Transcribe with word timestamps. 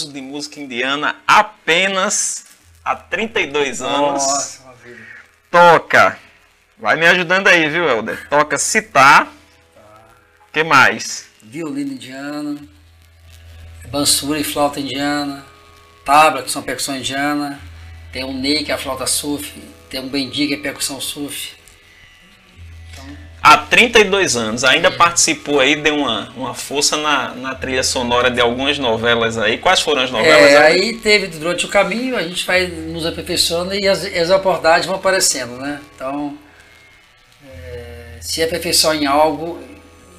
de 0.00 0.20
música 0.20 0.60
indiana 0.60 1.16
apenas 1.26 2.46
há 2.84 2.96
32 2.96 3.82
anos. 3.82 4.22
Nossa, 4.22 4.62
uma 4.62 4.74
vida. 4.74 5.06
Toca. 5.50 6.18
Vai 6.78 6.96
me 6.96 7.06
ajudando 7.06 7.48
aí, 7.48 7.68
viu, 7.68 7.88
Helder? 7.88 8.28
Toca 8.28 8.58
citar. 8.58 9.26
O 9.26 10.52
que 10.52 10.64
mais? 10.64 11.26
Violino 11.42 11.92
indiano, 11.92 12.68
bansuri 13.88 14.40
e 14.40 14.44
flauta 14.44 14.80
indiana, 14.80 15.44
tabla, 16.04 16.42
que 16.42 16.50
são 16.50 16.62
percussão 16.62 16.96
indiana, 16.96 17.60
tem 18.12 18.24
um 18.24 18.38
ney, 18.38 18.64
que 18.64 18.70
é 18.70 18.74
a 18.74 18.78
flauta 18.78 19.06
sufi, 19.06 19.62
tem 19.88 20.00
um 20.00 20.08
bendi, 20.08 20.46
que 20.46 20.54
é 20.54 20.56
percussão 20.56 21.00
sufi. 21.00 21.54
Há 23.42 23.56
32 23.56 24.36
anos, 24.36 24.62
ainda 24.62 24.88
participou 24.88 25.58
aí, 25.58 25.74
deu 25.74 25.96
uma, 25.96 26.28
uma 26.36 26.54
força 26.54 26.96
na, 26.96 27.34
na 27.34 27.54
trilha 27.56 27.82
sonora 27.82 28.30
de 28.30 28.40
algumas 28.40 28.78
novelas 28.78 29.36
aí. 29.36 29.58
Quais 29.58 29.80
foram 29.80 30.02
as 30.02 30.12
novelas? 30.12 30.52
É, 30.52 30.54
Helder? 30.54 30.62
aí 30.62 30.96
teve 30.98 31.26
durante 31.26 31.66
o 31.66 31.68
caminho, 31.68 32.16
a 32.16 32.22
gente 32.22 32.46
vai 32.46 32.68
nos 32.68 33.04
aperfeiçoando 33.04 33.74
e 33.74 33.88
as, 33.88 34.04
as 34.04 34.30
oportunidades 34.30 34.86
vão 34.86 34.94
aparecendo, 34.94 35.56
né? 35.56 35.80
Então, 35.96 36.38
é, 37.44 38.18
se 38.20 38.40
aperfeiçoar 38.44 38.94
em 38.94 39.06
algo 39.06 39.58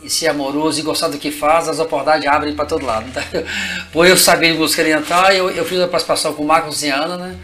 e 0.04 0.10
ser 0.10 0.28
amoroso 0.28 0.82
e 0.82 0.84
gostar 0.84 1.08
do 1.08 1.18
que 1.18 1.32
faz, 1.32 1.70
as 1.70 1.80
oportunidades 1.80 2.28
abrem 2.28 2.54
para 2.54 2.66
todo 2.66 2.86
lado. 2.86 3.06
Então, 3.08 3.46
por 3.94 4.06
eu 4.06 4.18
saber 4.18 4.54
música 4.54 4.82
oriental, 4.82 5.32
eu, 5.32 5.50
eu 5.50 5.64
fiz 5.64 5.80
a 5.80 5.88
participação 5.88 6.34
com 6.34 6.44
o 6.44 6.48
Marcos 6.48 6.80
Ziana, 6.80 7.16
né? 7.16 7.38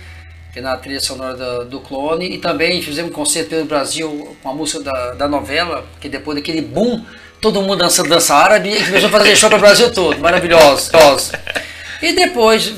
Que 0.52 0.60
é 0.60 0.62
na 0.62 0.76
trilha 0.78 1.00
sonora 1.00 1.36
do, 1.36 1.66
do 1.66 1.80
Clone, 1.80 2.26
e 2.26 2.38
também 2.40 2.82
fizemos 2.82 3.12
um 3.12 3.14
concerto 3.14 3.50
pelo 3.50 3.66
Brasil 3.66 4.36
com 4.42 4.50
a 4.50 4.54
música 4.54 4.84
da, 4.84 5.14
da 5.14 5.28
novela, 5.28 5.86
que 6.02 6.10
depois 6.10 6.38
daquele 6.38 6.62
boom, 6.62 7.04
todo 7.40 7.62
mundo 7.62 7.78
dançando 7.78 8.10
dança 8.10 8.36
árabe, 8.36 8.70
e 8.70 8.86
começou 8.86 9.10
a 9.10 9.12
fazer 9.12 9.36
show 9.36 9.50
para 9.50 9.58
o 9.58 9.62
Brasil 9.62 9.94
todo, 9.94 10.20
maravilhoso. 10.20 10.92
E 12.02 12.14
depois 12.14 12.74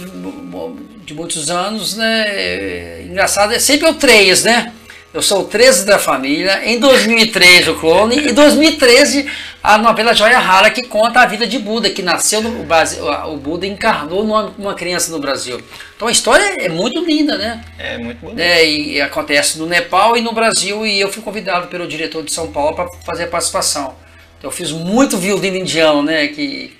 de 1.06 1.14
muitos 1.14 1.50
anos, 1.50 1.96
né? 1.96 3.04
Engraçado, 3.04 3.54
é 3.54 3.60
sempre 3.60 3.88
o 3.90 3.94
3, 3.94 4.44
né? 4.44 4.74
Eu 5.14 5.22
sou 5.22 5.42
o 5.42 5.44
13 5.44 5.86
da 5.86 6.00
família. 6.00 6.66
Em 6.66 6.80
2013 6.80 7.72
o 7.72 7.80
clone. 7.80 8.18
E 8.18 8.30
em 8.30 8.34
2013 8.34 9.30
a 9.62 9.78
novela 9.78 10.14
Joia 10.14 10.40
Rara 10.40 10.70
que 10.70 10.84
conta 10.84 11.20
a 11.20 11.26
vida 11.26 11.46
de 11.46 11.60
Buda, 11.60 11.90
que 11.90 12.02
nasceu 12.02 12.42
no 12.42 12.64
Brasil. 12.64 13.04
O 13.28 13.36
Buda 13.36 13.68
encarnou 13.68 14.24
numa, 14.24 14.54
numa 14.58 14.74
criança 14.74 15.12
no 15.12 15.20
Brasil. 15.20 15.62
Então 15.96 16.08
a 16.08 16.12
história 16.12 16.56
é 16.58 16.70
muito 16.70 17.04
linda, 17.04 17.38
né? 17.38 17.62
É 17.78 17.98
muito 17.98 18.20
bonito. 18.20 18.40
É, 18.40 18.66
e, 18.66 19.02
acontece 19.02 19.60
no 19.60 19.66
Nepal 19.66 20.16
e 20.16 20.22
no 20.22 20.32
Brasil. 20.32 20.86
E 20.86 21.00
eu 21.00 21.12
fui 21.12 21.22
convidado 21.22 21.68
pelo 21.68 21.86
diretor 21.88 22.24
de 22.24 22.32
São 22.32 22.50
Paulo 22.50 22.76
para 22.76 22.88
fazer 23.06 23.26
a 23.26 23.28
participação. 23.28 23.96
Então 24.38 24.50
eu 24.50 24.56
fiz 24.56 24.72
muito 24.72 25.18
violino 25.18 25.58
indiano, 25.58 26.02
né? 26.02 26.28
Que, 26.28 26.74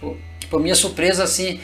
por, 0.00 0.16
por 0.48 0.60
minha 0.60 0.74
surpresa, 0.74 1.24
assim, 1.24 1.60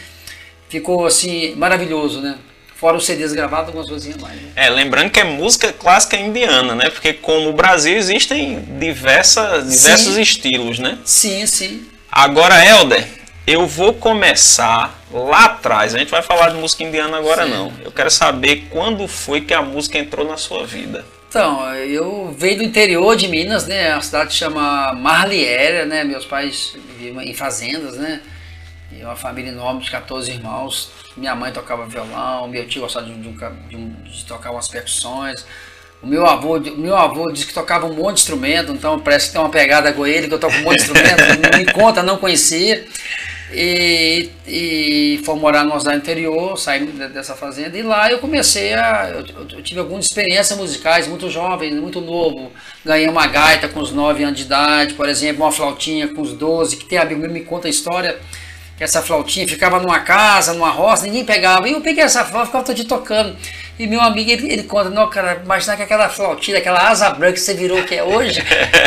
ficou 0.68 1.06
assim 1.06 1.54
maravilhoso, 1.54 2.20
né? 2.20 2.36
Fora 2.82 2.96
os 2.96 3.06
CDs 3.06 3.32
gravados, 3.32 3.68
algumas 3.68 3.88
coisinhas 3.88 4.20
mais. 4.20 4.34
Né? 4.34 4.48
É, 4.56 4.68
lembrando 4.68 5.08
que 5.08 5.20
é 5.20 5.22
música 5.22 5.72
clássica 5.72 6.16
indiana, 6.16 6.74
né? 6.74 6.90
Porque 6.90 7.12
como 7.12 7.50
o 7.50 7.52
Brasil 7.52 7.96
existem 7.96 8.58
diversas, 8.76 9.70
diversos 9.70 10.14
Sim. 10.16 10.20
estilos, 10.20 10.80
né? 10.80 10.98
Sim, 11.04 11.46
sim. 11.46 11.86
Agora, 12.10 12.56
Helder, 12.66 13.06
eu 13.46 13.68
vou 13.68 13.94
começar 13.94 15.00
lá 15.12 15.44
atrás. 15.44 15.94
A 15.94 15.98
gente 15.98 16.10
vai 16.10 16.22
falar 16.22 16.48
de 16.48 16.56
música 16.56 16.82
indiana 16.82 17.18
agora 17.18 17.44
Sim. 17.44 17.50
não. 17.50 17.72
Eu 17.84 17.92
quero 17.92 18.10
saber 18.10 18.66
quando 18.68 19.06
foi 19.06 19.42
que 19.42 19.54
a 19.54 19.62
música 19.62 19.96
entrou 19.98 20.26
na 20.26 20.36
sua 20.36 20.66
vida. 20.66 21.04
Então, 21.28 21.64
eu 21.76 22.34
venho 22.36 22.58
do 22.58 22.64
interior 22.64 23.14
de 23.14 23.28
Minas, 23.28 23.64
né? 23.64 23.92
A 23.92 24.00
cidade 24.00 24.34
chama 24.34 24.92
Marliera, 24.92 25.86
né? 25.86 26.02
Meus 26.02 26.24
pais 26.24 26.74
viviam 26.98 27.22
em 27.22 27.32
fazendas, 27.32 27.96
né? 27.96 28.20
E 28.90 29.04
uma 29.04 29.14
família 29.14 29.50
enorme 29.50 29.82
de 29.82 29.90
14 29.92 30.32
irmãos. 30.32 30.90
Minha 31.16 31.34
mãe 31.34 31.52
tocava 31.52 31.86
violão, 31.86 32.48
meu 32.48 32.66
tio 32.66 32.82
gostava 32.82 33.06
de, 33.06 33.12
de, 33.14 33.28
um 33.28 33.34
de, 33.68 34.10
de 34.10 34.24
tocar 34.24 34.50
umas 34.50 34.68
percussões. 34.68 35.44
O 36.02 36.06
meu 36.06 36.26
avô, 36.26 36.56
o 36.56 36.78
meu 36.78 36.96
avô 36.96 37.30
disse 37.30 37.46
que 37.46 37.54
tocava 37.54 37.86
um 37.86 37.94
monte 37.94 38.16
de 38.16 38.20
instrumento, 38.22 38.72
então 38.72 38.98
parece 38.98 39.26
que 39.28 39.32
tem 39.34 39.40
uma 39.40 39.50
pegada 39.50 39.92
com 39.92 40.04
ele, 40.06 40.26
que 40.26 40.34
eu 40.34 40.38
toco 40.38 40.54
um 40.56 40.62
monte 40.62 40.78
de 40.78 40.82
instrumento, 40.90 41.20
não 41.52 41.58
me 41.58 41.72
conta, 41.72 42.02
não 42.02 42.16
conhecia. 42.16 42.84
E, 43.54 44.30
e 44.46 45.20
fomos 45.26 45.42
morar 45.42 45.62
numa 45.62 45.78
cidade 45.78 45.98
interior, 45.98 46.56
saímos 46.58 46.94
de- 46.94 47.08
dessa 47.08 47.34
fazenda, 47.36 47.76
e 47.76 47.82
lá 47.82 48.10
eu 48.10 48.18
comecei 48.18 48.72
a. 48.72 49.10
Eu, 49.10 49.46
eu- 49.50 49.62
tive 49.62 49.78
algumas 49.78 50.06
experiências 50.06 50.58
musicais, 50.58 51.06
muito 51.06 51.28
jovem, 51.28 51.74
muito 51.74 52.00
novo. 52.00 52.50
Ganhei 52.82 53.06
uma 53.08 53.26
gaita 53.26 53.68
com 53.68 53.80
os 53.80 53.92
9 53.92 54.24
anos 54.24 54.38
de 54.38 54.46
idade, 54.46 54.94
por 54.94 55.06
exemplo, 55.06 55.42
uma 55.44 55.52
flautinha 55.52 56.08
com 56.08 56.22
os 56.22 56.32
12, 56.32 56.76
que 56.78 56.86
tem 56.86 56.96
amigo 56.98 57.28
me 57.28 57.40
conta 57.42 57.66
a 57.66 57.70
história 57.70 58.18
essa 58.82 59.02
flautinha 59.02 59.46
ficava 59.46 59.80
numa 59.80 60.00
casa, 60.00 60.52
numa 60.52 60.70
roça, 60.70 61.04
ninguém 61.04 61.24
pegava. 61.24 61.68
E 61.68 61.72
eu 61.72 61.80
peguei 61.80 62.02
essa 62.04 62.24
flauta, 62.24 62.46
ficava 62.46 62.64
todo 62.64 62.76
dia 62.76 62.84
tocando. 62.84 63.36
E 63.82 63.86
meu 63.88 64.00
amigo, 64.00 64.30
ele, 64.30 64.52
ele 64.52 64.62
conta, 64.62 64.90
não, 64.90 65.10
cara, 65.10 65.40
imaginar 65.42 65.76
que 65.76 65.82
aquela 65.82 66.08
flautinha, 66.08 66.58
aquela 66.58 66.88
asa 66.88 67.10
branca 67.10 67.32
que 67.32 67.40
você 67.40 67.52
virou 67.52 67.82
que 67.82 67.96
é 67.96 68.04
hoje, 68.04 68.40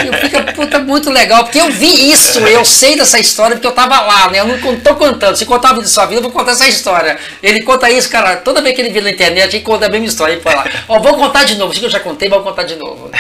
eu 0.05 0.13
fico, 0.13 0.53
puta, 0.53 0.79
muito 0.79 1.09
legal, 1.09 1.43
porque 1.43 1.59
eu 1.59 1.69
vi 1.69 2.13
isso, 2.13 2.39
eu 2.39 2.63
sei 2.63 2.95
dessa 2.95 3.19
história, 3.19 3.57
porque 3.57 3.67
eu 3.67 3.73
tava 3.73 3.99
lá, 3.99 4.29
né? 4.29 4.39
Eu 4.39 4.47
não 4.47 4.79
tô 4.79 4.95
contando, 4.95 5.35
se 5.35 5.45
contar 5.45 5.71
a 5.71 5.73
vida 5.73 5.83
da 5.83 5.89
sua 5.89 6.05
vida, 6.05 6.19
eu 6.19 6.21
vou 6.21 6.31
contar 6.31 6.53
essa 6.53 6.65
história. 6.65 7.19
Ele 7.43 7.61
conta 7.63 7.89
isso, 7.89 8.09
cara, 8.09 8.37
toda 8.37 8.61
vez 8.61 8.73
que 8.73 8.79
ele 8.79 8.89
vê 8.89 9.01
na 9.01 9.11
internet, 9.11 9.57
ele 9.57 9.65
conta 9.65 9.87
a 9.87 9.89
mesma 9.89 10.07
história, 10.07 10.31
ele 10.31 10.41
fala, 10.41 10.63
ó, 10.87 10.97
vou 10.97 11.17
contar 11.17 11.43
de 11.43 11.55
novo, 11.55 11.73
isso 11.73 11.81
que 11.81 11.87
eu 11.87 11.91
já 11.91 11.99
contei, 11.99 12.29
vou 12.29 12.41
contar 12.41 12.63
de 12.63 12.77
novo. 12.77 13.11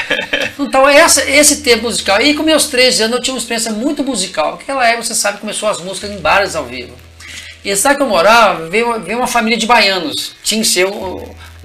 Então, 0.57 0.87
essa, 0.87 1.29
esse 1.29 1.57
tempo 1.57 1.83
musical, 1.83 2.21
e 2.21 2.33
com 2.35 2.43
meus 2.43 2.67
13 2.67 3.03
anos 3.03 3.17
eu 3.17 3.21
tinha 3.21 3.33
uma 3.33 3.39
experiência 3.39 3.73
muito 3.73 4.01
musical, 4.01 4.51
naquela 4.51 4.87
época, 4.87 5.03
você 5.03 5.13
sabe, 5.13 5.39
começou 5.39 5.67
as 5.67 5.81
músicas 5.81 6.09
em 6.09 6.19
bares 6.19 6.55
ao 6.55 6.63
vivo. 6.63 6.93
E 7.65 7.75
cidade 7.75 7.97
que 7.97 8.03
eu 8.03 8.07
morava, 8.07 8.69
veio, 8.69 8.99
veio 9.01 9.17
uma 9.17 9.25
família 9.25 9.57
de 9.57 9.65
baianos. 9.65 10.35
Tinha 10.43 10.63
ser 10.63 10.85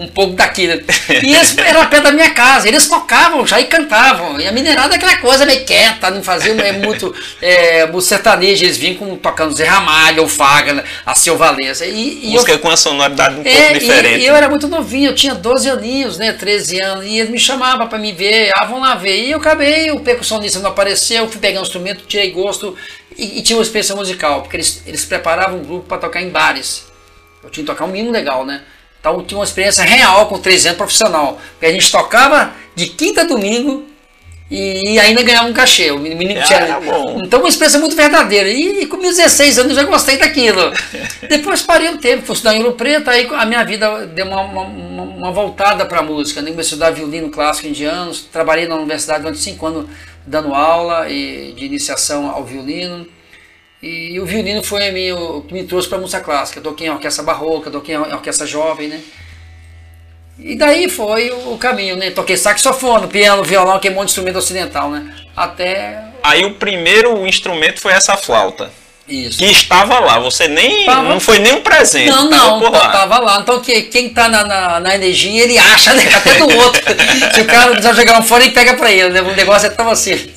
um, 0.05 0.09
pouco 0.09 0.35
daqui, 0.35 0.67
né? 0.67 0.83
E 1.23 1.35
eles 1.35 1.57
eram 1.59 1.87
perto 1.87 2.05
da 2.05 2.13
minha 2.13 2.31
casa. 2.31 2.69
Eles 2.69 2.87
tocavam 2.87 3.47
já 3.47 3.61
e 3.61 3.65
cantavam. 3.65 4.41
E 4.41 4.47
a 4.47 4.53
minerada 4.53 4.95
é 4.95 4.97
aquela 4.97 5.17
coisa 5.19 5.45
meio 5.45 5.65
quieta, 5.65 6.11
não 6.11 6.23
fazia 6.23 6.53
é, 6.53 6.73
muito, 6.73 7.15
é, 7.41 7.87
muito 7.87 8.03
sertanejo. 8.03 8.65
Eles 8.65 8.77
vinham 8.77 8.97
com, 8.97 9.17
tocando 9.17 9.53
Zé 9.53 9.65
Ramalho, 9.65 10.23
ou 10.23 10.29
Fagner, 10.29 10.85
a 11.05 11.15
Seu 11.15 11.37
Valença. 11.37 11.85
E, 11.85 12.29
e 12.29 12.31
música 12.31 12.59
com 12.59 12.71
a 12.71 12.77
sonoridade 12.77 13.35
um 13.35 13.43
pouco 13.43 13.49
é, 13.49 13.73
diferente. 13.75 14.21
E, 14.21 14.23
e 14.23 14.27
eu 14.27 14.35
era 14.35 14.49
muito 14.49 14.69
novinho, 14.69 15.11
eu 15.11 15.15
tinha 15.15 15.35
12 15.35 15.69
aninhos, 15.69 16.19
né, 16.19 16.33
13 16.33 16.83
anos, 16.83 17.05
e 17.05 17.19
eles 17.19 17.31
me 17.31 17.39
chamavam 17.39 17.89
para 17.89 17.99
me 17.99 18.13
ver, 18.13 18.51
ah, 18.55 18.65
vão 18.65 18.81
lá 18.81 18.95
ver. 18.95 19.25
E 19.25 19.31
eu 19.31 19.39
acabei, 19.39 19.91
o 19.91 20.01
percussionista 20.01 20.59
não 20.61 20.71
apareceu, 20.71 21.29
fui 21.29 21.41
pegar 21.41 21.61
um 21.61 21.63
instrumento, 21.63 22.05
tirei 22.07 22.31
gosto 22.31 22.77
e, 23.17 23.39
e 23.39 23.43
tinha 23.43 23.57
uma 23.57 23.63
experiência 23.63 23.95
musical, 23.95 24.43
porque 24.43 24.57
eles, 24.57 24.83
eles 24.87 25.05
preparavam 25.05 25.59
um 25.59 25.65
grupo 25.65 25.87
para 25.87 25.99
tocar 25.99 26.23
em 26.23 26.31
bares. 26.31 26.87
Eu 27.43 27.51
tinha 27.51 27.65
que 27.65 27.71
tocar 27.71 27.85
um 27.85 27.89
mínimo 27.89 28.13
legal, 28.13 28.45
né? 28.45 28.63
Então 29.01 29.15
eu 29.15 29.23
tinha 29.23 29.39
uma 29.39 29.45
experiência 29.45 29.83
real 29.83 30.27
com 30.27 30.39
13 30.39 30.69
anos 30.69 30.77
profissional. 30.79 31.41
Porque 31.53 31.67
a 31.67 31.73
gente 31.73 31.91
tocava 31.91 32.53
de 32.75 32.87
quinta 32.87 33.23
a 33.23 33.25
domingo 33.25 33.85
e 34.51 34.99
ainda 34.99 35.23
ganhava 35.23 35.49
um 35.49 35.53
cachê. 35.53 35.91
O 35.91 35.99
menino 35.99 36.41
Ah, 36.41 36.43
tinha. 36.45 36.59
é. 36.61 37.25
Então 37.25 37.41
uma 37.41 37.49
experiência 37.49 37.79
muito 37.81 37.95
verdadeira. 37.97 38.49
E, 38.49 38.85
com 38.87 38.97
meus 38.97 39.17
16 39.17 39.59
anos 39.59 39.71
eu 39.77 39.83
já 39.85 39.85
gostei 39.85 40.17
daquilo. 40.19 40.73
Depois 41.29 41.63
parei 41.63 41.89
um 41.89 41.97
tempo, 41.97 42.27
fui 42.27 42.35
estudar 42.35 42.55
em 42.55 42.63
Ouro 42.63 42.73
Preto, 42.75 43.09
aí 43.09 43.27
a 43.33 43.47
minha 43.47 43.65
vida 43.65 44.07
deu 44.09 44.27
uma, 44.27 44.41
uma, 44.43 44.63
uma- 44.63 45.03
uma 45.21 45.33
voltada 45.33 45.85
para 45.87 46.01
a 46.01 46.03
música. 46.03 46.41
né? 46.43 46.51
Comecei 46.51 46.73
a 46.73 46.75
estudar 46.75 46.91
violino 46.91 47.31
clássico 47.31 47.69
indiano, 47.69 48.13
trabalhei 48.33 48.67
na 48.67 48.75
universidade 48.75 49.21
durante 49.23 49.39
cinco 49.41 49.67
anos 49.67 49.87
dando 50.27 50.55
aula 50.55 51.09
e, 51.09 51.53
de 51.57 51.65
iniciação 51.65 52.31
ao 52.31 52.45
violino. 52.45 53.07
E 53.83 54.21
o 54.21 54.27
violino 54.27 54.63
foi 54.63 54.89
a 54.89 54.93
minha- 54.93 55.17
o 55.17 55.43
que 55.43 55.55
me 55.55 55.65
trouxe 55.65 55.89
para 55.89 55.97
a 55.99 56.01
música 56.01 56.21
clássica. 56.23 56.59
Eu 56.59 56.65
toquei 56.65 56.87
em 56.87 56.91
orquestra 56.91 57.25
barroca, 57.25 57.71
toquei 57.71 57.95
em 57.95 57.99
orquestra 57.99 58.47
jovem, 58.47 58.89
né? 58.89 59.01
E 60.39 60.57
daí 60.57 60.89
foi 60.89 61.31
o 61.31 61.57
caminho, 61.59 61.97
né? 61.97 62.11
Toquei 62.11 62.37
saxofone, 62.37 63.07
piano, 63.09 63.43
violão, 63.43 63.79
que 63.79 63.89
é 63.89 63.91
um 63.91 63.95
monte 63.95 64.07
de 64.07 64.11
instrumento 64.13 64.39
ocidental, 64.39 64.91
né? 64.91 65.15
Até 65.37 66.03
Aí 66.23 66.45
o 66.45 66.55
primeiro 66.55 67.27
instrumento 67.27 67.81
foi 67.81 67.93
essa 67.93 68.17
flauta. 68.17 68.71
isso. 69.09 69.39
Que 69.39 69.47
estava 69.47 69.99
lá, 69.99 70.19
você 70.19 70.47
nem. 70.47 70.85
Tava. 70.87 71.09
Não 71.09 71.19
foi 71.21 71.39
nem 71.39 71.53
um 71.55 71.63
presente. 71.63 72.09
Não, 72.11 72.29
não, 72.31 72.61
por 72.61 72.71
lá. 72.73 72.89
tava 72.91 73.19
lá. 73.19 73.41
Então 73.41 73.61
que, 73.61 73.83
quem 73.83 74.11
tá 74.11 74.29
na, 74.29 74.45
na, 74.45 74.81
na 74.81 74.95
energia, 74.95 75.43
ele 75.43 75.59
acha 75.59 75.93
né? 75.95 76.05
até 76.15 76.39
do 76.39 76.49
outro. 76.59 76.83
Se 77.35 77.41
o 77.41 77.47
cara 77.47 77.75
quiser 77.77 77.95
jogar 77.95 78.21
um 78.21 78.23
fone, 78.23 78.45
ele 78.47 78.55
pega 78.55 78.75
pra 78.75 78.91
ele, 78.91 79.11
né? 79.11 79.21
O 79.23 79.35
negócio 79.35 79.67
é 79.67 79.71
tão 79.71 79.89
assim. 79.91 80.31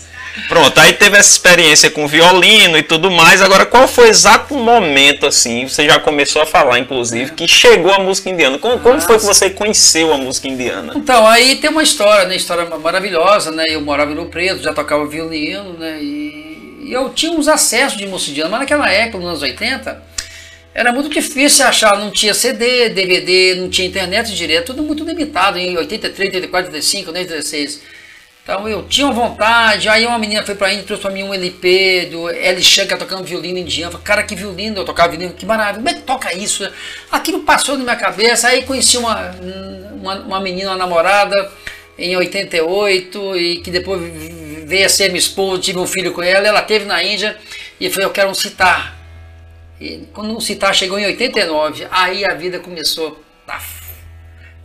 Pronto, 0.48 0.80
aí 0.80 0.94
teve 0.94 1.18
essa 1.18 1.30
experiência 1.30 1.92
com 1.92 2.08
violino 2.08 2.78
e 2.78 2.84
tudo 2.84 3.12
mais. 3.12 3.42
Agora, 3.42 3.66
qual 3.66 3.88
foi 3.88 4.08
o 4.08 4.10
exato 4.10 4.56
momento, 4.56 5.28
assim, 5.28 5.68
você 5.68 5.86
já 5.86 6.00
começou 6.00 6.42
a 6.42 6.46
falar, 6.46 6.80
inclusive, 6.80 7.32
que 7.34 7.48
chegou 7.48 7.92
a 7.94 8.00
música 8.00 8.30
indiana? 8.30 8.58
Como, 8.58 8.80
como 8.80 9.00
foi 9.00 9.20
que 9.20 9.26
você 9.26 9.50
conheceu 9.50 10.12
a 10.12 10.18
música 10.18 10.48
indiana? 10.48 10.94
Então, 10.96 11.28
aí 11.28 11.58
tem 11.58 11.70
uma 11.70 11.84
história, 11.84 12.28
né? 12.28 12.36
História 12.36 12.66
maravilhosa, 12.78 13.52
né? 13.52 13.66
Eu 13.70 13.82
morava 13.82 14.14
no 14.14 14.26
Preto, 14.26 14.64
já 14.64 14.74
tocava 14.74 15.06
violino, 15.06 15.74
né? 15.74 16.00
E, 16.02 16.84
e 16.86 16.94
eu 16.94 17.10
tinha 17.10 17.32
uns 17.32 17.48
acessos 17.48 17.98
de 17.98 18.08
música 18.08 18.32
indiana, 18.32 18.50
mas 18.50 18.60
naquela 18.62 18.90
época, 18.90 19.20
nos 19.20 19.28
anos 19.28 19.42
80, 19.44 20.04
era 20.74 20.92
muito 20.92 21.10
difícil 21.10 21.66
achar, 21.66 21.98
não 22.00 22.10
tinha 22.10 22.34
CD, 22.34 22.90
DVD, 22.90 23.56
não 23.56 23.70
tinha 23.70 23.88
internet 23.88 24.34
direto, 24.36 24.68
tudo 24.68 24.82
muito 24.82 25.04
limitado, 25.04 25.60
em 25.60 25.78
83, 25.78 26.30
84, 26.34 26.72
85, 26.72 27.12
86. 27.12 27.82
Então 28.44 28.68
eu 28.68 28.84
tinha 28.84 29.10
vontade, 29.10 29.88
aí 29.88 30.06
uma 30.06 30.20
menina 30.20 30.44
foi 30.44 30.54
pra 30.54 30.70
Índia 30.70 30.82
e 30.82 30.86
trouxe 30.86 31.02
pra 31.02 31.12
mim 31.12 31.24
um 31.24 31.34
LP 31.34 32.10
do 32.12 32.30
Eli 32.30 32.62
Shankar 32.62 33.00
tocando 33.00 33.24
violino 33.24 33.58
indiano. 33.58 33.94
Falei, 33.94 34.06
cara, 34.06 34.24
que 34.24 34.36
violino, 34.36 34.80
eu 34.80 34.86
tocava 34.86 35.12
violino, 35.12 35.34
que 35.34 35.46
maravilha, 35.46 35.76
como 35.76 35.90
é 35.90 35.94
que 35.94 36.02
toca 36.02 36.34
isso? 36.34 36.70
Aquilo 37.10 37.44
passou 37.44 37.78
na 37.78 37.86
minha 37.86 37.96
cabeça, 37.96 38.50
aí 38.50 38.64
conheci 38.64 38.98
uma, 38.98 39.32
uma, 39.94 40.16
uma 40.16 40.40
menina, 40.42 40.72
uma 40.72 40.78
namorada, 40.78 41.50
em 41.98 42.18
88, 42.18 43.38
e 43.38 43.58
que 43.62 43.72
depois 43.72 44.02
veio 44.66 44.86
a 44.86 44.90
ser 44.90 45.08
minha 45.08 45.20
esposa, 45.20 45.62
tive 45.62 45.80
um 45.80 45.88
filho 45.88 46.12
com 46.12 46.22
ela, 46.22 46.46
ela 46.46 46.62
teve 46.62 46.84
na 46.84 47.02
Índia, 47.02 47.38
e 47.80 47.90
falei, 47.90 48.08
eu 48.08 48.12
quero 48.12 48.30
um 48.30 48.34
citar. 48.34 49.00
E 49.80 50.06
quando 50.12 50.36
o 50.36 50.42
citar 50.42 50.76
chegou 50.76 51.00
em 51.00 51.06
89, 51.06 51.88
aí 51.90 52.26
a 52.26 52.34
vida 52.34 52.60
começou, 52.60 53.24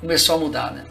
começou 0.00 0.34
a 0.34 0.38
mudar, 0.38 0.72
né? 0.72 0.84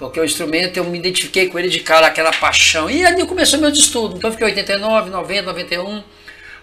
Porque 0.00 0.18
o 0.18 0.24
instrumento 0.24 0.78
eu 0.78 0.84
me 0.84 0.98
identifiquei 0.98 1.50
com 1.50 1.58
ele 1.58 1.68
de 1.68 1.80
cara, 1.80 2.06
aquela 2.06 2.32
paixão. 2.32 2.88
E 2.88 3.04
ali 3.04 3.26
começou 3.26 3.60
meu 3.60 3.68
estudo. 3.68 4.16
Então 4.16 4.30
eu 4.30 4.32
fiquei 4.32 4.46
89, 4.46 5.10
90, 5.10 5.42
91, 5.42 6.02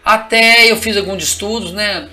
até 0.03 0.69
eu 0.71 0.75
fiz 0.75 0.97
alguns 0.97 1.23
estudos, 1.23 1.71
né? 1.71 2.09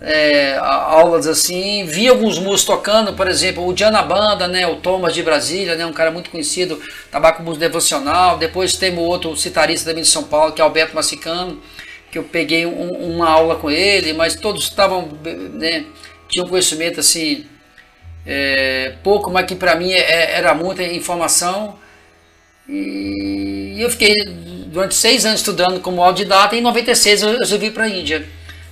É, 0.00 0.56
aulas 0.58 1.26
assim, 1.26 1.84
vi 1.84 2.08
alguns 2.08 2.38
músicos 2.38 2.64
tocando, 2.64 3.12
por 3.14 3.26
exemplo, 3.26 3.66
o 3.66 3.74
Diana 3.74 4.00
Banda, 4.00 4.48
né, 4.48 4.66
o 4.66 4.76
Thomas 4.76 5.12
de 5.12 5.22
Brasília, 5.22 5.74
né, 5.74 5.84
um 5.84 5.92
cara 5.92 6.10
muito 6.10 6.30
conhecido, 6.30 6.80
trabalha 7.10 7.34
com 7.34 7.42
música 7.42 7.66
devocional. 7.66 8.38
Depois 8.38 8.76
tem 8.76 8.94
o 8.94 9.00
outro 9.00 9.36
citarista 9.36 9.90
também 9.90 10.04
de 10.04 10.08
São 10.08 10.22
Paulo, 10.22 10.52
que 10.52 10.60
é 10.60 10.64
Alberto 10.64 10.94
Massicano, 10.94 11.60
que 12.12 12.16
eu 12.16 12.22
peguei 12.22 12.64
um, 12.64 12.90
uma 13.14 13.28
aula 13.28 13.56
com 13.56 13.70
ele, 13.70 14.12
mas 14.12 14.36
todos 14.36 14.62
estavam, 14.62 15.18
né, 15.52 15.84
tinham 16.28 16.48
conhecimento 16.48 17.00
assim 17.00 17.44
é, 18.26 18.94
pouco, 19.02 19.30
mas 19.30 19.46
que 19.46 19.54
para 19.54 19.74
mim 19.74 19.92
é, 19.92 20.36
era 20.36 20.54
muita 20.54 20.82
informação. 20.82 21.78
E 22.68 23.76
eu 23.78 23.90
fiquei 23.90 24.14
durante 24.66 24.94
seis 24.94 25.24
anos 25.26 25.40
estudando 25.40 25.80
como 25.80 26.02
autodidata 26.02 26.54
e 26.54 26.58
em 26.58 26.62
96 26.62 27.22
eu 27.22 27.38
resolvi 27.38 27.70
para 27.70 27.84
a 27.84 27.88
Índia 27.88 28.24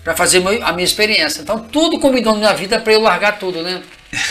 para 0.05 0.15
fazer 0.15 0.43
a 0.63 0.73
minha 0.73 0.85
experiência. 0.85 1.41
Então 1.41 1.59
tudo 1.59 1.99
combinou 1.99 2.35
na 2.35 2.39
minha 2.39 2.55
vida 2.55 2.79
para 2.79 2.93
eu 2.93 3.01
largar 3.01 3.39
tudo, 3.39 3.63
né? 3.63 3.83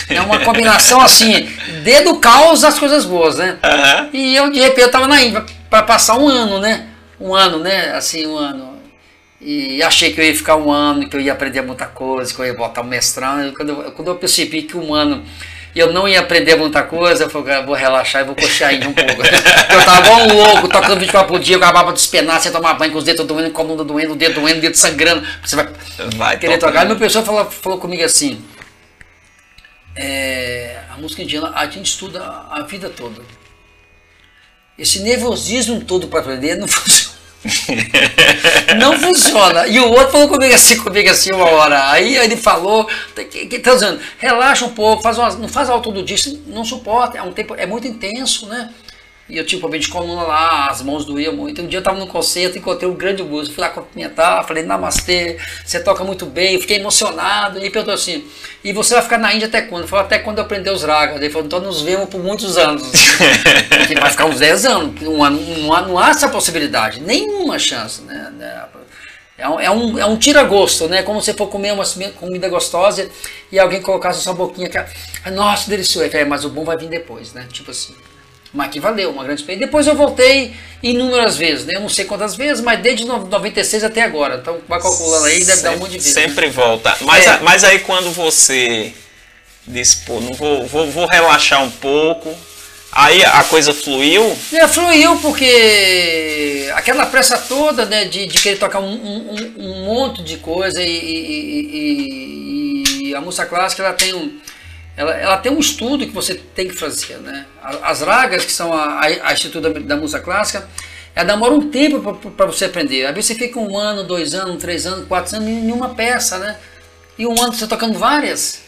É 0.09 0.21
uma 0.21 0.39
combinação 0.39 0.99
assim, 0.99 1.47
dedo 1.83 2.15
caos 2.15 2.63
as 2.63 2.79
coisas 2.79 3.05
boas, 3.05 3.37
né? 3.37 3.57
Uhum. 3.63 4.09
E 4.13 4.35
eu 4.35 4.49
de 4.49 4.59
repente 4.59 4.81
eu 4.81 4.87
estava 4.87 5.07
na 5.07 5.21
Índia 5.21 5.45
para 5.69 5.83
passar 5.83 6.17
um 6.17 6.27
ano, 6.27 6.59
né? 6.59 6.87
Um 7.19 7.35
ano, 7.35 7.59
né? 7.59 7.91
Assim, 7.91 8.25
um 8.25 8.37
ano. 8.37 8.76
E 9.39 9.83
achei 9.83 10.11
que 10.11 10.19
eu 10.19 10.25
ia 10.25 10.35
ficar 10.35 10.55
um 10.55 10.71
ano, 10.71 11.07
que 11.07 11.15
eu 11.15 11.21
ia 11.21 11.31
aprender 11.31 11.61
muita 11.61 11.85
coisa, 11.85 12.33
que 12.33 12.39
eu 12.39 12.45
ia 12.45 12.53
botar 12.53 12.81
um 12.81 12.85
mestrado. 12.85 13.53
Quando 13.53 13.69
eu, 13.69 13.91
quando 13.91 14.07
eu 14.07 14.15
percebi 14.15 14.63
que 14.63 14.75
um 14.75 14.93
ano 14.93 15.23
eu 15.75 15.93
não 15.93 16.07
ia 16.07 16.19
aprender 16.19 16.55
muita 16.55 16.81
coisa, 16.81 17.25
eu 17.25 17.29
falei, 17.29 17.53
ah, 17.53 17.61
vou 17.61 17.75
relaxar 17.75 18.23
e 18.23 18.25
vou 18.25 18.35
coxear 18.35 18.71
ainda 18.71 18.87
um 18.87 18.93
pouco. 18.93 19.21
eu 19.21 19.85
tava 19.85 20.11
um 20.23 20.33
louco, 20.33 20.67
tocando 20.67 20.99
24 20.99 21.27
por 21.27 21.39
dia, 21.39 21.55
eu 21.55 21.59
acabava 21.59 21.91
de 21.91 21.99
despenar, 21.99 22.41
você 22.41 22.49
tomar 22.49 22.73
banho 22.73 22.91
com 22.91 22.97
os 22.97 23.03
dedos 23.03 23.25
doendo, 23.27 23.51
com 23.51 23.61
a 23.61 23.65
bunda 23.65 23.83
doendo, 23.83 24.13
o 24.13 24.15
dedo 24.15 24.41
doendo, 24.41 24.57
o 24.57 24.61
dedo 24.61 24.75
sangrando. 24.75 25.25
Você 25.43 25.55
vai, 25.55 25.69
vai 26.15 26.39
querer 26.39 26.57
tocar. 26.57 26.83
E 26.83 26.87
meu 26.87 26.95
professor 26.95 27.23
falou, 27.23 27.45
falou 27.45 27.77
comigo 27.77 28.03
assim, 28.03 28.43
é, 29.95 30.79
a 30.89 30.97
música 30.97 31.21
indiana 31.21 31.51
a 31.53 31.65
gente 31.67 31.85
estuda 31.85 32.23
a 32.23 32.61
vida 32.63 32.89
toda. 32.89 33.21
Esse 34.79 34.99
nervosismo 35.01 35.83
todo 35.85 36.07
para 36.07 36.21
aprender 36.21 36.55
não 36.55 36.65
funciona. 36.67 37.16
não 38.79 38.97
funciona. 38.97 39.67
E 39.67 39.79
o 39.79 39.89
outro 39.89 40.11
falou 40.11 40.27
comigo 40.27 40.53
assim, 40.53 40.77
comigo 40.77 41.09
assim 41.09 41.31
uma 41.31 41.45
hora. 41.45 41.89
Aí 41.89 42.15
ele 42.17 42.35
falou, 42.35 42.87
que, 43.15 43.45
que, 43.47 43.59
tá 43.59 43.73
dizendo, 43.73 43.99
relaxa 44.17 44.65
um 44.65 44.73
pouco, 44.73 45.03
faz 45.03 45.17
uma, 45.17 45.29
não 45.31 45.47
faz 45.47 45.69
alto 45.69 45.91
do 45.91 46.03
dia, 46.03 46.17
não 46.47 46.63
suporta, 46.63 47.17
é 47.17 47.21
um 47.21 47.31
tempo, 47.31 47.55
é 47.55 47.65
muito 47.65 47.87
intenso, 47.87 48.47
né? 48.47 48.69
E 49.29 49.37
eu 49.37 49.45
tinha 49.45 49.59
problema 49.59 49.83
de 49.83 49.89
coluna 49.89 50.21
lá, 50.21 50.69
as 50.69 50.81
mãos 50.81 51.03
doíam 51.03 51.35
muito. 51.35 51.61
Um 51.61 51.67
dia 51.67 51.77
eu 51.77 51.81
estava 51.81 51.99
no 51.99 52.07
concerto, 52.07 52.57
encontrei 52.57 52.89
um 52.89 52.93
grande 52.93 53.21
músico, 53.23 53.55
fui 53.55 53.61
lá 53.61 53.69
cumprimentar, 53.69 54.45
falei, 54.45 54.63
namastê, 54.63 55.37
você 55.65 55.81
toca 55.81 56.03
muito 56.03 56.25
bem, 56.25 56.55
eu 56.55 56.61
fiquei 56.61 56.77
emocionado. 56.77 57.57
E 57.57 57.63
ele 57.63 57.69
perguntou 57.69 57.93
assim, 57.93 58.25
e 58.63 58.71
você 58.71 58.93
vai 58.93 59.03
ficar 59.03 59.17
na 59.17 59.33
Índia 59.33 59.47
até 59.47 59.61
quando? 59.61 59.81
Eu 59.81 59.87
falei, 59.87 60.05
até 60.05 60.19
quando 60.19 60.37
eu 60.37 60.45
aprender 60.45 60.69
os 60.69 60.83
ragas. 60.83 61.17
Ele 61.17 61.29
falou, 61.29 61.45
então 61.45 61.59
nos 61.59 61.81
vemos 61.81 62.07
por 62.09 62.23
muitos 62.23 62.57
anos. 62.57 62.83
Porque 63.69 63.95
vai 63.95 64.11
ficar 64.11 64.25
uns 64.25 64.39
10 64.39 64.65
anos, 64.65 65.01
não 65.01 65.21
há, 65.21 65.29
não 65.29 65.73
há, 65.73 65.81
não 65.81 65.99
há 65.99 66.09
essa 66.09 66.29
possibilidade, 66.29 67.01
nenhuma 67.01 67.59
chance, 67.59 68.01
né? 68.03 68.31
É 69.37 69.47
um, 69.47 69.59
é 69.59 69.69
um, 69.69 69.99
é 69.99 70.05
um 70.05 70.17
tira-gosto, 70.17 70.87
né? 70.87 71.03
Como 71.03 71.21
se 71.21 71.31
for 71.33 71.47
comer 71.47 71.71
uma 71.71 71.83
comida 72.15 72.49
gostosa 72.49 73.07
e 73.51 73.59
alguém 73.59 73.81
colocasse 73.81 74.21
sua 74.21 74.33
boquinha, 74.33 74.67
que, 74.67 75.29
nossa, 75.29 75.69
delicioso. 75.69 76.09
É, 76.11 76.25
mas 76.25 76.43
o 76.43 76.49
bom 76.49 76.63
vai 76.63 76.75
vir 76.75 76.89
depois, 76.89 77.33
né? 77.33 77.45
Tipo 77.51 77.69
assim. 77.69 77.93
Mas 78.53 78.71
que 78.71 78.79
valeu, 78.79 79.11
uma 79.11 79.23
grande 79.23 79.41
experiência. 79.41 79.67
Depois 79.67 79.87
eu 79.87 79.95
voltei 79.95 80.53
inúmeras 80.81 81.37
vezes, 81.37 81.65
né? 81.65 81.75
Eu 81.75 81.81
não 81.81 81.89
sei 81.89 82.05
quantas 82.05 82.35
vezes, 82.35 82.63
mas 82.63 82.81
desde 82.81 83.05
96 83.05 83.83
até 83.83 84.01
agora. 84.01 84.37
Então 84.41 84.57
vai 84.67 84.81
calculando 84.81 85.25
aí, 85.25 85.39
deve 85.39 85.45
sempre, 85.45 85.61
dar 85.63 85.71
um 85.71 85.79
monte 85.79 85.91
de 85.91 85.97
vezes. 85.97 86.13
Sempre 86.13 86.47
né? 86.47 86.51
volta. 86.51 86.95
Mas, 87.01 87.25
é. 87.25 87.39
mas 87.41 87.63
aí 87.63 87.79
quando 87.79 88.11
você 88.11 88.93
disse, 89.67 89.97
pô, 90.05 90.19
não 90.19 90.33
vou, 90.33 90.65
vou, 90.65 90.89
vou 90.89 91.05
relaxar 91.05 91.61
um 91.63 91.71
pouco. 91.71 92.33
Aí 92.91 93.23
a 93.23 93.43
coisa 93.43 93.73
fluiu? 93.73 94.35
É, 94.53 94.67
fluiu 94.67 95.19
porque 95.19 96.71
aquela 96.73 97.05
pressa 97.05 97.37
toda, 97.37 97.85
né, 97.85 98.05
de, 98.05 98.25
de 98.25 98.39
querer 98.39 98.57
tocar 98.57 98.79
um, 98.79 98.93
um, 98.93 99.53
um 99.57 99.85
monte 99.85 100.23
de 100.23 100.37
coisa 100.37 100.81
e, 100.81 100.89
e, 100.89 101.67
e, 101.73 103.09
e 103.09 103.15
a 103.15 103.19
música 103.19 103.45
clássica 103.45 103.83
ela 103.83 103.93
tem 103.93 104.13
um 104.13 104.39
ela, 104.97 105.13
ela 105.13 105.37
tem 105.37 105.51
um 105.51 105.59
estudo 105.59 106.07
que 106.07 106.11
você 106.11 106.33
tem 106.33 106.67
que 106.67 106.73
fazer. 106.73 107.17
Né? 107.19 107.45
As 107.83 108.01
ragas, 108.01 108.43
que 108.43 108.51
são 108.51 108.73
a, 108.73 108.99
a, 108.99 109.29
a 109.29 109.33
estrutura 109.33 109.69
da, 109.69 109.79
da 109.79 109.95
música 109.95 110.19
clássica, 110.19 110.67
ela 111.15 111.27
demora 111.27 111.53
um 111.53 111.69
tempo 111.69 112.15
para 112.31 112.47
você 112.47 112.65
aprender. 112.65 113.05
Às 113.05 113.13
vezes 113.13 113.27
você 113.27 113.35
fica 113.35 113.59
um 113.59 113.77
ano, 113.77 114.03
dois 114.03 114.33
anos, 114.33 114.57
três 114.57 114.87
anos, 114.87 115.07
quatro 115.07 115.35
anos 115.35 115.47
em 115.47 115.71
uma 115.71 115.89
peça, 115.89 116.39
né? 116.39 116.57
E 117.17 117.27
um 117.27 117.39
ano 117.39 117.53
você 117.53 117.67
tocando 117.67 117.97
várias. 117.97 118.61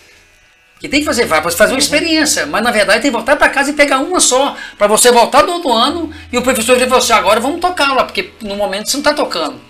Que 0.80 0.88
tem 0.88 1.00
que 1.00 1.06
fazer 1.06 1.26
várias, 1.26 1.56
para 1.56 1.66
fazer 1.66 1.74
uma 1.74 1.80
experiência. 1.80 2.46
Mas 2.46 2.64
na 2.64 2.72
verdade 2.72 3.02
tem 3.02 3.12
que 3.12 3.18
voltar 3.18 3.36
para 3.36 3.50
casa 3.50 3.72
e 3.72 3.74
pegar 3.74 4.00
uma 4.00 4.20
só. 4.20 4.56
Para 4.78 4.88
você 4.88 5.12
voltar 5.12 5.42
do 5.42 5.52
outro 5.52 5.72
ano 5.72 6.14
e 6.32 6.38
o 6.38 6.44
professor 6.44 6.76
dizer 6.76 6.88
você, 6.88 7.12
agora 7.12 7.40
vamos 7.40 7.60
tocar 7.60 7.94
lá, 7.94 8.04
porque 8.04 8.32
no 8.42 8.56
momento 8.56 8.88
você 8.88 8.98
não 8.98 9.02
está 9.02 9.14
tocando. 9.14 9.69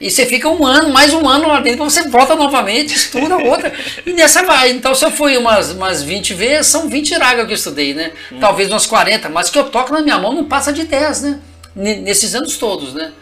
E 0.00 0.10
você 0.10 0.24
fica 0.24 0.48
um 0.48 0.64
ano, 0.64 0.88
mais 0.88 1.12
um 1.12 1.28
ano 1.28 1.48
lá 1.48 1.60
dentro, 1.60 1.84
você 1.84 2.08
volta 2.08 2.34
novamente, 2.34 2.94
estuda 2.94 3.36
outra, 3.36 3.70
e 4.06 4.14
nessa 4.14 4.42
vai. 4.42 4.70
Então, 4.70 4.94
se 4.94 5.04
eu 5.04 5.10
fui 5.10 5.36
umas, 5.36 5.72
umas 5.72 6.02
20 6.02 6.32
vezes, 6.32 6.68
são 6.68 6.88
20 6.88 7.14
ragas 7.16 7.46
que 7.46 7.52
eu 7.52 7.56
estudei, 7.56 7.92
né? 7.92 8.12
Hum. 8.32 8.38
Talvez 8.40 8.70
umas 8.70 8.86
40, 8.86 9.28
mas 9.28 9.50
que 9.50 9.58
eu 9.58 9.64
toco 9.64 9.92
na 9.92 10.00
minha 10.00 10.18
mão 10.18 10.32
não 10.32 10.46
passa 10.46 10.72
de 10.72 10.84
10, 10.84 11.22
né? 11.22 11.40
Nesses 11.76 12.34
anos 12.34 12.56
todos, 12.56 12.94
né? 12.94 13.12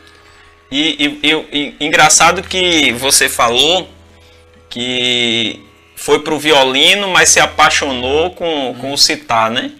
E, 0.70 1.18
e, 1.22 1.32
e, 1.52 1.74
engraçado 1.84 2.42
que 2.42 2.92
você 2.92 3.28
falou 3.28 3.88
que 4.70 5.60
foi 5.96 6.20
pro 6.20 6.38
violino, 6.38 7.08
mas 7.08 7.30
se 7.30 7.40
apaixonou 7.40 8.30
com, 8.30 8.76
com 8.80 8.92
o 8.92 8.98
citar, 8.98 9.50
né? 9.50 9.72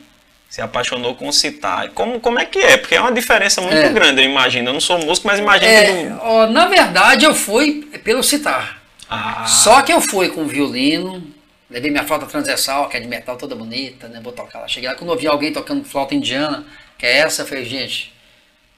Se 0.59 0.63
apaixonou 0.63 1.15
com 1.15 1.29
o 1.29 1.33
citar. 1.33 1.91
Como, 1.91 2.19
como 2.19 2.41
é 2.41 2.45
que 2.45 2.59
é? 2.59 2.77
Porque 2.77 2.97
é 2.97 3.01
uma 3.01 3.13
diferença 3.13 3.61
muito 3.61 3.77
é. 3.77 3.91
grande, 3.91 4.23
eu 4.23 4.29
imagino. 4.29 4.71
Eu 4.71 4.73
não 4.73 4.81
sou 4.81 4.99
músico, 4.99 5.29
mas 5.29 5.39
imagino 5.39 5.71
é, 5.71 5.85
que... 5.85 6.13
Ó, 6.21 6.49
na 6.49 6.67
verdade, 6.67 7.25
eu 7.25 7.33
fui 7.33 7.89
pelo 8.03 8.25
citar. 8.25 8.83
Ah. 9.09 9.47
Só 9.47 9.83
que 9.83 9.93
eu 9.93 10.01
fui 10.01 10.31
com 10.31 10.49
violino, 10.49 11.23
levei 11.71 11.93
minha 11.93 12.03
flauta 12.03 12.27
transversal, 12.27 12.89
que 12.89 12.97
é 12.97 13.01
de 13.01 13.07
metal 13.07 13.37
toda 13.37 13.55
bonita, 13.55 14.09
né? 14.09 14.21
Vou 14.21 14.33
tocar 14.33 14.59
lá. 14.59 14.67
Cheguei 14.67 14.89
lá, 14.89 14.97
quando 14.97 15.13
eu 15.13 15.17
vi 15.17 15.29
alguém 15.29 15.53
tocando 15.53 15.85
flauta 15.85 16.13
indiana, 16.17 16.67
que 16.99 17.07
é 17.07 17.19
essa, 17.19 17.43
eu 17.43 17.47
falei, 17.47 17.65
gente, 17.65 18.13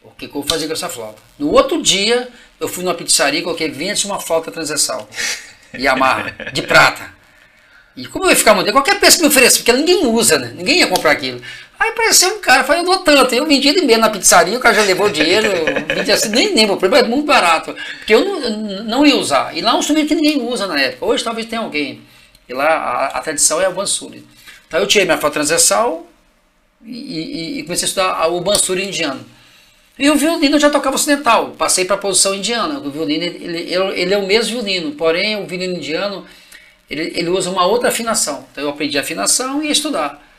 o 0.02 0.10
que, 0.10 0.28
que 0.28 0.37
eu 0.37 0.42
vou 0.42 0.46
fazer 0.46 0.66
com 0.66 0.75
essa 0.75 0.90
flauta? 0.90 1.22
No 1.38 1.50
outro 1.50 1.80
dia, 1.80 2.28
eu 2.60 2.68
fui 2.68 2.84
numa 2.84 2.94
pizzaria 2.94 3.40
e 3.40 3.42
coloquei, 3.42 3.70
vende 3.70 4.04
uma 4.04 4.20
flauta 4.20 4.50
transversal. 4.50 5.08
Yamaha, 5.75 6.30
de 6.52 6.60
prata. 6.60 7.20
E 7.96 8.06
como 8.06 8.26
eu 8.26 8.30
ia 8.30 8.37
ficar 8.37 8.54
muito 8.54 8.70
qualquer 8.70 9.00
peça 9.00 9.16
que 9.16 9.22
me 9.22 9.28
ofereça, 9.28 9.56
porque 9.58 9.72
ninguém 9.72 10.06
usa, 10.06 10.38
né? 10.38 10.52
Ninguém 10.54 10.80
ia 10.80 10.87
comprar 10.87 11.12
aquilo. 11.12 11.40
Aí 11.80 11.88
apareceu 11.88 12.37
um 12.37 12.40
cara, 12.40 12.62
falei, 12.62 12.82
eu 12.82 12.84
dou 12.84 12.99
tanto. 12.99 13.34
Eu 13.34 13.46
vendi 13.46 13.66
ele 13.66 13.80
mesmo 13.80 14.02
na 14.02 14.10
pizzaria, 14.10 14.54
o 14.54 14.60
cara 14.60 14.75
já 14.75 14.82
levou 14.82 15.06
o 15.06 15.10
dinheiro, 15.10 15.49
vendi 15.88 16.12
assim, 16.12 16.28
nem 16.28 16.54
lembro, 16.54 16.75
o 16.75 16.76
problema 16.76 17.06
é 17.06 17.08
muito 17.08 17.25
barato. 17.25 17.75
Porque 17.96 18.14
eu 18.14 18.22
não, 18.22 18.84
não 18.84 19.06
ia 19.06 19.16
usar. 19.16 19.56
E 19.56 19.62
lá 19.62 19.70
é 19.70 19.75
um 19.75 19.78
instrumento 19.78 20.08
que 20.08 20.14
ninguém 20.14 20.42
usa 20.42 20.66
na 20.66 20.78
época. 20.78 21.06
Hoje 21.06 21.25
talvez 21.25 21.46
tenha 21.46 21.62
alguém. 21.62 22.02
E 22.46 22.52
lá 22.52 22.66
a, 22.66 23.06
a 23.06 23.20
tradição 23.20 23.62
é 23.62 23.68
o 23.68 23.72
Bansuri. 23.72 24.22
Então 24.68 24.78
eu 24.78 24.87
tirei 24.87 25.06
minha 25.06 25.16
foto 25.16 25.32
transversal 25.32 26.06
e, 26.84 26.90
e, 26.92 27.58
e, 27.60 27.62
comecei 27.62 27.87
a 27.87 27.88
estudar 27.88 28.28
o 28.28 28.42
Bansuri 28.42 28.84
indiano. 28.84 29.25
E 29.99 30.10
o 30.10 30.16
violino 30.16 30.56
eu 30.56 30.60
já 30.60 30.68
tocava 30.68 30.96
ocidental, 30.96 31.52
passei 31.56 31.87
para 31.87 31.96
a 31.96 31.99
posição 31.99 32.34
indiana. 32.34 32.78
O 32.78 32.90
violino 32.90 33.25
ele, 33.25 33.72
ele, 33.72 34.14
é 34.14 34.18
o 34.18 34.26
mesmo 34.26 34.52
violino, 34.52 34.92
porém 34.92 35.42
o 35.42 35.46
violino 35.46 35.76
indiano 35.76 36.26
ele, 36.90 37.10
ele 37.16 37.30
usa 37.30 37.49
uma 37.49 37.64
outra 37.64 37.88
afinação. 37.88 38.44
Então 38.52 38.64
eu 38.64 38.68
aprendi 38.68 38.99
afinação 38.99 39.62
e 39.62 39.66
ia 39.66 39.72
estudar. 39.72 40.29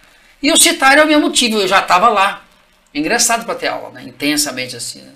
E 0.42 0.52
o 0.52 0.58
citar 0.58 0.98
é 0.98 1.04
o 1.04 1.08
mesmo 1.08 1.24
motivo, 1.24 1.60
eu 1.60 1.68
já 1.68 1.80
estava 1.80 2.10
lá, 2.10 2.44
engraçado 2.94 3.46
para 3.46 3.56
ter 3.56 3.68
aula, 3.68 3.92
né? 3.92 4.04
intensamente 4.06 4.76
assim. 4.76 5.00
Né? 5.00 5.12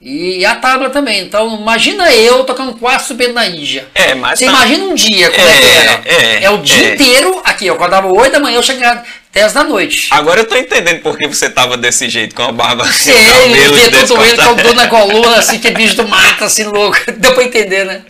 E, 0.00 0.46
a 0.46 0.54
tábua 0.54 0.90
também. 0.90 1.22
Então, 1.22 1.58
imagina 1.60 2.12
eu 2.12 2.44
tocando 2.44 2.72
quarto 2.74 3.04
subindo 3.04 3.32
na 3.32 3.46
Índia. 3.46 3.88
É, 3.94 4.14
mas 4.14 4.38
Você 4.38 4.44
tá... 4.44 4.52
imagina 4.52 4.84
um 4.84 4.94
dia 4.94 5.28
como 5.28 5.44
é, 5.44 5.50
é 5.50 5.60
que 5.60 5.68
era. 5.68 6.02
É, 6.04 6.44
é 6.44 6.50
o 6.50 6.58
dia 6.58 6.90
é. 6.90 6.94
inteiro 6.94 7.42
aqui. 7.44 7.66
Eu 7.66 7.74
acordava 7.74 8.06
8 8.06 8.32
da 8.32 8.38
manhã, 8.38 8.58
eu 8.58 8.62
chegava 8.62 9.02
10 9.32 9.52
da 9.52 9.64
noite. 9.64 10.08
Agora 10.12 10.40
eu 10.40 10.44
tô 10.44 10.56
entendendo 10.56 11.02
por 11.02 11.18
que 11.18 11.26
você 11.26 11.50
tava 11.50 11.76
desse 11.76 12.08
jeito, 12.08 12.32
com 12.32 12.42
a 12.42 12.52
barba 12.52 12.86
Sei, 12.86 13.12
eu 13.12 14.06
todo 14.06 14.24
ele 14.24 14.36
com 14.36 14.54
dor 14.54 14.74
na 14.76 14.86
coluna, 14.86 15.38
assim, 15.38 15.58
que 15.58 15.70
bicho 15.72 15.96
do 15.96 16.06
mato, 16.06 16.44
assim, 16.44 16.62
louco. 16.62 16.96
Deu 17.18 17.34
pra 17.34 17.42
entender, 17.42 17.84
né? 17.84 18.02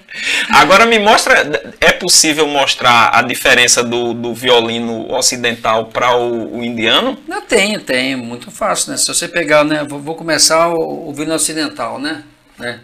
Agora 0.50 0.86
me 0.86 0.98
mostra, 0.98 1.74
é 1.80 1.92
possível 1.92 2.46
mostrar 2.46 3.10
a 3.12 3.22
diferença 3.22 3.84
do, 3.84 4.14
do 4.14 4.34
violino 4.34 5.12
ocidental 5.12 5.86
para 5.86 6.16
o, 6.16 6.58
o, 6.58 6.64
indiano? 6.64 7.18
Eu 7.28 7.42
tenho, 7.42 7.80
tenho, 7.80 8.18
muito 8.18 8.50
fácil, 8.50 8.90
né? 8.90 8.96
Se 8.96 9.06
você 9.06 9.28
pegar, 9.28 9.64
né? 9.64 9.84
Vou, 9.84 10.00
vou 10.00 10.14
começar 10.14 10.68
o, 10.68 11.08
o 11.08 11.12
violino 11.12 11.34
ocidental, 11.34 11.98
né? 12.00 12.24
né? 12.58 12.80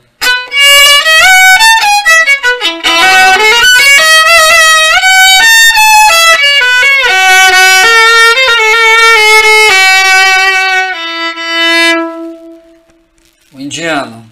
O 13.52 13.60
indiano. 13.60 14.23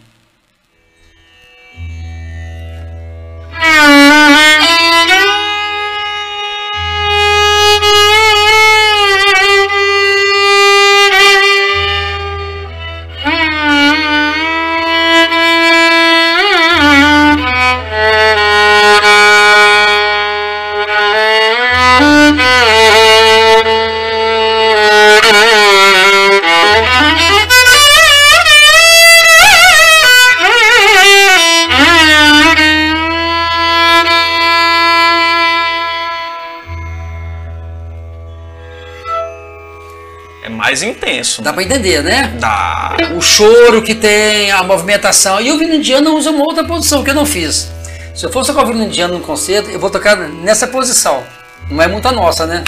Intenso. 41.32 41.42
Dá 41.42 41.52
para 41.52 41.62
entender, 41.62 42.02
né? 42.02 42.34
Dá. 42.38 42.96
O 43.16 43.20
choro 43.20 43.82
que 43.82 43.94
tem, 43.94 44.50
a 44.50 44.62
movimentação. 44.62 45.40
E 45.40 45.50
o 45.50 45.56
violino 45.56 45.78
indiano 45.78 46.14
usa 46.14 46.30
uma 46.30 46.44
outra 46.44 46.64
posição 46.64 47.02
que 47.02 47.10
eu 47.10 47.14
não 47.14 47.24
fiz. 47.24 47.70
Se 48.14 48.26
eu 48.26 48.30
fosse 48.30 48.50
tocar 48.50 48.64
o 48.64 48.66
violino 48.66 48.86
indiano 48.86 49.14
num 49.14 49.20
concerto, 49.20 49.70
eu 49.70 49.80
vou 49.80 49.88
tocar 49.88 50.16
nessa 50.16 50.66
posição. 50.66 51.22
Não 51.70 51.82
é 51.82 51.88
muito 51.88 52.06
a 52.06 52.12
nossa, 52.12 52.46
né? 52.46 52.62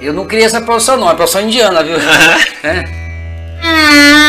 Eu 0.00 0.12
não 0.12 0.26
criei 0.26 0.44
essa 0.44 0.60
posição 0.60 0.96
não, 0.96 1.08
é 1.08 1.12
a 1.12 1.14
posição 1.14 1.40
indiana, 1.40 1.82
viu? 1.82 1.96
é. 2.64 4.19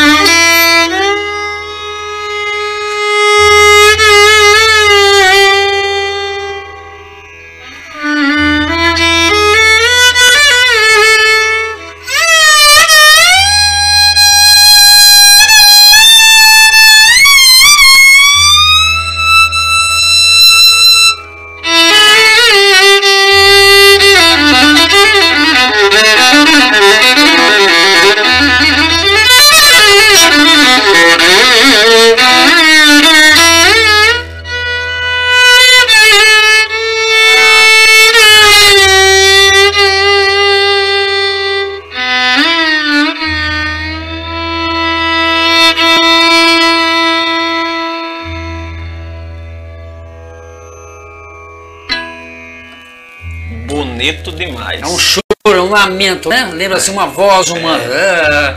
Lamento, 55.84 56.28
né? 56.28 56.50
Lembra-se 56.52 56.90
uma 56.90 57.06
voz 57.06 57.48
humana. 57.48 57.82
É. 57.82 58.56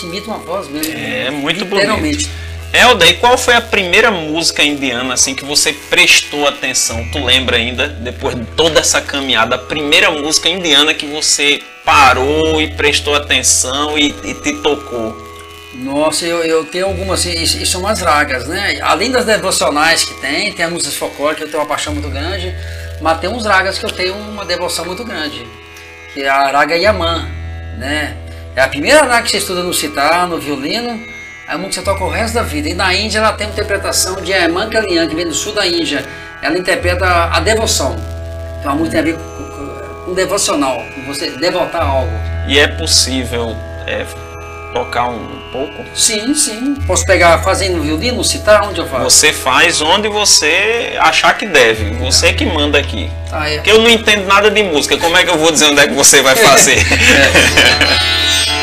Imita 0.00 0.30
uma 0.30 0.38
voz 0.38 0.68
mesmo. 0.68 0.92
É 0.96 1.30
muito 1.30 1.64
bonito. 1.64 2.28
Elda, 2.78 3.06
e 3.06 3.14
qual 3.14 3.36
foi 3.36 3.54
a 3.54 3.60
primeira 3.60 4.08
música 4.08 4.62
indiana 4.62 5.14
assim 5.14 5.34
que 5.34 5.44
você 5.44 5.72
prestou 5.72 6.46
atenção? 6.46 7.04
Tu 7.10 7.18
lembra 7.18 7.56
ainda, 7.56 7.88
depois 7.88 8.36
de 8.36 8.44
toda 8.56 8.78
essa 8.78 9.00
caminhada, 9.00 9.56
a 9.56 9.58
primeira 9.58 10.12
música 10.12 10.48
indiana 10.48 10.94
que 10.94 11.04
você 11.04 11.60
parou 11.84 12.62
e 12.62 12.68
prestou 12.68 13.16
atenção 13.16 13.98
e, 13.98 14.14
e 14.22 14.32
te 14.32 14.52
tocou? 14.62 15.12
Nossa, 15.74 16.24
eu, 16.24 16.44
eu 16.44 16.64
tenho 16.66 16.86
algumas, 16.86 17.18
assim, 17.18 17.32
e, 17.32 17.66
são 17.66 17.80
umas 17.80 18.00
ragas, 18.00 18.46
né? 18.46 18.78
Além 18.80 19.10
das 19.10 19.24
devocionais 19.24 20.04
que 20.04 20.14
tem, 20.20 20.52
tem 20.52 20.64
as 20.64 20.70
músicas 20.70 20.94
folclóricas, 20.94 21.46
eu 21.46 21.50
tenho 21.50 21.60
uma 21.60 21.68
paixão 21.68 21.92
muito 21.92 22.08
grande, 22.08 22.54
mas 23.00 23.18
tem 23.18 23.28
uns 23.28 23.44
ragas 23.44 23.76
que 23.76 23.86
eu 23.86 23.90
tenho 23.90 24.14
uma 24.14 24.44
devoção 24.44 24.84
muito 24.84 25.02
grande, 25.02 25.44
que 26.14 26.22
é 26.22 26.28
a 26.28 26.52
raga 26.52 26.76
Yaman, 26.76 27.28
né? 27.76 28.16
É 28.54 28.60
a 28.60 28.68
primeira 28.68 29.02
raga 29.02 29.22
que 29.22 29.32
você 29.32 29.38
estuda 29.38 29.64
no 29.64 29.74
citar, 29.74 30.28
no 30.28 30.38
violino, 30.38 31.17
é 31.48 31.56
uma 31.56 31.68
que 31.68 31.74
você 31.74 31.82
toca 31.82 32.04
o 32.04 32.10
resto 32.10 32.34
da 32.34 32.42
vida. 32.42 32.68
E 32.68 32.74
na 32.74 32.94
Índia 32.94 33.18
ela 33.18 33.32
tem 33.32 33.46
uma 33.46 33.52
interpretação 33.52 34.20
de 34.20 34.32
Ayman 34.34 34.68
Kalyan, 34.68 35.08
que 35.08 35.14
vem 35.14 35.26
do 35.26 35.34
sul 35.34 35.54
da 35.54 35.66
Índia. 35.66 36.04
Ela 36.42 36.58
interpreta 36.58 37.06
a 37.06 37.40
devoção. 37.40 37.96
Então 38.60 38.72
a 38.72 38.74
música 38.74 39.02
tem 39.02 39.12
a 39.12 39.16
ver 39.16 39.22
com, 39.22 39.44
com, 39.44 40.04
com 40.04 40.14
devocional, 40.14 40.84
com 40.94 41.02
você 41.06 41.30
devotar 41.30 41.82
algo. 41.82 42.12
E 42.46 42.58
é 42.58 42.68
possível 42.68 43.56
é, 43.86 44.04
tocar 44.74 45.08
um 45.08 45.26
pouco? 45.50 45.84
Sim, 45.94 46.34
sim. 46.34 46.74
Posso 46.86 47.06
pegar 47.06 47.38
fazendo 47.38 47.82
violino, 47.82 48.22
citar 48.22 48.68
onde 48.68 48.80
eu 48.80 48.86
faço? 48.86 49.04
Você 49.04 49.32
faz 49.32 49.80
onde 49.80 50.06
você 50.06 50.98
achar 51.00 51.36
que 51.36 51.46
deve. 51.46 51.94
Você 51.94 52.26
é 52.26 52.32
que 52.34 52.44
manda 52.44 52.78
aqui. 52.78 53.10
Ah, 53.32 53.48
é. 53.48 53.54
Porque 53.54 53.70
eu 53.70 53.80
não 53.80 53.88
entendo 53.88 54.26
nada 54.26 54.50
de 54.50 54.62
música. 54.62 54.98
Como 54.98 55.16
é 55.16 55.24
que 55.24 55.30
eu 55.30 55.38
vou 55.38 55.50
dizer 55.50 55.66
onde 55.66 55.80
é 55.80 55.88
que 55.88 55.94
você 55.94 56.20
vai 56.20 56.36
fazer? 56.36 56.76
é. 58.54 58.57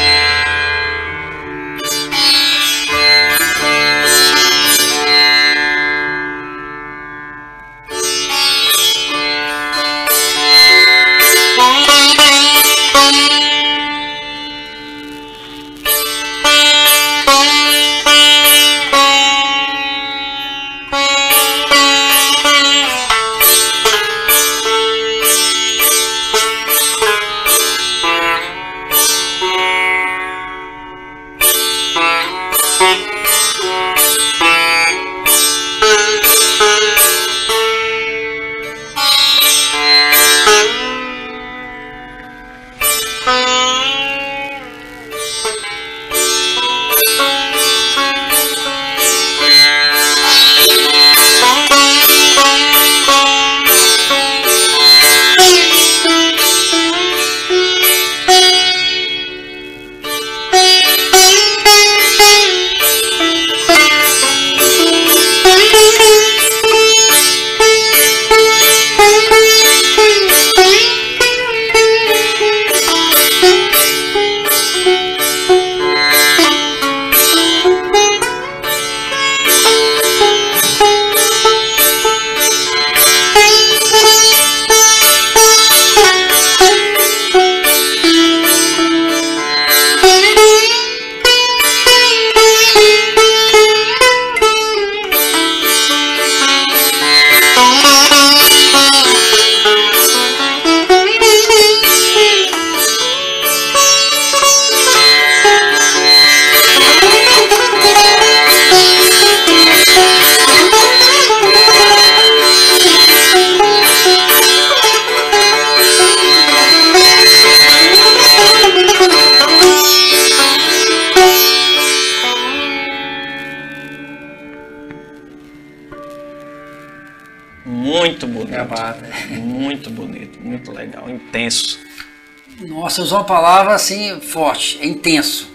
Nossa, 132.95 133.03
usou 133.03 133.17
uma 133.17 133.25
palavra 133.25 133.73
assim 133.73 134.21
forte, 134.21 134.79
é 134.81 134.85
intenso. 134.85 135.49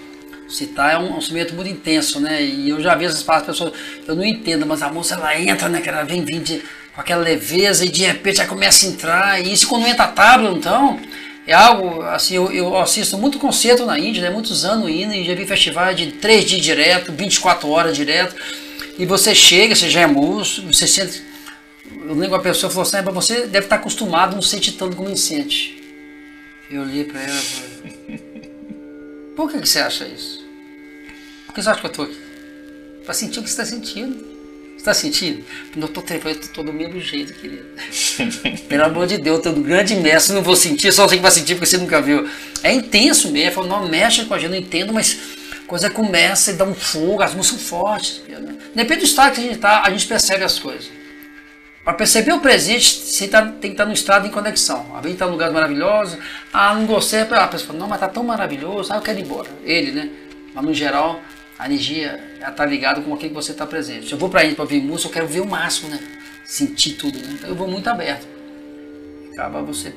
Citar 0.46 0.92
é 0.92 0.98
um, 0.98 1.14
um 1.14 1.18
instrumento 1.18 1.55
muito 1.55 1.70
intenso, 1.70 2.20
né? 2.20 2.42
E 2.42 2.68
eu 2.68 2.83
já 2.83 2.94
vi 2.94 3.07
essas 3.07 3.22
palavras, 3.22 3.57
pessoas, 3.57 3.72
eu 4.07 4.14
não 4.14 4.22
entendo, 4.22 4.66
mas 4.66 4.83
a 4.83 4.92
moça 4.92 5.14
ela 5.14 5.40
entra, 5.40 5.66
né? 5.70 5.81
Que 5.81 5.88
ela 5.88 6.03
vem, 6.03 6.22
de, 6.22 6.62
com 6.94 7.00
aquela 7.00 7.22
leveza 7.22 7.87
e 7.87 7.88
de 7.88 8.05
repente 8.05 8.37
já 8.38 8.46
começa 8.46 8.85
a 8.85 8.90
entrar. 8.90 9.40
E 9.40 9.55
isso 9.55 9.66
quando 9.68 9.87
entra 9.87 10.05
a 10.05 10.09
tábua, 10.09 10.50
então, 10.50 11.00
é 11.46 11.55
algo, 11.55 12.03
assim, 12.03 12.35
eu, 12.35 12.53
eu 12.53 12.76
assisto 12.76 13.16
muito 13.16 13.38
concerto 13.38 13.87
na 13.87 13.98
Índia, 13.98 14.22
né? 14.22 14.29
Muitos 14.29 14.66
anos 14.66 14.90
indo 14.90 15.14
e 15.14 15.24
já 15.24 15.35
vi 15.35 15.46
festivais 15.46 15.96
de 15.96 16.12
três 16.12 16.44
dias 16.44 16.61
direto, 16.61 17.11
24 17.11 17.70
horas 17.70 17.96
direto. 17.96 18.37
E 18.98 19.07
você 19.07 19.35
chega, 19.35 19.74
você 19.74 19.88
já 19.88 20.00
é 20.00 20.07
músico, 20.07 20.70
você 20.70 20.87
sente. 20.87 21.22
Eu 22.07 22.14
lembro 22.14 22.37
a 22.37 22.40
pessoa 22.40 22.68
falou 22.68 22.83
assim: 22.83 22.98
"Ah, 22.98 23.03
você 23.03 23.46
deve 23.46 23.64
estar 23.64 23.76
acostumado 23.76 24.33
a 24.33 24.35
não 24.35 24.42
sentir 24.42 24.72
tanto 24.72 24.94
como 24.94 25.16
sente. 25.16 25.80
Eu 26.71 26.83
olhei 26.83 27.03
pra 27.03 27.21
ela 27.21 27.35
e 27.35 27.43
falei: 27.43 28.23
Por 29.35 29.51
que, 29.51 29.59
que 29.61 29.69
você 29.69 29.81
acha 29.81 30.07
isso? 30.07 30.47
Por 31.47 31.55
que 31.55 31.63
você 31.63 31.69
acha 31.69 31.81
que 31.81 31.87
eu 31.87 31.91
tô 31.91 32.03
aqui? 32.03 32.17
Pra 33.05 33.13
sentir 33.13 33.41
o 33.41 33.43
que 33.43 33.51
você 33.51 33.61
está 33.61 33.65
sentindo. 33.65 34.15
Você 34.15 34.77
está 34.77 34.95
sentindo? 34.95 35.45
Não 35.75 35.89
tô 35.89 36.01
trepando, 36.01 36.39
eu 36.41 36.49
tô 36.49 36.63
do 36.63 36.73
mesmo 36.73 37.01
jeito, 37.01 37.35
querido. 37.35 37.67
Pelo 38.69 38.85
amor 38.85 39.09
de 39.09 39.19
Deus, 39.19 39.39
eu 39.39 39.43
tô 39.43 39.59
um 39.59 39.63
grande 39.63 39.97
mestre, 39.97 40.33
não 40.33 40.43
vou 40.43 40.55
sentir, 40.55 40.93
só 40.93 41.09
você 41.09 41.17
que 41.17 41.23
vai 41.23 41.33
sentir 41.33 41.55
porque 41.55 41.67
você 41.67 41.77
nunca 41.77 42.01
viu. 42.01 42.31
É 42.63 42.73
intenso 42.73 43.33
mesmo, 43.33 43.53
falo, 43.57 43.67
não 43.67 43.89
mexe 43.89 44.25
com 44.25 44.33
a 44.33 44.39
gente, 44.39 44.51
não 44.51 44.57
entendo, 44.57 44.93
mas 44.93 45.19
a 45.53 45.67
coisa 45.67 45.91
começa 45.91 46.53
e 46.53 46.55
dá 46.55 46.65
um 46.65 46.75
fogo, 46.75 47.21
as 47.21 47.35
músicas 47.35 47.61
são 47.63 47.69
fortes. 47.69 48.23
Né? 48.29 48.57
Depende 48.77 49.01
do 49.01 49.07
estado 49.07 49.35
que 49.35 49.41
a 49.41 49.43
gente 49.43 49.59
tá, 49.59 49.83
a 49.85 49.91
gente 49.91 50.07
percebe 50.07 50.45
as 50.45 50.59
coisas. 50.59 51.00
Para 51.85 51.95
perceber 51.95 52.33
o 52.33 52.40
presente, 52.40 52.85
você 52.85 53.27
tá, 53.27 53.43
tem 53.43 53.61
que 53.62 53.69
estar 53.69 53.87
no 53.87 53.93
estado 53.93 54.27
em 54.27 54.31
conexão. 54.31 54.95
Às 54.95 55.03
vezes 55.03 55.14
está 55.14 55.27
num 55.27 55.33
lugar 55.33 55.51
maravilhoso, 55.51 56.19
ah, 56.53 56.75
não 56.75 56.87
gostei, 56.87 57.21
a 57.21 57.25
pessoa 57.49 57.69
fala, 57.69 57.79
não, 57.79 57.88
mas 57.88 58.01
tá 58.01 58.09
tão 58.09 58.23
maravilhoso, 58.23 58.93
ah, 58.93 58.97
eu 58.97 59.03
quero 59.03 59.19
ir 59.19 59.23
embora. 59.23 59.49
Ele, 59.64 59.93
né? 59.93 60.11
Mas 60.55 60.64
no 60.64 60.75
geral, 60.75 61.21
a 61.59 61.66
energia 61.66 62.23
está 62.47 62.66
ligada 62.66 63.01
com 63.01 63.14
aquilo 63.14 63.31
que 63.31 63.35
você 63.35 63.53
está 63.53 63.66
presente. 63.66 64.07
Se 64.07 64.12
eu 64.12 64.19
vou 64.19 64.29
para 64.29 64.43
a 64.43 64.55
para 64.55 64.62
ouvir 64.62 64.83
música, 64.83 65.09
eu 65.09 65.12
quero 65.12 65.27
ver 65.27 65.40
o 65.40 65.47
máximo, 65.47 65.88
né? 65.88 65.99
Sentir 66.45 66.93
tudo, 66.95 67.19
né? 67.19 67.29
Então 67.33 67.49
eu 67.49 67.57
vou 67.57 67.69
muito 67.69 67.88
aberto. 67.88 68.27
Acaba 69.33 69.62
você 69.62 69.95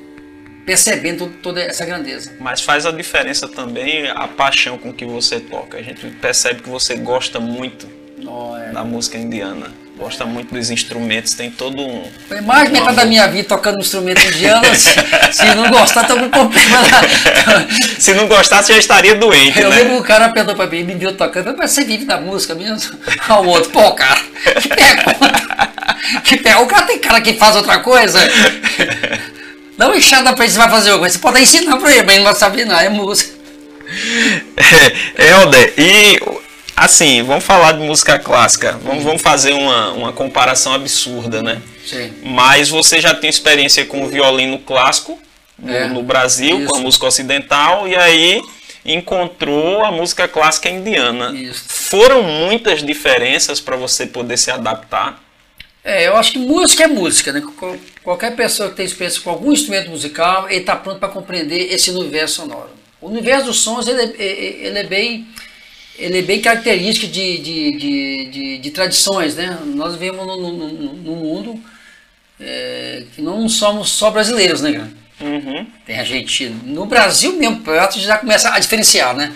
percebendo 0.64 1.28
toda 1.42 1.60
essa 1.60 1.84
grandeza. 1.84 2.34
Mas 2.40 2.62
faz 2.62 2.86
a 2.86 2.90
diferença 2.92 3.46
também 3.46 4.08
a 4.08 4.26
paixão 4.26 4.78
com 4.78 4.92
que 4.92 5.04
você 5.04 5.38
toca. 5.40 5.76
A 5.76 5.82
gente 5.82 6.06
percebe 6.12 6.62
que 6.62 6.68
você 6.70 6.96
gosta 6.96 7.38
muito 7.38 7.86
Oh, 8.26 8.56
é. 8.56 8.72
da 8.72 8.82
música 8.84 9.18
indiana. 9.18 9.70
Gosta 9.96 10.24
muito 10.26 10.52
dos 10.52 10.70
instrumentos, 10.70 11.34
tem 11.34 11.52
todo 11.52 11.80
um. 11.80 12.02
Foi 12.26 12.40
mais 12.40 12.66
de 12.66 12.72
metade 12.72 12.96
da 12.96 13.04
minha 13.04 13.28
vida 13.28 13.46
tocando 13.48 13.78
instrumento 13.78 14.26
indiano. 14.26 14.66
se, 14.74 14.90
se 15.32 15.54
não 15.54 15.70
gostar, 15.70 16.04
tô 16.04 16.16
com 16.16 16.28
problema. 16.28 16.78
Se 17.98 18.12
não 18.12 18.26
gostasse, 18.26 18.72
já 18.72 18.78
estaria 18.78 19.14
doente, 19.14 19.60
Eu 19.60 19.70
né? 19.70 19.76
lembro 19.76 19.94
que 19.96 20.00
o 20.00 20.04
cara 20.04 20.30
perguntou 20.30 20.56
pra 20.56 20.66
mim, 20.66 20.82
me 20.82 20.94
viu 20.94 21.12
tocando, 21.16 21.52
falei, 21.54 21.68
você 21.68 21.84
vive 21.84 22.04
da 22.06 22.18
música 22.20 22.56
mesmo? 22.56 22.98
Ao 23.28 23.46
outro, 23.46 23.70
pô, 23.70 23.92
cara, 23.92 24.20
que 24.60 24.68
pergunta. 24.68 25.44
Que 26.24 26.36
pergunta. 26.38 26.64
O 26.64 26.66
cara 26.68 26.86
tem 26.86 26.98
cara 26.98 27.20
que 27.20 27.34
faz 27.34 27.54
outra 27.54 27.78
coisa. 27.78 28.18
Dá 29.78 29.86
uma 29.86 29.96
enxada 29.96 30.32
pra 30.32 30.44
ele, 30.44 30.52
você 30.52 30.58
vai 30.58 30.70
fazer 30.70 30.90
alguma 30.90 31.04
coisa. 31.06 31.14
Você 31.14 31.22
pode 31.22 31.40
ensinar 31.40 31.76
pra 31.76 31.90
ele, 31.92 32.02
mas 32.02 32.14
ele 32.14 32.24
não 32.24 32.32
vai 32.32 32.34
saber 32.34 32.64
não, 32.64 32.78
é 32.78 32.88
música. 32.88 33.32
É, 35.16 35.28
Helder, 35.30 35.72
e 35.78 36.20
assim, 36.76 37.22
vamos 37.22 37.44
falar 37.44 37.72
de 37.72 37.80
música 37.80 38.18
clássica. 38.18 38.72
Vamos, 38.82 39.04
vamos 39.04 39.22
fazer 39.22 39.52
uma, 39.52 39.92
uma 39.92 40.12
comparação 40.12 40.72
absurda, 40.74 41.42
né? 41.42 41.60
Sim. 41.86 42.12
Mas 42.22 42.68
você 42.68 43.00
já 43.00 43.14
tem 43.14 43.28
experiência 43.30 43.84
com 43.84 44.04
o 44.04 44.08
violino 44.08 44.58
clássico 44.58 45.18
no, 45.58 45.72
É, 45.72 45.86
no 45.88 46.02
Brasil, 46.02 46.56
com 46.66 46.74
a 46.74 46.76
isso. 46.78 46.82
música 46.82 47.06
ocidental, 47.06 47.86
e 47.86 47.94
aí 47.94 48.42
encontrou 48.84 49.84
a 49.84 49.90
música 49.90 50.28
clássica 50.28 50.68
indiana. 50.68 51.30
Isso. 51.34 51.64
Foram 51.68 52.22
muitas 52.22 52.82
diferenças 52.84 53.60
para 53.60 53.76
você 53.76 54.06
poder 54.06 54.36
se 54.36 54.50
adaptar. 54.50 55.22
É, 55.82 56.06
eu 56.08 56.16
acho 56.16 56.32
que 56.32 56.38
música 56.38 56.84
é 56.84 56.86
música, 56.86 57.32
né? 57.32 57.42
Qual- 57.58 57.76
Qualquer 58.02 58.36
pessoa 58.36 58.68
que 58.68 58.76
tem 58.76 58.84
experiência 58.84 59.22
com 59.22 59.30
algum 59.30 59.50
instrumento 59.50 59.88
musical, 59.88 60.46
ele 60.50 60.60
está 60.60 60.76
pronto 60.76 60.98
para 60.98 61.08
compreender 61.08 61.72
esse 61.72 61.90
universo 61.90 62.36
sonoro. 62.36 62.68
O 63.00 63.08
universo 63.08 63.46
dos 63.46 63.60
sons, 63.60 63.86
ele, 63.88 64.02
é- 64.18 64.66
ele 64.66 64.78
é 64.78 64.84
bem 64.84 65.26
ele 65.98 66.18
é 66.18 66.22
bem 66.22 66.40
característico 66.40 67.10
de, 67.10 67.38
de, 67.38 67.78
de, 67.78 68.26
de, 68.26 68.58
de 68.58 68.70
tradições, 68.70 69.36
né? 69.36 69.58
Nós 69.64 69.94
vivemos 69.94 70.26
num, 70.26 71.16
mundo 71.16 71.60
é, 72.40 73.04
que 73.14 73.22
não 73.22 73.48
somos 73.48 73.90
só 73.90 74.10
brasileiros, 74.10 74.60
né, 74.60 74.72
cara? 74.72 75.04
Uhum. 75.20 75.66
Tem 75.86 75.98
argentino. 75.98 76.60
No 76.64 76.86
Brasil 76.86 77.36
mesmo, 77.36 77.62
já 78.00 78.18
começa 78.18 78.52
a 78.52 78.58
diferenciar, 78.58 79.14
né? 79.14 79.32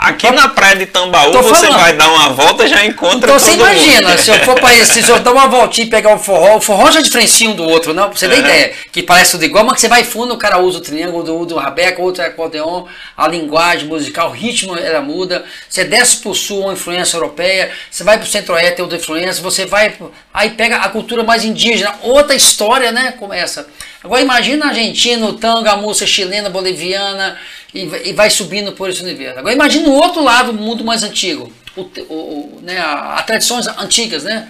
Aqui 0.00 0.30
na 0.30 0.48
praia 0.48 0.76
de 0.76 0.86
Tambaú, 0.86 1.32
Tô 1.32 1.42
você 1.42 1.66
falando. 1.66 1.80
vai 1.80 1.92
dar 1.92 2.08
uma 2.08 2.28
volta 2.28 2.64
e 2.64 2.68
já 2.68 2.84
encontra 2.84 3.16
Então 3.16 3.28
todo 3.30 3.40
você 3.40 3.50
mundo. 3.50 3.62
imagina, 3.62 4.16
se 4.16 4.30
eu 4.30 4.38
for 4.44 4.54
para 4.60 4.72
esse, 4.72 5.02
se 5.02 5.10
eu 5.10 5.18
dar 5.18 5.32
uma 5.32 5.48
voltinha 5.48 5.88
e 5.88 5.90
pegar 5.90 6.14
o 6.14 6.18
forró, 6.20 6.56
o 6.56 6.60
forró 6.60 6.88
já 6.92 7.00
diferencia 7.00 7.50
um 7.50 7.56
do 7.56 7.64
outro, 7.64 7.92
não? 7.92 8.08
Pra 8.08 8.16
você 8.16 8.28
ter 8.28 8.36
É. 8.36 8.38
ideia, 8.38 8.72
que 8.92 9.02
parece 9.02 9.32
tudo 9.32 9.44
igual, 9.44 9.64
mas 9.64 9.74
que 9.74 9.80
você 9.80 9.88
vai 9.88 10.04
fundo, 10.04 10.34
o 10.34 10.38
cara 10.38 10.58
usa 10.60 10.78
o 10.78 10.80
triângulo, 10.80 11.40
usa 11.40 11.52
o 11.52 11.58
rabeca, 11.58 12.00
outro 12.00 12.22
é 12.22 12.26
acordeon, 12.26 12.84
a 13.16 13.26
linguagem 13.26 13.88
musical, 13.88 14.28
o 14.28 14.32
ritmo 14.32 14.78
ela 14.78 15.00
muda. 15.00 15.44
Você 15.68 15.84
desce 15.84 16.18
pro 16.18 16.32
sul, 16.32 16.60
uma 16.60 16.74
influência 16.74 17.16
europeia, 17.16 17.72
você 17.90 18.04
vai 18.04 18.18
pro 18.18 18.26
centro-oeste, 18.28 18.76
tem 18.76 18.82
outra 18.84 18.98
influência, 18.98 19.42
você 19.42 19.66
vai, 19.66 19.92
aí 20.32 20.50
pega 20.50 20.76
a 20.76 20.88
cultura 20.90 21.24
mais 21.24 21.44
indígena, 21.44 21.92
outra 22.02 22.36
história, 22.36 22.92
né, 22.92 23.14
começa. 23.18 23.66
Agora 24.08 24.22
imagina 24.22 24.64
a 24.64 24.68
Argentina, 24.70 25.26
o 25.26 25.34
tango, 25.34 25.68
a 25.68 25.76
música 25.76 26.06
chilena, 26.06 26.48
boliviana, 26.48 27.36
e, 27.74 27.84
vai- 27.84 28.30
subindo 28.30 28.72
por 28.72 28.88
esse 28.88 29.02
universo. 29.02 29.38
Agora 29.38 29.54
imagina 29.54 29.86
o 29.86 29.92
outro 29.92 30.24
lado, 30.24 30.50
o 30.50 30.54
mundo 30.54 30.82
mais 30.82 31.02
antigo, 31.02 31.52
o, 31.76 31.82
o- 32.08 32.60
né, 32.62 32.78
a, 32.78 33.16
a 33.16 33.22
tradições 33.22 33.66
antigas, 33.66 34.24
né? 34.24 34.48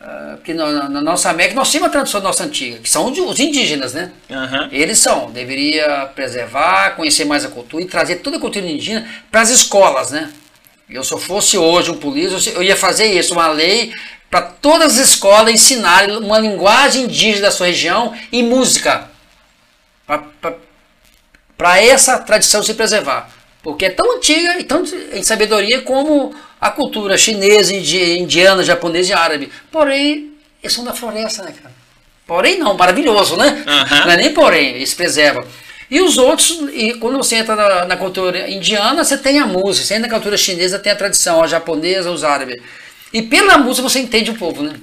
Ah, 0.00 0.34
Porque 0.36 0.54
na, 0.54 0.88
na- 0.88 1.02
nossa 1.02 1.28
América 1.28 1.54
nós 1.54 1.70
temos 1.70 1.88
a 1.88 1.90
tradição 1.90 2.22
nossa 2.22 2.44
antiga, 2.44 2.78
que 2.78 2.88
são 2.88 3.12
os- 3.12 3.38
indígenas, 3.38 3.92
né? 3.92 4.10
Aham. 4.30 4.70
Eles 4.72 4.98
são, 4.98 5.30
deveria 5.30 6.06
preservar, 6.14 6.96
conhecer 6.96 7.26
mais 7.26 7.44
a 7.44 7.48
cultura 7.48 7.82
e 7.82 7.86
trazer 7.86 8.16
toda 8.16 8.38
a 8.38 8.40
cultura 8.40 8.64
indígena 8.64 9.06
para 9.30 9.42
as 9.42 9.50
escolas, 9.50 10.10
né? 10.12 10.30
Eu 10.88 11.04
se 11.04 11.12
eu 11.12 11.18
fosse 11.18 11.58
hoje 11.58 11.90
um 11.90 11.98
polícia, 11.98 12.50
eu 12.52 12.62
ia 12.62 12.74
fazer 12.74 13.04
isso, 13.12 13.34
uma 13.34 13.48
lei 13.48 13.92
para 14.30 14.42
todas 14.42 14.98
as 14.98 15.08
escolas 15.08 15.52
ensinarem 15.54 16.16
uma 16.18 16.38
linguagem 16.38 17.04
indígena 17.04 17.42
da 17.46 17.50
sua 17.50 17.66
região 17.68 18.14
e 18.30 18.42
música. 18.42 19.08
Para 21.56 21.82
essa 21.82 22.18
tradição 22.18 22.62
se 22.62 22.74
preservar. 22.74 23.30
Porque 23.62 23.86
é 23.86 23.90
tão 23.90 24.16
antiga 24.16 24.58
e 24.60 24.64
tão 24.64 24.84
em 25.12 25.22
sabedoria 25.22 25.82
como 25.82 26.34
a 26.60 26.70
cultura 26.70 27.18
chinesa, 27.18 27.74
indi- 27.74 28.18
indiana, 28.18 28.62
japonesa 28.62 29.10
e 29.10 29.12
árabe. 29.12 29.52
Porém, 29.70 30.32
eles 30.62 30.74
são 30.74 30.84
da 30.84 30.94
floresta, 30.94 31.42
né, 31.42 31.52
cara? 31.52 31.74
Porém 32.26 32.58
não, 32.58 32.74
maravilhoso, 32.74 33.36
né? 33.36 33.64
Aham. 33.66 34.04
Não 34.06 34.12
é 34.12 34.16
nem 34.16 34.32
porém, 34.34 34.76
eles 34.76 34.94
preservam. 34.94 35.44
E 35.90 36.00
os 36.00 36.18
outros, 36.18 36.60
e 36.74 36.94
quando 36.94 37.16
você 37.16 37.36
entra 37.36 37.56
na, 37.56 37.84
na 37.86 37.96
cultura 37.96 38.48
indiana, 38.48 39.02
você 39.02 39.16
tem 39.16 39.38
a 39.38 39.46
música, 39.46 39.86
você 39.86 39.94
entra 39.94 40.08
na 40.08 40.14
cultura 40.14 40.36
chinesa, 40.36 40.78
tem 40.78 40.92
a 40.92 40.96
tradição, 40.96 41.42
a 41.42 41.46
japonesa, 41.46 42.10
os 42.10 42.22
árabes. 42.22 42.62
E 43.12 43.22
pela 43.22 43.58
música 43.58 43.88
você 43.88 44.00
entende 44.00 44.30
o 44.30 44.34
povo, 44.34 44.62
né? 44.62 44.74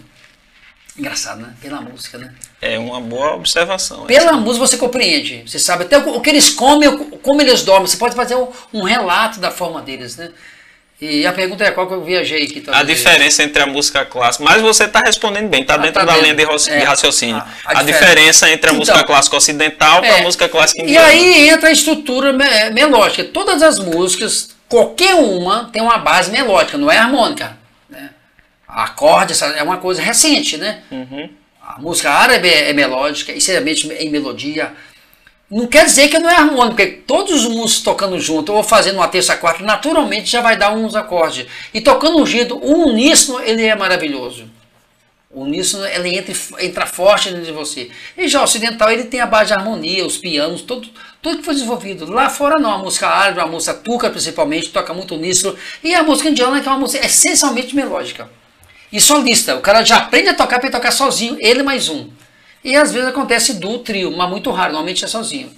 Engraçado, 0.97 1.41
né? 1.41 1.49
Pela 1.61 1.81
música, 1.81 2.17
né? 2.17 2.33
É 2.61 2.79
uma 2.79 3.01
boa 3.01 3.35
observação. 3.35 4.05
Pela 4.05 4.33
música 4.33 4.65
você 4.65 4.77
compreende. 4.77 5.43
Você 5.45 5.59
sabe 5.59 5.83
até 5.83 5.97
o, 5.97 6.21
que 6.21 6.29
eles 6.29 6.49
comem, 6.51 6.89
como 7.21 7.41
eles 7.41 7.63
dormem. 7.63 7.85
Você 7.87 7.97
pode 7.97 8.15
fazer 8.15 8.35
um, 8.73 8.81
relato 8.83 9.39
da 9.39 9.51
forma 9.51 9.81
deles, 9.81 10.15
né? 10.15 10.29
E 11.01 11.27
a 11.27 11.33
pergunta 11.33 11.65
é 11.65 11.71
qual 11.71 11.85
que 11.87 11.93
eu 11.93 12.01
viajei 12.05 12.43
aqui. 12.43 12.63
A 12.67 12.71
talvez. 12.71 12.97
diferença 12.97 13.43
entre 13.43 13.61
a 13.61 13.65
música 13.65 14.05
clássica. 14.05 14.45
Mas 14.45 14.61
você 14.61 14.85
está 14.85 15.01
respondendo 15.05 15.49
bem, 15.49 15.61
está 15.63 15.73
Ah, 15.73 15.77
dentro 15.77 15.95
tá 15.99 16.05
da 16.05 16.13
dentro. 16.13 16.23
linha 16.23 16.33
de, 16.57 16.71
É. 16.71 16.83
raciocínio. 16.85 17.35
A- 17.35 17.47
A, 17.65 17.79
a 17.79 17.83
diferença 17.83 18.49
entre 18.49 18.69
a 18.69 18.71
Então, 18.71 18.79
música 18.79 19.03
clássica 19.03 19.35
ocidental 19.35 19.99
para 19.99 20.07
É. 20.07 20.19
a 20.21 20.23
música 20.23 20.47
clássica 20.47 20.79
E 20.81 20.85
indiana. 20.85 21.07
aí 21.07 21.49
entra 21.49 21.67
a 21.67 21.71
estrutura 21.73 22.31
me- 22.31 22.69
melódica. 22.69 23.25
Todas 23.25 23.61
as 23.61 23.77
músicas, 23.79 24.55
qualquer 24.69 25.15
uma, 25.15 25.65
tem 25.65 25.81
uma 25.81 25.97
base 25.97 26.31
melódica, 26.31 26.77
não 26.77 26.89
é 26.89 26.97
harmônica. 26.97 27.57
Acorde 28.83 29.31
essa- 29.31 29.45
é 29.47 29.63
uma 29.63 29.77
coisa 29.77 30.01
recente, 30.01 30.57
né? 30.57 30.81
Uhum. 30.91 31.29
A 31.65 31.79
música 31.79 32.11
árabe 32.11 32.47
é, 32.47 32.69
é 32.69 32.73
melódica, 32.73 33.31
extremamente 33.31 33.87
em 33.87 34.09
melodia. 34.09 34.73
Não 35.49 35.67
quer 35.67 35.85
dizer 35.85 36.09
que 36.09 36.19
não 36.19 36.29
é 36.29 36.35
harmônico, 36.35 36.75
porque 36.75 36.87
todos 36.87 37.31
os 37.45 37.47
músicos 37.47 37.81
tocando 37.83 38.19
junto, 38.19 38.51
ou 38.51 38.63
fazendo 38.63 38.95
uma 38.97 39.07
terça 39.07 39.37
quarta, 39.37 39.63
naturalmente 39.63 40.29
já 40.29 40.41
vai 40.41 40.57
dar 40.57 40.71
uns 40.73 40.95
acordes. 40.95 41.45
E 41.73 41.79
tocando 41.79 42.17
um 42.19 42.25
giro, 42.25 42.57
o 42.57 42.89
uníssono, 42.89 43.39
ele 43.43 43.63
é 43.63 43.75
maravilhoso. 43.75 44.49
O 45.29 45.41
uníssono, 45.43 45.85
ele 45.85 46.17
entra, 46.17 46.33
entra 46.59 46.85
forte 46.85 47.29
dentro 47.29 47.45
de 47.45 47.51
você. 47.51 47.89
E 48.17 48.27
já 48.27 48.41
o 48.41 48.43
ocidental, 48.43 48.91
ele 48.91 49.03
tem 49.05 49.19
a 49.19 49.25
base 49.25 49.47
de 49.47 49.53
harmonia, 49.53 50.05
os 50.05 50.17
pianos, 50.17 50.61
tudo, 50.61 50.87
tudo 51.21 51.37
que 51.39 51.43
foi 51.43 51.53
desenvolvido. 51.53 52.11
Lá 52.11 52.29
fora 52.29 52.57
não, 52.59 52.71
a 52.73 52.77
música 52.77 53.07
árabe, 53.07 53.39
a 53.39 53.45
música 53.45 53.73
turca 53.73 54.09
principalmente, 54.09 54.69
toca 54.69 54.93
muito 54.93 55.15
uníssono. 55.15 55.57
E 55.83 55.93
a 55.93 56.03
música 56.03 56.29
indiana, 56.29 56.59
que 56.61 56.67
é 56.67 56.71
uma 56.71 56.79
música 56.79 57.05
essencialmente 57.05 57.75
melódica. 57.75 58.29
E 58.95 59.01
solista, 59.01 59.57
o 59.57 59.59
cara 59.59 59.83
já 59.83 59.97
aprende 59.97 60.29
a 60.29 60.33
tocar 60.33 60.57
para 60.57 60.71
tocar 60.71 60.89
sozinho, 60.89 61.35
ele 61.41 61.61
mais 61.61 61.89
um. 61.89 62.09
E 62.63 62.77
às 62.77 62.93
vezes 62.93 63.09
acontece 63.09 63.55
do 63.55 63.79
trio, 63.79 64.09
mas 64.15 64.29
muito 64.29 64.49
raro, 64.51 64.71
normalmente 64.71 65.03
é 65.03 65.07
sozinho. 65.09 65.51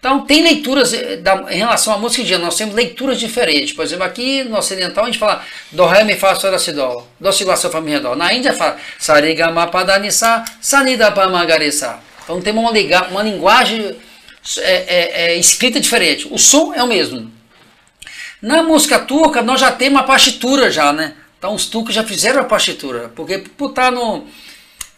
Então 0.00 0.22
tem 0.22 0.42
leituras 0.42 0.92
eh, 0.92 1.18
da, 1.18 1.46
em 1.52 1.58
relação 1.58 1.94
à 1.94 1.98
música 1.98 2.22
indiana, 2.22 2.46
nós 2.46 2.56
temos 2.56 2.74
leituras 2.74 3.20
diferentes. 3.20 3.72
Por 3.72 3.84
exemplo, 3.84 4.02
aqui 4.02 4.42
no 4.42 4.58
ocidental 4.58 5.04
a 5.04 5.06
gente 5.06 5.20
fala 5.20 5.40
do 5.70 5.86
ré, 5.86 6.02
mi, 6.02 6.16
fá, 6.16 6.34
sol, 6.34 6.58
si, 6.58 6.72
dó, 6.72 7.06
do, 7.20 7.32
si, 7.32 7.44
lá, 7.44 7.54
sol, 7.54 7.70
fá, 7.70 7.80
mi, 7.80 7.92
ré, 7.92 8.00
dó. 8.00 8.16
Na 8.16 8.34
Índia 8.34 8.52
fala 8.52 8.76
sarigama, 8.98 9.68
padanissa, 9.68 10.44
sanida, 10.60 11.12
pamagarissa. 11.12 12.00
Então 12.24 12.40
tem 12.40 12.52
uma, 12.52 12.72
uma 12.72 13.22
linguagem 13.22 13.96
é, 14.58 14.72
é, 14.72 15.10
é, 15.12 15.36
escrita 15.36 15.78
diferente. 15.78 16.26
O 16.28 16.38
som 16.38 16.74
é 16.74 16.82
o 16.82 16.88
mesmo. 16.88 17.30
Na 18.42 18.64
música 18.64 18.98
turca 18.98 19.42
nós 19.42 19.60
já 19.60 19.70
temos 19.70 20.00
uma 20.00 20.04
partitura 20.04 20.72
já, 20.72 20.92
né? 20.92 21.14
Então 21.40 21.54
os 21.54 21.64
turcos 21.64 21.94
já 21.94 22.04
fizeram 22.04 22.42
a 22.42 22.44
partitura, 22.44 23.10
porque 23.16 23.38
por 23.38 23.70
estar 23.70 23.90
no 23.90 24.26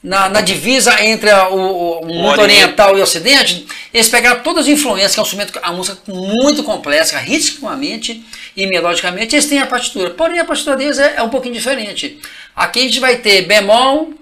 na, 0.03 0.29
na 0.29 0.41
divisa 0.41 1.01
entre 1.05 1.31
a, 1.31 1.49
o, 1.49 2.01
o, 2.01 2.07
mundo 2.07 2.41
oriental 2.41 2.99
e 2.99 3.01
o 3.01 3.05
ocidente, 3.05 3.65
eles 3.95 4.09
pegaram 4.09 4.43
todas 4.43 4.65
as 4.65 4.73
influências, 4.73 5.15
que 5.15 5.21
é 5.21 5.23
um 5.23 5.25
instrumento, 5.25 5.61
a 5.63 5.73
música 5.73 5.99
muito 6.09 6.65
complexa, 6.65 7.17
ritmicamente 7.19 8.25
e 8.57 8.67
melodicamente, 8.67 9.37
eles 9.37 9.47
têm 9.47 9.61
a 9.61 9.67
partitura. 9.67 10.11
Porém, 10.11 10.41
a 10.41 10.45
partitura 10.45 10.77
deles 10.77 10.99
é, 10.99 11.15
é 11.19 11.23
um 11.23 11.29
pouquinho 11.29 11.55
diferente. 11.55 12.21
Aqui 12.57 12.81
a 12.81 12.83
gente 12.83 12.99
vai 12.99 13.19
ter 13.19 13.43
bemol, 13.43 14.13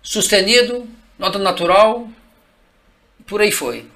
sustenido, 0.00 0.88
nota 1.18 1.40
natural, 1.40 2.08
por 3.26 3.40
aí 3.40 3.50
foi. 3.50 3.86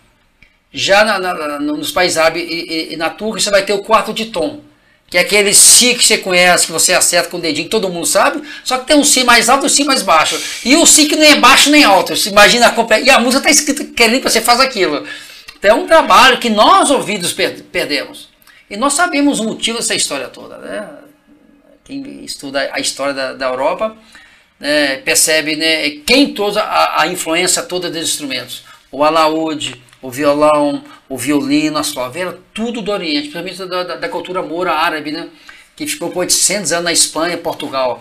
Já 0.72 1.04
na, 1.04 1.20
na, 1.20 1.60
nos 1.60 1.92
países 1.92 2.18
árabes 2.18 2.42
e, 2.42 2.54
e, 2.54 2.94
e 2.94 2.96
na 2.96 3.10
Turquia, 3.10 3.40
você 3.40 3.50
vai 3.50 3.64
ter 3.64 3.74
o 3.74 3.84
quarto 3.84 4.12
de 4.12 4.26
tom 4.26 4.66
que 5.10 5.16
é 5.16 5.20
aquele 5.20 5.54
Si 5.54 5.94
que 5.94 6.04
você 6.04 6.18
conhece, 6.18 6.66
que 6.66 6.72
você 6.72 6.92
acerta 6.92 7.30
com 7.30 7.38
o 7.38 7.40
dedinho, 7.40 7.64
que 7.64 7.70
todo 7.70 7.88
mundo 7.88 8.06
sabe, 8.06 8.42
só 8.62 8.78
que 8.78 8.86
tem 8.86 8.96
um 8.96 9.04
Si 9.04 9.24
mais 9.24 9.48
alto 9.48 9.64
e 9.64 9.66
um 9.66 9.68
Si 9.70 9.84
mais 9.84 10.02
baixo. 10.02 10.38
E 10.64 10.76
o 10.76 10.84
Si 10.84 11.06
que 11.06 11.16
nem 11.16 11.32
é 11.32 11.36
baixo 11.36 11.70
nem 11.70 11.82
alto. 11.82 12.14
Você 12.14 12.28
imagina 12.28 12.68
a 12.68 13.00
E 13.00 13.10
a 13.10 13.18
música 13.18 13.48
está 13.48 13.50
escrita 13.50 13.84
querendo 13.94 14.22
que 14.22 14.30
você 14.30 14.40
faça 14.40 14.62
aquilo. 14.62 15.06
Então 15.58 15.70
é 15.70 15.74
um 15.74 15.86
trabalho 15.86 16.38
que 16.38 16.50
nós 16.50 16.90
ouvidos 16.90 17.32
perdemos. 17.32 18.28
E 18.70 18.76
nós 18.76 18.92
sabemos 18.92 19.40
o 19.40 19.44
motivo 19.44 19.78
dessa 19.78 19.94
história 19.94 20.28
toda. 20.28 20.58
Né? 20.58 20.88
Quem 21.84 22.22
estuda 22.24 22.68
a 22.70 22.78
história 22.78 23.14
da, 23.14 23.32
da 23.32 23.46
Europa 23.46 23.96
né, 24.60 24.96
percebe 24.96 25.56
né, 25.56 25.90
quem 26.04 26.34
toda 26.34 26.62
a, 26.62 27.02
a 27.02 27.06
influência 27.06 27.62
toda 27.62 27.90
desses 27.90 28.10
instrumentos. 28.10 28.62
O 28.92 29.02
alaúde, 29.02 29.82
o 30.02 30.10
violão, 30.10 30.84
o 31.08 31.16
violino, 31.16 31.78
a 31.78 31.82
slaveira, 31.82 32.38
tudo 32.52 32.82
do 32.82 32.92
Oriente, 32.92 33.28
principalmente 33.28 33.64
da, 33.66 33.82
da, 33.82 33.96
da, 33.96 34.08
cultura 34.08 34.42
moura 34.42 34.72
árabe, 34.72 35.10
né? 35.10 35.28
que 35.74 35.86
ficou 35.86 36.10
por 36.10 36.20
800 36.20 36.72
anos 36.72 36.84
na 36.84 36.92
Espanha, 36.92 37.38
Portugal. 37.38 38.00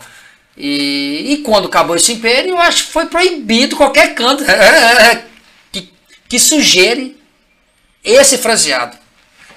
E, 0.58 1.34
e 1.34 1.38
quando 1.38 1.68
acabou 1.68 1.96
esse 1.96 2.14
império, 2.14 2.52
eu 2.52 2.58
acho 2.58 2.86
que 2.86 2.92
foi 2.92 3.06
proibido 3.06 3.76
qualquer 3.76 4.16
canto 4.16 4.44
que, 5.72 5.90
que 6.28 6.40
sugere 6.40 7.16
esse 8.04 8.38
fraseado. 8.40 8.98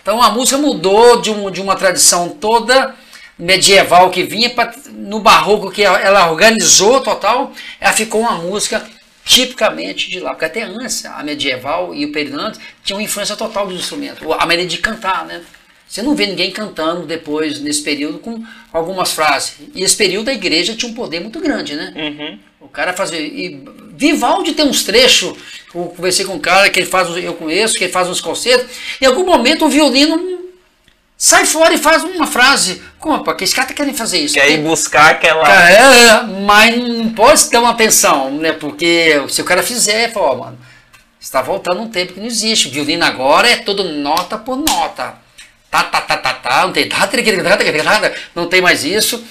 Então 0.03 0.21
a 0.23 0.31
música 0.31 0.59
mudou 0.59 1.21
de, 1.21 1.31
um, 1.31 1.51
de 1.51 1.61
uma 1.61 1.77
tradição 1.77 2.29
toda 2.29 2.95
medieval 3.39 4.11
que 4.11 4.23
vinha 4.23 4.51
pra, 4.51 4.75
no 4.91 5.21
barroco 5.21 5.71
que 5.71 5.83
ela 5.83 6.31
organizou 6.31 7.01
total, 7.01 7.53
ela 7.81 7.93
ficou 7.95 8.21
uma 8.21 8.33
música 8.33 8.87
tipicamente 9.25 10.11
de 10.11 10.21
lá, 10.21 10.31
porque 10.31 10.45
até 10.45 10.63
antes, 10.63 11.05
a 11.05 11.23
medieval 11.23 11.95
e 11.95 12.05
o 12.05 12.13
período 12.13 12.41
antes 12.41 12.61
tinham 12.83 13.01
influência 13.01 13.37
total 13.37 13.67
dos 13.67 13.79
instrumentos, 13.79 14.23
a 14.23 14.47
maneira 14.47 14.67
de 14.67 14.79
cantar, 14.79 15.25
né? 15.25 15.43
Você 15.87 16.03
não 16.03 16.15
vê 16.15 16.27
ninguém 16.27 16.53
cantando 16.53 17.05
depois, 17.05 17.59
nesse 17.59 17.83
período, 17.83 18.21
com 18.21 18.45
algumas 18.73 19.13
frases. 19.13 19.55
E 19.75 19.83
esse 19.83 19.97
período 19.97 20.29
a 20.29 20.33
igreja 20.33 20.77
tinha 20.77 20.91
um 20.91 20.95
poder 20.95 21.19
muito 21.19 21.41
grande, 21.41 21.75
né? 21.75 21.93
Uhum. 21.97 22.39
O 22.61 22.69
cara 22.69 22.93
fazia. 22.93 23.19
E 23.21 23.61
Vivaldi 23.97 24.53
tem 24.53 24.65
uns 24.65 24.85
trechos, 24.85 25.37
eu 25.75 25.87
conversei 25.87 26.25
com 26.25 26.35
um 26.35 26.39
cara 26.39 26.71
que 26.71 26.79
ele 26.79 26.87
faz, 26.87 27.09
eu 27.17 27.35
conheço, 27.35 27.75
que 27.75 27.85
ele 27.85 27.93
faz 27.93 28.09
uns 28.09 28.21
concertos. 28.21 28.77
Em 29.01 29.07
algum 29.07 29.25
momento 29.25 29.65
o 29.65 29.69
violino 29.69 30.40
sai 31.21 31.45
fora 31.45 31.75
e 31.75 31.79
faz 31.79 32.03
uma 32.03 32.27
frase. 32.27 32.83
Como, 32.99 33.23
porque 33.23 33.45
esse 33.45 33.55
cara 33.55 33.69
tá 33.69 33.75
querendo 33.75 33.95
fazer 33.95 34.19
isso? 34.19 34.35
Quer 34.35 34.51
ir 34.51 34.59
buscar 34.63 35.11
aquela. 35.11 35.47
É, 35.71 36.23
mas 36.23 36.77
não 36.79 37.11
pode 37.11 37.45
ter 37.51 37.59
uma 37.59 37.71
atenção, 37.71 38.31
né? 38.31 38.53
Porque 38.53 39.23
se 39.29 39.43
o 39.43 39.45
cara 39.45 39.63
fizer, 39.63 40.11
fala, 40.13 40.37
mano, 40.37 40.59
está 41.21 41.43
voltando 41.43 41.83
um 41.83 41.89
tempo 41.89 42.15
que 42.15 42.21
não 42.21 42.27
existe. 42.27 42.69
O 42.69 42.71
violino 42.71 43.05
agora 43.05 43.51
é 43.51 43.57
todo 43.57 43.85
nota 43.85 44.39
por 44.39 44.57
nota. 44.57 45.15
Tá, 45.71 45.85
tá, 45.85 46.01
tá, 46.01 46.17
tá, 46.17 46.35
tá, 46.35 46.63
não 46.67 46.73
tem 46.73 46.89
nada, 46.89 48.15
não 48.35 48.47
tem 48.47 48.63
mais 48.63 48.83
isso. 48.83 49.23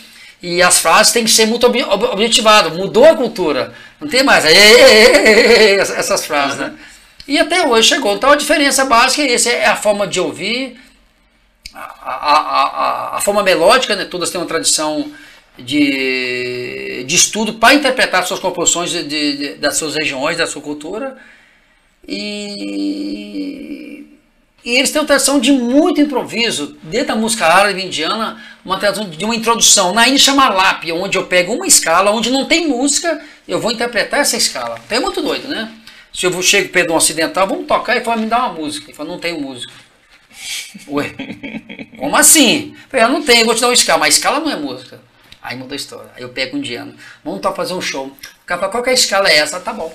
E 0.41 0.61
as 0.61 0.79
frases 0.79 1.11
têm 1.11 1.25
que 1.25 1.31
ser 1.31 1.47
muito 1.47 1.65
ob 1.65 1.83
objetivadas. 1.83 2.71
Mudou 2.71 3.05
a 3.05 3.15
cultura. 3.15 3.73
Não 3.99 4.07
tem 4.07 4.23
mais 4.23 4.45
essas 4.45 6.23
frases, 6.23 6.57
né? 6.59 6.71
E 7.27 7.37
até 7.39 7.65
hoje 7.65 7.89
chegou. 7.89 8.15
Então 8.15 8.31
a 8.31 8.35
diferença 8.35 8.85
básica 8.85 9.23
é 9.23 9.33
essa, 9.33 9.49
é 9.49 9.65
a 9.65 9.75
forma 9.75 10.07
de 10.07 10.19
ouvir 10.19 10.79
a, 12.01 13.13
a, 13.13 13.17
a, 13.17 13.21
forma 13.21 13.43
melódica, 13.43 13.95
né, 13.95 14.05
todas 14.05 14.29
têm 14.29 14.39
uma 14.39 14.47
tradição 14.47 15.11
de, 15.57 17.03
de 17.05 17.15
estudo 17.15 17.53
para 17.53 17.73
interpretar 17.73 18.25
suas 18.25 18.39
composições 18.39 18.91
de, 18.91 19.03
de, 19.03 19.55
das 19.55 19.77
suas 19.77 19.95
regiões, 19.95 20.37
da 20.37 20.47
sua 20.47 20.61
cultura. 20.61 21.17
E, 22.07 23.39
e 24.63 24.77
eles 24.77 24.91
têm 24.91 25.01
uma 25.01 25.07
tradição 25.07 25.39
de 25.39 25.51
muito 25.51 26.01
improviso. 26.01 26.77
Dentro 26.83 27.07
da 27.09 27.15
música 27.15 27.45
árabe 27.47 27.83
indiana, 27.83 28.41
uma 28.63 28.77
tradição 28.77 29.09
de 29.09 29.23
uma 29.25 29.35
introdução. 29.35 29.93
Na 29.93 30.07
Índia 30.07 30.19
chama 30.19 30.49
lápia, 30.49 30.95
onde 30.95 31.17
eu 31.17 31.25
pego 31.25 31.53
uma 31.53 31.67
escala, 31.67 32.11
onde 32.11 32.29
não 32.29 32.45
tem 32.45 32.67
música, 32.67 33.21
eu 33.47 33.59
vou 33.59 33.71
interpretar 33.71 34.19
essa 34.21 34.37
escala. 34.37 34.79
Então 34.85 34.97
é 34.97 35.01
muito 35.01 35.21
doido, 35.21 35.47
né? 35.47 35.71
Se 36.13 36.25
eu 36.25 36.41
chego 36.41 36.69
perto 36.69 36.87
de 36.87 36.93
um 36.93 36.97
ocidental, 36.97 37.47
vamos 37.47 37.67
tocar 37.67 37.95
e 37.95 38.01
fala, 38.01 38.17
me 38.17 38.25
dá 38.25 38.39
uma 38.39 38.53
música. 38.53 38.87
Ele 38.87 38.97
fala, 38.97 39.09
não 39.09 39.19
tenho 39.19 39.39
música. 39.39 39.71
Ué, 40.87 41.15
como 41.97 42.15
assim? 42.15 42.75
Eu 42.91 43.09
não 43.09 43.23
tenho, 43.23 43.45
vou 43.45 43.55
te 43.55 43.61
dar 43.61 43.67
uma 43.67 43.73
escala, 43.73 43.99
mas 43.99 44.15
escala 44.15 44.39
não 44.39 44.51
é 44.51 44.55
música. 44.55 44.99
Aí 45.41 45.55
muda 45.55 45.73
a 45.73 45.77
história. 45.77 46.11
Aí 46.15 46.21
eu 46.21 46.29
pego 46.29 46.55
um 46.55 46.59
indiano, 46.59 46.93
vamos 47.23 47.41
tá 47.41 47.51
fazer 47.53 47.73
um 47.73 47.81
show. 47.81 48.07
O 48.07 48.45
cara 48.45 48.59
fala, 48.59 48.71
qual 48.71 48.83
que 48.83 48.89
é 48.89 48.91
a 48.91 48.95
escala 48.95 49.29
é 49.29 49.37
essa? 49.37 49.59
Tá 49.59 49.73
bom. 49.73 49.93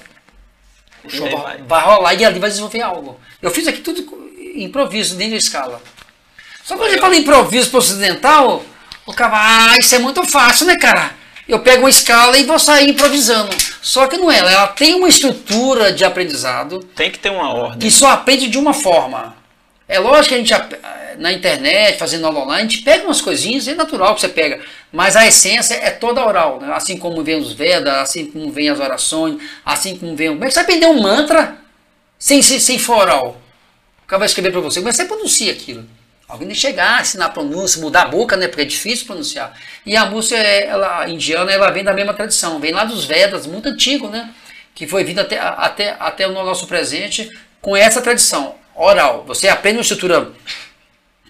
O 1.04 1.10
show 1.10 1.28
vai, 1.42 1.58
vai, 1.58 1.84
rolar 1.84 2.14
e 2.14 2.24
ali 2.24 2.38
vai 2.38 2.48
desenvolver 2.48 2.80
algo. 2.80 3.20
Eu 3.42 3.50
fiz 3.50 3.68
aqui 3.68 3.80
tudo 3.80 4.02
improviso, 4.54 5.16
dentro 5.16 5.32
da 5.32 5.38
escala. 5.38 5.82
Só 6.64 6.76
quando 6.76 6.92
ele 6.92 7.00
fala 7.00 7.14
improviso 7.14 7.68
para 7.68 7.78
ocidental, 7.78 8.64
o 9.04 9.12
cara 9.12 9.30
fala, 9.30 9.72
ah, 9.72 9.76
isso 9.78 9.94
é 9.94 9.98
muito 9.98 10.24
fácil, 10.24 10.66
né, 10.66 10.76
cara? 10.76 11.14
Eu 11.46 11.60
pego 11.60 11.82
uma 11.82 11.90
escala 11.90 12.38
e 12.38 12.44
vou 12.44 12.58
sair 12.58 12.88
improvisando. 12.88 13.54
Só 13.82 14.06
que 14.06 14.16
não 14.16 14.32
é, 14.32 14.38
ela 14.38 14.68
tem 14.68 14.94
uma 14.94 15.08
estrutura 15.08 15.92
de 15.92 16.02
aprendizado. 16.02 16.80
Tem 16.96 17.10
que 17.10 17.18
ter 17.18 17.30
uma 17.30 17.52
ordem. 17.52 17.80
Que 17.80 17.90
só 17.90 18.08
aprende 18.08 18.48
de 18.48 18.56
uma 18.56 18.72
forma. 18.72 19.36
É 19.86 19.98
lógico 19.98 20.28
que 20.28 20.34
a 20.34 20.38
gente, 20.38 20.54
na 21.18 21.32
internet, 21.32 21.98
fazendo 21.98 22.26
aula 22.26 22.40
online, 22.40 22.66
a 22.66 22.68
gente 22.68 22.82
pega 22.82 23.04
umas 23.04 23.20
coisinhas, 23.20 23.68
é 23.68 23.74
natural 23.74 24.14
que 24.14 24.22
você 24.22 24.28
pega, 24.28 24.60
mas 24.90 25.14
a 25.14 25.26
essência 25.26 25.74
é 25.74 25.90
toda 25.90 26.24
oral, 26.24 26.58
né? 26.60 26.72
assim 26.72 26.96
como 26.96 27.22
vem 27.22 27.36
os 27.36 27.52
Vedas, 27.52 27.94
assim 27.94 28.26
como 28.26 28.50
vem 28.50 28.70
as 28.70 28.80
orações, 28.80 29.42
assim 29.64 29.96
como 29.96 30.16
vem. 30.16 30.28
Como 30.28 30.44
é 30.44 30.48
que 30.48 30.54
você 30.54 30.60
vai 30.60 30.64
aprender 30.64 30.86
um 30.86 31.02
mantra 31.02 31.58
sem, 32.18 32.40
sem, 32.40 32.58
sem 32.58 32.78
for 32.78 32.98
oral? 32.98 33.40
O 34.04 34.06
cara 34.06 34.20
vai 34.20 34.26
escrever 34.26 34.52
para 34.52 34.60
você, 34.60 34.80
como 34.80 34.88
é 34.88 34.92
que 34.92 34.96
você 34.96 35.04
pronuncia 35.04 35.52
aquilo? 35.52 35.84
Alguém 36.26 36.48
tem 36.48 36.54
que 36.54 36.60
chegar, 36.60 37.02
ensinar 37.02 37.26
a 37.26 37.28
pronúncia, 37.28 37.82
mudar 37.82 38.02
a 38.02 38.08
boca, 38.08 38.34
né? 38.34 38.48
Porque 38.48 38.62
é 38.62 38.64
difícil 38.64 39.04
pronunciar. 39.04 39.52
E 39.84 39.94
a 39.94 40.06
música 40.06 40.36
ela, 40.36 41.08
indiana 41.08 41.52
ela 41.52 41.70
vem 41.70 41.84
da 41.84 41.92
mesma 41.92 42.14
tradição, 42.14 42.58
vem 42.58 42.72
lá 42.72 42.84
dos 42.84 43.04
Vedas, 43.04 43.46
muito 43.46 43.68
antigo, 43.68 44.08
né? 44.08 44.30
Que 44.74 44.86
foi 44.86 45.04
vindo 45.04 45.20
até, 45.20 45.38
até, 45.38 45.96
até 46.00 46.26
o 46.26 46.32
nosso 46.32 46.66
presente 46.66 47.30
com 47.60 47.76
essa 47.76 48.00
tradição 48.00 48.54
oral. 48.74 49.24
Você 49.26 49.48
aprende 49.48 49.78
uma 49.78 49.82
estrutura 49.82 50.32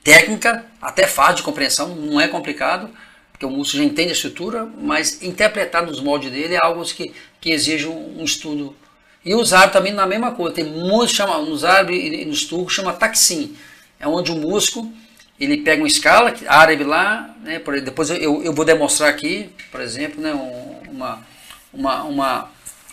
técnica, 0.02 0.64
até 0.80 1.06
fácil 1.06 1.36
de 1.36 1.42
compreensão, 1.42 1.94
não 1.94 2.20
é 2.20 2.28
complicado, 2.28 2.90
porque 3.32 3.46
o 3.46 3.50
músico 3.50 3.78
já 3.78 3.84
entende 3.84 4.10
a 4.10 4.12
estrutura, 4.12 4.68
mas 4.78 5.22
interpretar 5.22 5.84
nos 5.84 6.00
moldes 6.00 6.30
dele 6.30 6.54
é 6.54 6.60
algo 6.62 6.84
que, 6.84 7.12
que 7.40 7.50
exige 7.50 7.86
um, 7.86 8.22
estudo. 8.22 8.76
E 9.24 9.34
os 9.34 9.52
árabes 9.52 9.72
também 9.72 9.92
na 9.92 10.06
mesma 10.06 10.32
coisa, 10.32 10.54
tem 10.54 10.64
muitos 10.64 11.16
chama, 11.16 11.38
nos 11.38 11.64
árabes 11.64 11.96
e 11.96 12.24
nos 12.26 12.44
turcos 12.44 12.74
chama 12.74 12.92
taksim, 12.92 13.56
é 13.98 14.06
onde 14.06 14.30
o 14.30 14.36
músico 14.36 14.92
ele 15.40 15.58
pega 15.58 15.82
uma 15.82 15.88
escala 15.88 16.32
árabe 16.46 16.84
lá, 16.84 17.34
né, 17.42 17.60
depois 17.82 18.10
eu, 18.10 18.42
eu 18.42 18.52
vou 18.52 18.64
demonstrar 18.64 19.10
aqui, 19.10 19.50
por 19.72 19.80
exemplo, 19.80 20.20
né, 20.20 20.32
uma, 20.88 21.26
uma, 21.72 22.02
uma, 22.04 22.50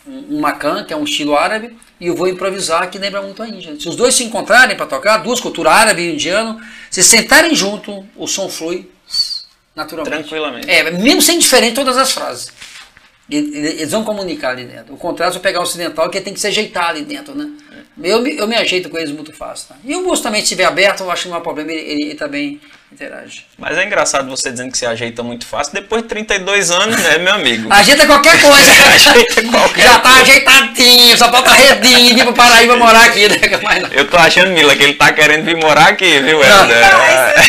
um 0.08 0.40
macan, 0.40 0.84
que 0.84 0.94
é 0.94 0.98
um 0.98 1.04
estilo 1.04 1.38
árabe, 1.38 1.78
e 2.02 2.08
eu 2.08 2.16
vou 2.16 2.28
improvisar 2.28 2.90
que 2.90 2.98
lembra 2.98 3.22
muito 3.22 3.44
a 3.44 3.48
Índia. 3.48 3.80
Se 3.80 3.88
os 3.88 3.96
dois 3.96 4.16
se 4.16 4.24
encontrarem 4.24 4.76
para 4.76 4.88
tocar, 4.88 5.18
duas 5.18 5.40
culturas 5.40 5.72
árabe 5.72 6.02
e 6.02 6.14
indiano, 6.14 6.60
se 6.90 7.04
sentarem 7.04 7.54
junto, 7.54 8.04
o 8.16 8.26
som 8.26 8.50
flui 8.50 8.90
naturalmente. 9.76 10.18
Tranquilamente. 10.18 10.68
É, 10.68 10.90
mesmo 10.90 11.22
sendo 11.22 11.40
diferente 11.40 11.76
todas 11.76 11.96
as 11.98 12.12
frases. 12.12 12.52
Eles 13.30 13.92
vão 13.92 14.04
comunicar 14.04 14.50
ali 14.50 14.66
dentro. 14.66 14.96
O 14.96 14.98
contrário, 14.98 15.32
se 15.32 15.38
eu 15.38 15.44
pegar 15.44 15.60
o 15.60 15.64
ocidental, 15.64 16.10
que 16.10 16.20
tem 16.20 16.34
que 16.34 16.40
se 16.40 16.48
ajeitar 16.48 16.90
ali 16.90 17.04
dentro, 17.04 17.36
né? 17.36 17.50
Eu, 18.04 18.22
me- 18.22 18.38
eu 18.38 18.48
me 18.48 18.56
ajeito 18.56 18.90
com 18.90 18.98
eles 18.98 19.12
muito 19.12 19.32
fácil. 19.34 19.70
Tá? 19.70 19.76
E 19.84 19.96
o 19.96 20.02
músico 20.02 20.24
também, 20.24 20.40
se 20.42 20.46
estiver 20.46 20.66
aberto, 20.66 21.02
eu 21.04 21.12
acho 21.12 21.24
que 21.24 21.30
não 21.30 21.38
há 21.38 21.42
problema, 21.42 21.72
ele, 21.72 21.82
ele, 21.82 22.04
ele 22.06 22.16
também 22.16 22.60
interage. 22.92 23.46
Mas 23.58 23.78
é 23.78 23.86
engraçado 23.86 24.30
você 24.30 24.52
dizendo 24.52 24.72
que 24.72 24.78
se 24.78 24.86
ajeita 24.86 25.24
muito 25.24 25.46
fácil. 25.46 25.74
Depois 25.74 26.02
de 26.04 26.10
32 26.10 26.72
anos, 26.72 26.98
né, 27.02 27.18
meu 27.20 27.34
amigo? 27.36 27.72
Ajeita 27.74 28.06
qualquer 28.06 28.42
coisa. 28.42 28.72
Ajeita 28.96 29.44
qualquer 29.50 29.84
Já 29.84 30.00
tá 30.00 30.10
ajeitadinho, 30.22 31.18
só 31.18 31.32
falta 31.32 31.52
redinho, 31.52 32.16
vir 32.16 32.24
pro 32.26 32.34
Paraíba 32.34 32.76
morar 32.78 33.06
aqui, 33.06 33.30
né? 33.30 33.38
Mas 33.64 33.82
não. 33.84 33.90
Eu 33.90 34.08
tô 34.10 34.18
achando, 34.18 34.50
Mila, 34.52 34.76
que 34.76 34.84
ele 34.84 34.94
tá 34.96 35.14
querendo 35.14 35.46
vir 35.46 35.56
morar 35.56 35.88
aqui, 35.90 36.20
viu, 36.20 36.40
Não. 36.40 36.62
Helder? 36.62 36.82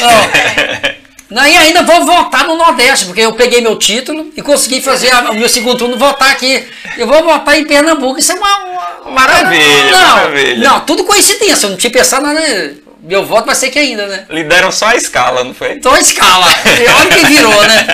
Não. 0.01 0.92
Não, 1.33 1.47
e 1.47 1.57
ainda 1.57 1.83
vou 1.83 2.05
votar 2.05 2.47
no 2.47 2.57
Nordeste, 2.57 3.07
porque 3.07 3.23
eu 3.23 3.33
peguei 3.33 3.61
meu 3.61 3.77
título 3.79 4.31
e 4.37 4.43
consegui 4.43 4.81
fazer 4.83 5.11
a- 5.11 5.31
o 5.31 5.35
meu 5.35 5.49
segundo 5.49 5.79
turno 5.79 5.97
votar 5.99 6.31
aqui. 6.31 6.63
Eu 6.99 7.07
vou 7.07 7.23
votar 7.25 7.59
em 7.59 7.65
Pernambuco. 7.65 8.19
Isso 8.19 8.33
é 8.33 8.35
uma. 8.35 8.57
uma- 8.59 9.11
Maravilha, 9.13 9.91
não, 9.91 10.17
maravilha. 10.17 10.69
Não, 10.69 10.81
tudo 10.81 11.05
coincidência. 11.05 11.67
Eu 11.67 11.71
não 11.71 11.77
tinha 11.77 11.91
pensado 11.91 12.25
nada. 12.27 12.75
Meu 13.03 13.25
voto 13.27 13.47
vai 13.47 13.55
ser 13.57 13.67
aqui 13.67 13.79
ainda, 13.81 14.07
né? 14.07 14.27
Lhe 14.31 14.45
deram 14.45 14.71
só 14.71 14.87
a 14.87 14.95
escala, 14.97 15.43
não 15.43 15.53
foi? 15.53 15.73
Então 15.73 15.93
a 15.93 15.99
escala. 16.01 16.47
E 16.65 16.89
olha 16.89 17.11
que 17.11 17.27
virou, 17.27 17.63
né? 17.65 17.87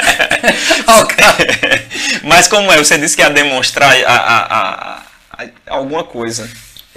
Mas 2.25 2.49
como 2.49 2.71
é? 2.73 2.77
Você 2.79 2.99
disse 2.99 3.17
que 3.17 3.23
ia 3.23 3.31
demonstrar 3.31 3.93
a- 4.05 4.07
a- 4.07 4.99
a- 5.39 5.47
alguma 5.69 6.05
coisa. 6.05 6.49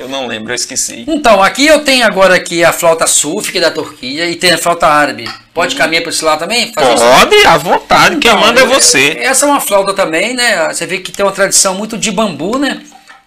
Eu 0.01 0.09
não 0.09 0.25
lembro, 0.25 0.51
eu 0.51 0.55
esqueci. 0.55 1.05
Então, 1.07 1.43
aqui 1.43 1.67
eu 1.67 1.83
tenho 1.83 2.03
agora 2.03 2.33
aqui 2.33 2.63
a 2.63 2.73
flauta 2.73 3.05
súfica 3.05 3.61
da 3.61 3.69
Turquia 3.69 4.27
e 4.27 4.35
tem 4.35 4.51
a 4.51 4.57
flauta 4.57 4.87
árabe. 4.87 5.29
Pode 5.53 5.75
caminhar 5.75 6.01
para 6.01 6.09
esse 6.09 6.25
lado 6.25 6.39
também? 6.39 6.69
Isso? 6.69 6.73
Pode, 6.73 7.35
à 7.45 7.55
vontade, 7.55 8.17
quem 8.17 8.31
Então, 8.31 8.41
manda 8.41 8.61
é 8.61 8.65
você. 8.65 9.17
Essa 9.19 9.45
é 9.45 9.49
uma 9.49 9.59
flauta 9.61 9.93
também, 9.93 10.33
né? 10.33 10.73
Você 10.73 10.87
vê 10.87 10.97
que 10.97 11.11
tem 11.11 11.23
uma 11.23 11.31
tradição 11.31 11.75
muito 11.75 11.99
de 11.99 12.09
bambu, 12.09 12.57
né? 12.57 12.81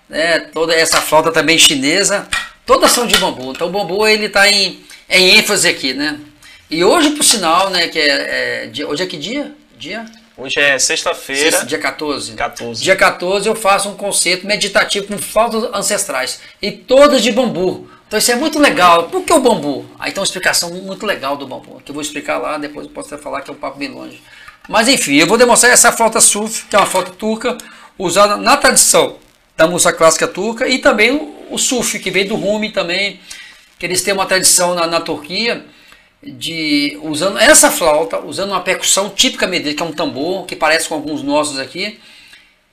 né? 0.08 0.40
Toda 0.52 0.74
essa 0.74 1.00
flauta 1.00 1.30
também 1.30 1.56
chinesa, 1.56 2.26
todas 2.66 2.90
são 2.90 3.06
de 3.06 3.16
bambu. 3.18 3.52
Então 3.52 3.68
o 3.68 3.70
bambu 3.70 4.04
ele 4.04 4.26
está 4.26 4.50
em, 4.50 4.80
em 5.08 5.38
ênfase 5.38 5.68
aqui, 5.68 5.94
né? 5.94 6.18
E 6.68 6.82
hoje, 6.82 7.10
por 7.10 7.22
sinal, 7.22 7.70
né? 7.70 7.86
Que 7.86 8.00
é, 8.00 8.70
é 8.74 8.84
hoje 8.84 9.04
é 9.04 9.06
que 9.06 9.16
dia? 9.16 9.52
Dia? 9.78 10.04
Hoje 10.36 10.58
é 10.58 10.76
sexta-feira, 10.80 11.52
Sexta, 11.52 11.66
dia 11.66 11.78
14. 11.78 12.32
14. 12.32 12.82
Dia 12.82 12.96
14 12.96 13.48
eu 13.48 13.54
faço 13.54 13.88
um 13.88 13.94
concerto 13.94 14.46
meditativo 14.48 15.06
com 15.06 15.16
flautas 15.16 15.62
ancestrais 15.72 16.40
e 16.60 16.72
todas 16.72 17.22
de 17.22 17.30
bambu. 17.30 17.88
Então 18.08 18.18
isso 18.18 18.32
é 18.32 18.34
muito 18.34 18.58
legal. 18.58 19.04
Por 19.04 19.22
que 19.22 19.32
o 19.32 19.38
bambu? 19.38 19.86
Aí 19.96 20.10
tem 20.10 20.18
uma 20.18 20.24
explicação 20.24 20.70
muito 20.70 21.06
legal 21.06 21.36
do 21.36 21.46
bambu, 21.46 21.80
que 21.84 21.92
eu 21.92 21.94
vou 21.94 22.02
explicar 22.02 22.38
lá, 22.38 22.58
depois 22.58 22.86
eu 22.86 22.92
posso 22.92 23.14
até 23.14 23.22
falar 23.22 23.42
que 23.42 23.50
é 23.50 23.54
um 23.54 23.56
papo 23.56 23.78
bem 23.78 23.88
longe. 23.88 24.20
Mas 24.68 24.88
enfim, 24.88 25.14
eu 25.14 25.26
vou 25.26 25.38
demonstrar 25.38 25.72
essa 25.72 25.92
flauta 25.92 26.20
suf, 26.20 26.66
que 26.66 26.74
é 26.74 26.80
uma 26.80 26.86
flauta 26.86 27.12
turca, 27.12 27.56
usada 27.96 28.36
na 28.36 28.56
tradição 28.56 29.18
da 29.56 29.68
música 29.68 29.92
clássica 29.92 30.26
turca, 30.26 30.66
e 30.66 30.78
também 30.78 31.12
o, 31.12 31.46
o 31.50 31.58
suf, 31.58 32.00
que 32.00 32.10
vem 32.10 32.26
do 32.26 32.34
Rumi 32.34 32.72
também, 32.72 33.20
que 33.78 33.86
eles 33.86 34.02
têm 34.02 34.12
uma 34.12 34.26
tradição 34.26 34.74
na, 34.74 34.84
na 34.88 35.00
Turquia, 35.00 35.64
de 36.24 36.98
usando 37.02 37.38
essa 37.38 37.70
flauta, 37.70 38.18
usando 38.20 38.50
uma 38.50 38.60
percussão 38.60 39.10
típica 39.10 39.46
deles, 39.46 39.74
que 39.74 39.82
é 39.82 39.86
um 39.86 39.92
tambor, 39.92 40.46
que 40.46 40.56
parece 40.56 40.88
com 40.88 40.94
alguns 40.94 41.22
nossos 41.22 41.58
aqui, 41.58 42.00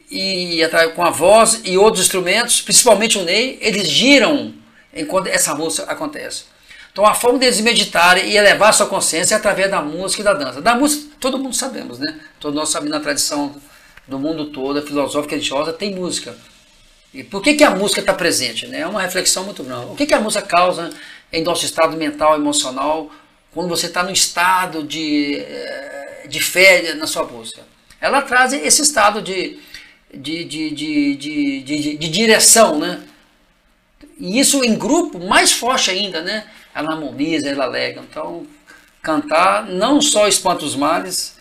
e 0.09 0.61
com 0.95 1.03
a 1.03 1.09
voz 1.09 1.61
e 1.63 1.77
outros 1.77 2.03
instrumentos, 2.03 2.61
principalmente 2.61 3.17
o 3.17 3.23
ney, 3.23 3.57
eles 3.61 3.87
giram 3.87 4.53
enquanto 4.93 5.27
essa 5.27 5.55
música 5.55 5.89
acontece. 5.89 6.45
Então 6.91 7.05
a 7.05 7.13
forma 7.13 7.39
deles 7.39 7.61
meditarem 7.61 8.29
e 8.29 8.37
elevar 8.37 8.73
sua 8.73 8.85
consciência 8.85 9.35
é 9.35 9.37
através 9.37 9.71
da 9.71 9.81
música 9.81 10.21
e 10.21 10.25
da 10.25 10.33
dança. 10.33 10.61
Da 10.61 10.75
música, 10.75 11.15
todo 11.19 11.37
mundo 11.37 11.55
sabemos, 11.55 11.99
né? 11.99 12.19
Todos 12.39 12.55
nós 12.55 12.69
sabemos 12.69 12.91
na 12.91 12.99
tradição 12.99 13.55
do 14.05 14.19
mundo 14.19 14.47
todo, 14.47 14.79
a 14.79 14.81
filosófica 14.81 15.33
e 15.33 15.37
religiosa, 15.37 15.71
tem 15.71 15.95
música. 15.95 16.35
E 17.13 17.23
por 17.23 17.41
que, 17.41 17.53
que 17.53 17.63
a 17.63 17.71
música 17.71 18.01
está 18.01 18.13
presente? 18.13 18.67
né? 18.67 18.81
É 18.81 18.87
uma 18.87 19.01
reflexão 19.01 19.45
muito 19.45 19.63
grande. 19.63 19.85
O 19.85 19.95
que, 19.95 20.05
que 20.05 20.13
a 20.13 20.19
música 20.19 20.45
causa 20.45 20.89
em 21.31 21.43
nosso 21.43 21.63
estado 21.65 21.95
mental, 21.95 22.35
emocional, 22.35 23.09
quando 23.53 23.69
você 23.69 23.87
está 23.87 24.03
no 24.03 24.11
estado 24.11 24.83
de, 24.83 25.35
eh, 25.39 26.25
de 26.29 26.41
fé 26.41 26.93
na 26.95 27.05
sua 27.05 27.23
busca? 27.23 27.61
Ela 27.99 28.21
traz 28.21 28.53
esse 28.53 28.81
estado 28.81 29.21
de, 29.21 29.59
de, 30.13 30.43
de, 30.45 30.69
de, 30.71 31.15
de, 31.15 31.61
de, 31.61 31.97
de 31.97 32.09
direção, 32.09 32.79
né? 32.79 33.01
E 34.17 34.39
isso 34.39 34.63
em 34.63 34.75
grupo, 34.75 35.19
mais 35.19 35.51
forte 35.51 35.91
ainda, 35.91 36.21
né? 36.21 36.45
Ela 36.73 36.93
harmoniza, 36.93 37.49
ela 37.49 37.65
alega. 37.65 38.01
Então, 38.09 38.45
cantar 39.01 39.65
não 39.65 40.01
só 40.01 40.27
espanta 40.27 40.63
os 40.63 40.75
males, 40.75 41.35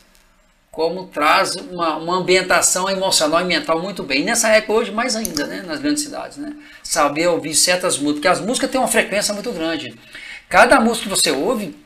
como 0.70 1.06
traz 1.06 1.56
uma, 1.56 1.96
uma 1.96 2.16
ambientação 2.16 2.88
emocional 2.88 3.40
e 3.40 3.44
mental 3.44 3.82
muito 3.82 4.02
bem. 4.02 4.22
E 4.22 4.24
nessa 4.24 4.48
época 4.48 4.72
hoje, 4.72 4.90
mais 4.90 5.16
ainda, 5.16 5.46
né? 5.46 5.62
Nas 5.66 5.80
grandes 5.80 6.02
cidades, 6.02 6.38
né? 6.38 6.54
Saber 6.82 7.28
ouvir 7.28 7.54
certas 7.54 7.98
músicas, 7.98 8.14
porque 8.14 8.28
as 8.28 8.40
músicas 8.40 8.70
têm 8.70 8.80
uma 8.80 8.88
frequência 8.88 9.34
muito 9.34 9.52
grande. 9.52 9.94
Cada 10.48 10.80
música 10.80 11.08
que 11.08 11.16
você 11.16 11.30
ouve, 11.30 11.76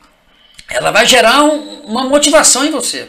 ela 0.69 0.91
vai 0.91 1.05
gerar 1.05 1.43
um- 1.43 1.81
uma 1.85 2.03
motivação 2.03 2.65
em 2.65 2.71
você. 2.71 3.07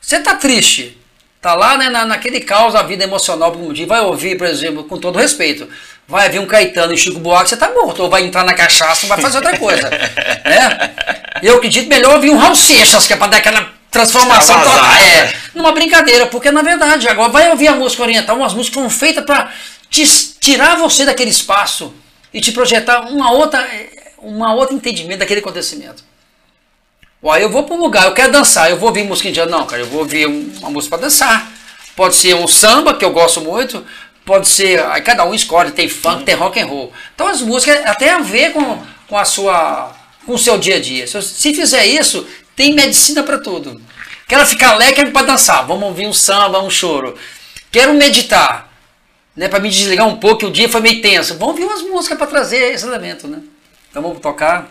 Você 0.00 0.16
está 0.16 0.34
triste, 0.34 0.98
tá 1.40 1.54
lá 1.54 1.76
né, 1.76 1.88
na, 1.88 2.04
naquele 2.04 2.40
caos 2.40 2.74
da 2.74 2.82
vida 2.82 3.04
emocional 3.04 3.52
por 3.52 3.60
um 3.60 3.72
dia, 3.72 3.86
vai 3.86 4.00
ouvir, 4.00 4.36
por 4.36 4.46
exemplo, 4.46 4.84
com 4.84 4.98
todo 4.98 5.18
respeito, 5.18 5.68
vai 6.06 6.28
vir 6.28 6.38
um 6.40 6.46
Caetano 6.46 6.92
e 6.92 6.98
Chico 6.98 7.18
Buarque, 7.18 7.50
você 7.50 7.56
tá 7.56 7.70
morto, 7.70 8.02
ou 8.02 8.10
vai 8.10 8.22
entrar 8.22 8.44
na 8.44 8.54
cachaça, 8.54 9.04
ou 9.04 9.08
vai 9.08 9.20
fazer 9.20 9.38
outra 9.38 9.58
coisa. 9.58 9.88
né? 10.44 10.94
Eu 11.42 11.56
acredito 11.56 11.88
melhor 11.88 12.16
ouvir 12.16 12.30
um 12.30 12.36
Raul 12.38 12.54
Seixas, 12.54 13.06
que 13.06 13.12
é 13.12 13.16
para 13.16 13.28
dar 13.28 13.36
aquela 13.38 13.72
transformação. 13.90 14.56
É, 14.60 15.22
né? 15.24 15.32
numa 15.54 15.72
brincadeira, 15.72 16.26
porque 16.26 16.50
na 16.50 16.62
verdade, 16.62 17.08
agora 17.08 17.30
vai 17.30 17.48
ouvir 17.50 17.68
a 17.68 17.72
música 17.74 18.02
oriental, 18.02 18.36
umas 18.36 18.52
músicas 18.52 18.74
foram 18.74 18.90
feitas 18.90 19.24
para 19.24 19.50
tirar 20.40 20.76
você 20.76 21.04
daquele 21.04 21.30
espaço 21.30 21.94
e 22.32 22.40
te 22.40 22.52
projetar 22.52 23.02
uma 23.10 23.30
outra, 23.30 23.66
uma 24.18 24.52
outra 24.54 24.74
entendimento 24.74 25.20
daquele 25.20 25.40
acontecimento. 25.40 26.02
Ó, 27.26 27.34
eu 27.36 27.48
vou 27.48 27.62
para 27.62 27.74
um 27.74 27.80
lugar, 27.80 28.04
eu 28.04 28.12
quero 28.12 28.30
dançar, 28.30 28.68
eu 28.70 28.76
vou 28.76 28.90
ouvir 28.90 29.02
música 29.04 29.30
indiana. 29.30 29.50
Não, 29.50 29.64
cara, 29.66 29.80
eu 29.80 29.86
vou 29.86 30.00
ouvir 30.00 30.26
um- 30.28 30.52
uma 30.58 30.68
música 30.68 30.94
para 30.96 31.06
dançar. 31.06 31.50
Pode 31.96 32.14
ser 32.16 32.34
um 32.36 32.46
samba, 32.46 32.92
que 32.94 33.02
eu 33.04 33.12
gosto 33.12 33.40
muito, 33.40 33.82
pode 34.26 34.46
ser. 34.46 34.84
Aí 34.86 35.00
cada 35.00 35.24
um 35.24 35.32
escolhe, 35.32 35.70
tem 35.70 35.88
funk, 35.88 36.24
tem 36.24 36.34
rock 36.34 36.60
and 36.60 36.66
roll. 36.66 36.92
Então 37.14 37.26
as 37.26 37.40
músicas 37.40 37.80
até 37.86 38.10
a 38.10 38.18
ver 38.18 38.52
com, 38.52 38.78
com 39.08 39.16
a 39.16 39.24
sua. 39.24 39.92
com 40.26 40.34
o 40.34 40.38
seu 40.38 40.58
dia 40.58 40.76
a 40.76 40.80
dia. 40.80 41.06
Se, 41.06 41.20
se 41.22 41.54
fizer 41.54 41.86
isso, 41.86 42.26
tem 42.54 42.74
medicina 42.74 43.22
para 43.22 43.38
tudo. 43.38 43.80
Quero 44.28 44.44
ficar 44.46 44.70
alegre, 44.72 45.10
para 45.10 45.26
dançar. 45.26 45.66
Vamos 45.66 45.84
ouvir 45.84 46.06
um 46.06 46.12
samba, 46.12 46.62
um 46.62 46.70
choro. 46.70 47.14
Quero 47.70 47.94
meditar, 47.94 48.70
né, 49.36 49.48
para 49.48 49.60
me 49.60 49.68
desligar 49.70 50.06
um 50.06 50.16
pouco, 50.16 50.38
que 50.40 50.46
o 50.46 50.50
dia 50.50 50.68
foi 50.68 50.80
meio 50.80 51.00
tenso. 51.02 51.34
Vamos 51.38 51.54
ouvir 51.54 51.64
umas 51.64 51.82
músicas 51.82 52.16
para 52.18 52.26
trazer 52.26 52.72
esse 52.74 52.86
elemento, 52.86 53.26
né? 53.28 53.40
Então 53.90 54.02
vamos 54.02 54.20
tocar. 54.20 54.68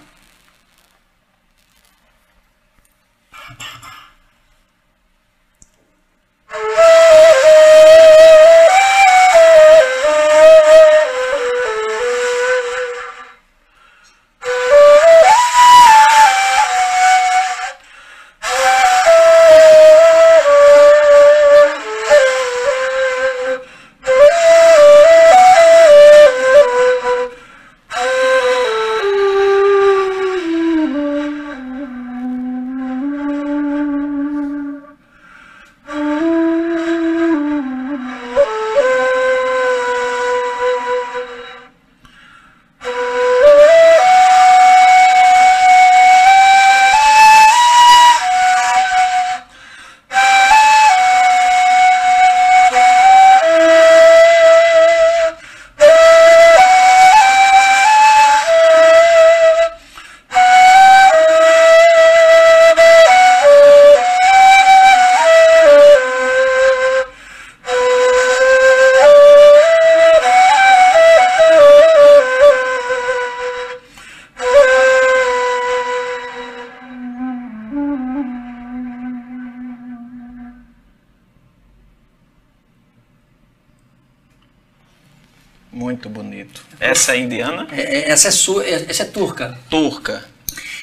Muito 85.73 86.07
bonito. 86.07 86.63
Essa 86.79 87.15
é 87.15 87.19
indiana? 87.19 87.67
É, 87.71 87.81
é, 87.81 88.09
essa, 88.12 88.27
é 88.27 88.31
su, 88.31 88.62
é, 88.62 88.86
essa 88.88 89.01
é 89.01 89.05
turca. 89.07 89.57
Turca. 89.69 90.23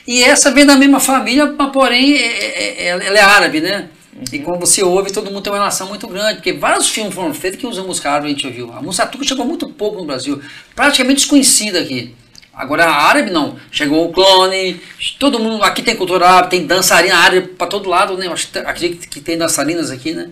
E 0.06 0.24
essa 0.24 0.50
vem 0.50 0.66
da 0.66 0.76
mesma 0.76 0.98
família, 0.98 1.46
mas 1.56 1.72
porém 1.72 2.16
é, 2.16 2.88
ela 2.88 3.18
é 3.18 3.20
árabe, 3.20 3.60
né? 3.60 3.88
Uhum. 4.12 4.24
E 4.32 4.38
quando 4.40 4.58
você 4.58 4.82
ouve, 4.82 5.12
todo 5.12 5.30
mundo 5.30 5.42
tem 5.42 5.52
uma 5.52 5.58
relação 5.58 5.86
muito 5.86 6.08
grande, 6.08 6.36
porque 6.36 6.52
vários 6.52 6.88
filmes 6.88 7.14
foram 7.14 7.32
feitos 7.32 7.60
que 7.60 7.66
usam 7.66 7.86
música 7.86 8.10
árabe, 8.10 8.26
a 8.26 8.30
gente 8.30 8.46
ouviu. 8.46 8.72
A 8.72 8.82
música 8.82 9.06
turca 9.06 9.24
chegou 9.24 9.46
muito 9.46 9.68
pouco 9.68 9.98
no 9.98 10.04
Brasil, 10.04 10.42
praticamente 10.74 11.20
desconhecida 11.20 11.78
aqui. 11.78 12.16
Agora 12.52 12.84
a 12.84 13.02
árabe 13.04 13.30
não. 13.30 13.56
Chegou 13.70 14.08
o 14.08 14.12
clone, 14.12 14.80
todo 15.20 15.38
mundo. 15.38 15.62
Aqui 15.62 15.82
tem 15.82 15.94
cultura 15.94 16.28
árabe, 16.28 16.50
tem 16.50 16.66
dançarina 16.66 17.16
árabe 17.16 17.46
para 17.46 17.68
todo 17.68 17.88
lado, 17.88 18.18
né? 18.18 18.26
Acredito 18.66 19.08
que 19.08 19.20
tem 19.20 19.38
dançarinas 19.38 19.90
aqui, 19.90 20.12
né? 20.12 20.30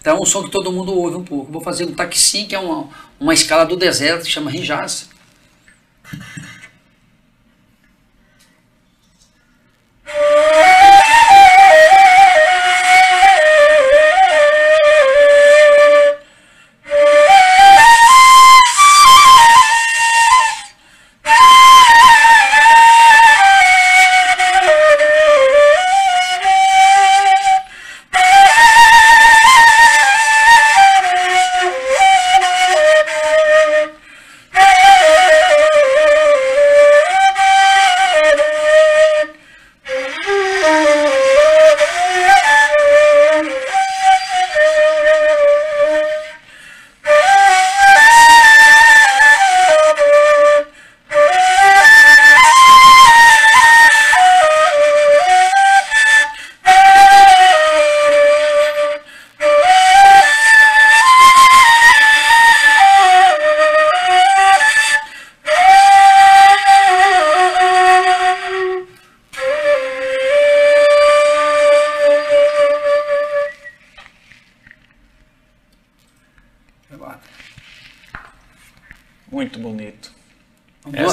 Então 0.00 0.16
é 0.16 0.20
um 0.20 0.24
som 0.24 0.42
que 0.42 0.50
todo 0.50 0.72
mundo 0.72 0.92
ouve 0.92 1.16
um 1.16 1.24
pouco. 1.24 1.52
Vou 1.52 1.60
fazer 1.60 1.84
um 1.84 1.92
taxi, 1.92 2.44
que 2.44 2.54
é 2.54 2.58
uma, 2.58 2.88
uma 3.22 3.32
escala 3.32 3.64
do 3.64 3.76
deserto, 3.76 4.26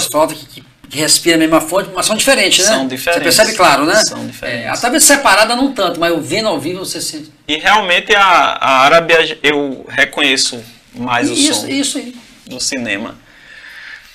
que 0.10 0.18
chama 0.18 0.26
Hijaz. 0.34 0.64
respira 0.92 1.36
a 1.36 1.40
mesma 1.40 1.62
fonte, 1.62 1.90
mas 1.94 2.06
são 2.06 2.16
diferentes, 2.16 2.66
né? 2.66 2.76
São 2.76 2.88
diferentes. 2.88 3.36
Você 3.36 3.42
percebe 3.44 3.58
claro, 3.58 3.86
né? 3.86 4.04
São 4.04 4.26
diferentes. 4.26 4.78
É, 4.78 4.82
talvez 4.82 5.04
separada 5.04 5.56
não 5.56 5.72
tanto, 5.72 6.00
mas 6.00 6.12
ouvindo 6.12 6.48
ao 6.48 6.60
vivo 6.60 6.80
você 6.80 7.00
sente. 7.02 7.32
E 7.48 7.58
realmente 7.58 8.16
a, 8.16 8.22
a 8.22 8.80
árabe 8.82 9.14
eu 9.44 9.86
reconheço 9.88 10.64
mais 10.96 11.30
o 11.30 11.34
isso, 11.34 11.62
som 11.62 11.68
isso 11.68 11.98
aí. 11.98 12.16
do 12.48 12.60
cinema. 12.60 13.16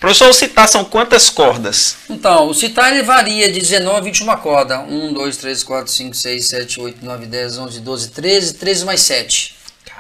Professor, 0.01 0.28
o 0.28 0.34
citar 0.34 0.68
são 0.68 0.84
quantas 0.84 1.30
cordas? 1.30 1.97
Então, 2.11 2.49
o 2.49 2.55
citar 2.55 2.92
ele 2.92 3.03
varia 3.03 3.51
de 3.51 3.59
19 3.59 3.97
a 3.97 4.01
21 4.03 4.36
cordas. 4.36 4.80
1, 4.86 5.14
2, 5.14 5.36
3, 5.38 5.62
4, 5.64 5.90
5, 5.90 6.14
6, 6.14 6.47
7, 6.47 6.80
8, 6.80 7.05
9, 7.05 7.24
10, 7.26 7.59
11, 7.59 7.80
12, 7.80 8.11
13, 8.11 8.55
13 8.55 8.84
mais 8.84 9.01
7. 9.01 9.55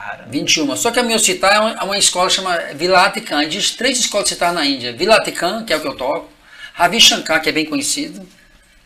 Cara. 0.04 0.26
21. 0.28 0.76
Só 0.76 0.90
que 0.90 1.00
a 1.00 1.02
minha 1.02 1.18
citar 1.18 1.54
é 1.54 1.58
uma, 1.58 1.70
é 1.70 1.82
uma 1.82 1.96
escola 1.96 2.28
chamada 2.28 2.74
Vilatikan. 2.74 3.42
Existe 3.42 3.78
três 3.78 3.98
escolas 3.98 4.26
de 4.26 4.34
citar 4.34 4.52
na 4.52 4.64
Índia. 4.66 4.92
Vilatikan, 4.92 5.64
que 5.64 5.72
é 5.72 5.76
o 5.76 5.80
que 5.80 5.88
eu 5.88 5.96
toco. 5.96 6.30
Ravi 6.74 7.00
Shankar, 7.00 7.40
que 7.40 7.48
é 7.48 7.52
bem 7.52 7.64
conhecido, 7.64 8.20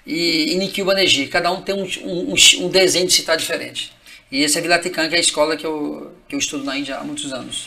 e, 0.06 0.52
e 0.52 0.58
Nikhil 0.58 0.84
Banerjee. 0.84 1.26
Cada 1.26 1.50
um 1.50 1.60
tem 1.60 1.74
um, 1.74 1.88
um, 2.04 2.34
um 2.60 2.68
desenho 2.68 3.08
de 3.08 3.12
citar 3.12 3.36
diferente. 3.36 3.92
E 4.30 4.42
esse 4.42 4.58
é 4.58 4.60
Vilatikan, 4.60 5.08
que 5.08 5.16
é 5.16 5.18
a 5.18 5.20
escola 5.20 5.56
que 5.56 5.66
eu, 5.66 6.14
que 6.28 6.36
eu 6.36 6.38
estudo 6.38 6.62
na 6.62 6.78
Índia 6.78 6.96
há 6.96 7.02
muitos 7.02 7.32
anos. 7.32 7.66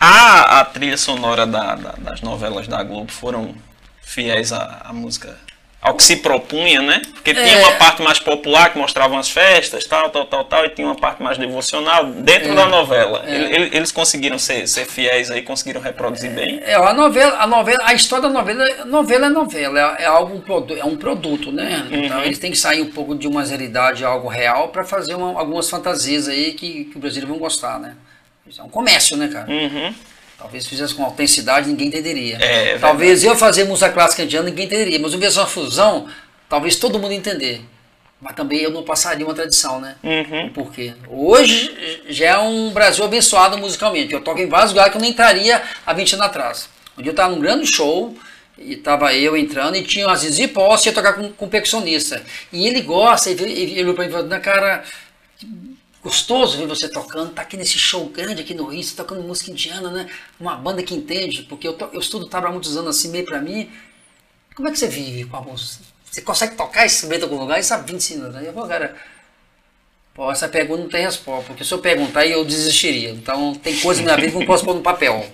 A, 0.00 0.60
a 0.60 0.64
trilha 0.64 0.96
sonora 0.96 1.46
da, 1.46 1.74
da, 1.74 1.92
das 1.98 2.22
novelas 2.22 2.66
da 2.66 2.82
Globo 2.82 3.12
foram 3.12 3.54
fiéis 4.00 4.52
à, 4.52 4.80
à 4.86 4.92
música 4.92 5.38
ao 5.82 5.94
que 5.94 6.04
se 6.04 6.18
propunha, 6.18 6.80
né? 6.80 7.02
Porque 7.12 7.34
tinha 7.34 7.58
uma 7.58 7.70
é. 7.70 7.76
parte 7.76 8.00
mais 8.02 8.20
popular 8.20 8.72
que 8.72 8.78
mostrava 8.78 9.18
as 9.18 9.28
festas, 9.28 9.84
tal, 9.84 10.10
tal, 10.10 10.24
tal, 10.26 10.44
tal, 10.44 10.64
e 10.64 10.70
tinha 10.70 10.86
uma 10.86 10.94
parte 10.94 11.20
mais 11.20 11.36
devocional 11.36 12.06
dentro 12.06 12.52
é. 12.52 12.54
da 12.54 12.66
novela. 12.66 13.24
É. 13.26 13.76
Eles 13.76 13.90
conseguiram 13.90 14.38
ser, 14.38 14.68
ser 14.68 14.84
fiéis 14.86 15.28
aí, 15.28 15.42
conseguiram 15.42 15.80
reproduzir 15.80 16.30
bem. 16.30 16.60
É, 16.64 16.74
a 16.74 16.94
novela, 16.94 17.36
a 17.36 17.48
novela, 17.48 17.80
a 17.84 17.94
história 17.94 18.28
da 18.28 18.32
novela, 18.32 18.84
novela 18.84 19.26
é 19.26 19.30
novela, 19.30 19.96
é, 19.98 20.04
algo 20.06 20.40
é 20.78 20.84
um 20.84 20.96
produto, 20.96 21.50
né? 21.50 21.82
Então, 21.86 21.98
uhum. 21.98 22.04
Então 22.04 22.22
eles 22.22 22.38
têm 22.38 22.52
que 22.52 22.58
sair 22.58 22.80
um 22.80 22.90
pouco 22.92 23.16
de 23.16 23.26
uma 23.26 23.42
realidade, 23.42 24.04
algo 24.04 24.28
real, 24.28 24.68
para 24.68 24.84
fazer 24.84 25.16
uma, 25.16 25.36
algumas 25.36 25.68
fantasias 25.68 26.28
aí 26.28 26.52
que, 26.52 26.84
que 26.84 26.96
o 26.96 27.00
brasileiro 27.00 27.32
vão 27.32 27.38
gostar, 27.38 27.80
né? 27.80 27.96
Isso 28.46 28.60
é 28.60 28.64
um 28.64 28.68
comércio, 28.68 29.16
né, 29.16 29.26
cara? 29.26 29.50
Uhum. 29.50 29.92
Talvez 30.42 30.66
fizesse 30.66 30.92
com 30.92 31.04
autenticidade, 31.04 31.68
ninguém 31.68 31.86
entenderia. 31.86 32.36
É, 32.40 32.76
talvez 32.76 33.22
eu 33.22 33.36
fazer 33.36 33.62
música 33.62 33.92
clássica 33.92 34.24
indiana, 34.24 34.48
ninguém 34.48 34.66
entenderia. 34.66 34.98
Mas 34.98 35.12
eu 35.12 35.20
uma 35.40 35.46
fusão, 35.46 36.08
talvez 36.48 36.74
todo 36.74 36.98
mundo 36.98 37.12
entender. 37.12 37.64
Mas 38.20 38.34
também 38.34 38.58
eu 38.58 38.72
não 38.72 38.82
passaria 38.82 39.24
uma 39.24 39.34
tradição, 39.34 39.80
né? 39.80 39.94
Uhum. 40.02 40.50
Por 40.52 40.72
quê? 40.72 40.94
Hoje 41.08 42.02
já 42.08 42.26
é 42.26 42.38
um 42.38 42.72
Brasil 42.72 43.04
abençoado 43.04 43.56
musicalmente. 43.56 44.12
Eu 44.12 44.20
toco 44.20 44.40
em 44.40 44.48
vários 44.48 44.72
lugares 44.72 44.90
que 44.90 44.98
eu 44.98 45.00
nem 45.00 45.12
entraria 45.12 45.62
há 45.86 45.92
20 45.92 46.14
anos 46.14 46.26
atrás. 46.26 46.68
Um 46.98 47.02
dia 47.02 47.10
eu 47.10 47.12
estava 47.12 47.32
num 47.32 47.40
grande 47.40 47.72
show, 47.72 48.12
e 48.58 48.74
tava 48.74 49.14
eu 49.14 49.36
entrando 49.36 49.76
e 49.76 49.84
tinha 49.84 50.10
às 50.10 50.24
vezes 50.24 50.40
hipótese 50.40 50.88
ia 50.88 50.92
tocar 50.92 51.12
com, 51.12 51.30
com 51.30 51.46
um 51.46 51.48
percussionista. 51.48 52.20
E 52.52 52.66
ele 52.66 52.80
gosta, 52.80 53.30
e 53.30 53.32
ele 53.32 53.80
olhou 53.82 53.94
para 53.94 54.04
mim 54.04 54.10
e 54.10 54.12
falou, 54.12 54.40
cara, 54.40 54.82
gostoso 56.02 56.58
ver 56.58 56.66
você 56.66 56.88
tocando, 56.88 57.32
tá 57.32 57.42
aqui 57.42 57.56
nesse 57.56 57.78
show 57.78 58.06
grande 58.06 58.42
aqui 58.42 58.54
no 58.54 58.66
Rio, 58.66 58.82
você 58.82 58.96
tocando 58.96 59.22
música 59.22 59.50
indiana, 59.50 59.90
né? 59.90 60.08
Uma 60.38 60.56
banda 60.56 60.82
que 60.82 60.94
entende, 60.94 61.44
porque 61.44 61.66
eu, 61.66 61.74
to, 61.74 61.88
eu 61.92 62.00
estudo 62.00 62.26
tabla 62.26 62.48
há 62.48 62.52
muitos 62.52 62.76
anos 62.76 62.96
assim, 62.96 63.08
meio 63.08 63.24
pra 63.24 63.40
mim. 63.40 63.70
Como 64.56 64.68
é 64.68 64.72
que 64.72 64.78
você 64.78 64.88
vive 64.88 65.24
com 65.24 65.36
a 65.36 65.40
música? 65.40 65.84
Você 66.10 66.20
consegue 66.20 66.56
tocar 66.56 66.84
esse 66.84 66.96
instrumento 66.96 67.20
em 67.20 67.24
algum 67.24 67.38
lugar 67.38 67.58
e 67.58 67.62
sabe 67.62 67.90
20 67.90 68.14
anos, 68.14 68.34
né? 68.34 68.42
Eu 68.46 68.52
vou, 68.52 68.66
cara, 68.66 68.96
pô, 70.12 70.30
essa 70.30 70.48
pergunta 70.48 70.82
não 70.82 70.90
tem 70.90 71.04
resposta, 71.04 71.44
porque 71.46 71.64
se 71.64 71.72
eu 71.72 71.78
perguntar 71.78 72.26
eu 72.26 72.44
desistiria. 72.44 73.10
Então 73.10 73.54
tem 73.54 73.78
coisa 73.78 74.02
na 74.02 74.06
minha 74.06 74.16
vida 74.16 74.32
que 74.32 74.38
não 74.40 74.46
posso 74.46 74.64
pôr 74.64 74.74
no 74.74 74.82
papel. 74.82 75.24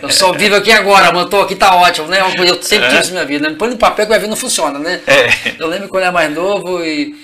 Eu 0.00 0.10
só 0.10 0.32
vivo 0.32 0.56
aqui 0.56 0.72
agora, 0.72 1.12
mano, 1.12 1.28
tô 1.28 1.42
aqui, 1.42 1.54
tá 1.54 1.76
ótimo, 1.76 2.08
né? 2.08 2.20
Eu 2.20 2.62
sempre 2.62 2.88
tive 2.88 3.00
isso 3.00 3.08
na 3.12 3.24
minha 3.24 3.26
vida, 3.26 3.48
né? 3.50 3.56
Põe 3.56 3.68
no 3.68 3.76
papel 3.76 4.06
que 4.06 4.14
a 4.14 4.18
vida 4.18 4.30
não 4.30 4.36
funciona, 4.36 4.78
né? 4.78 5.02
É. 5.06 5.54
Eu 5.58 5.68
lembro 5.68 5.88
quando 5.88 6.02
eu 6.02 6.06
era 6.06 6.12
mais 6.12 6.34
novo 6.34 6.82
e 6.82 7.14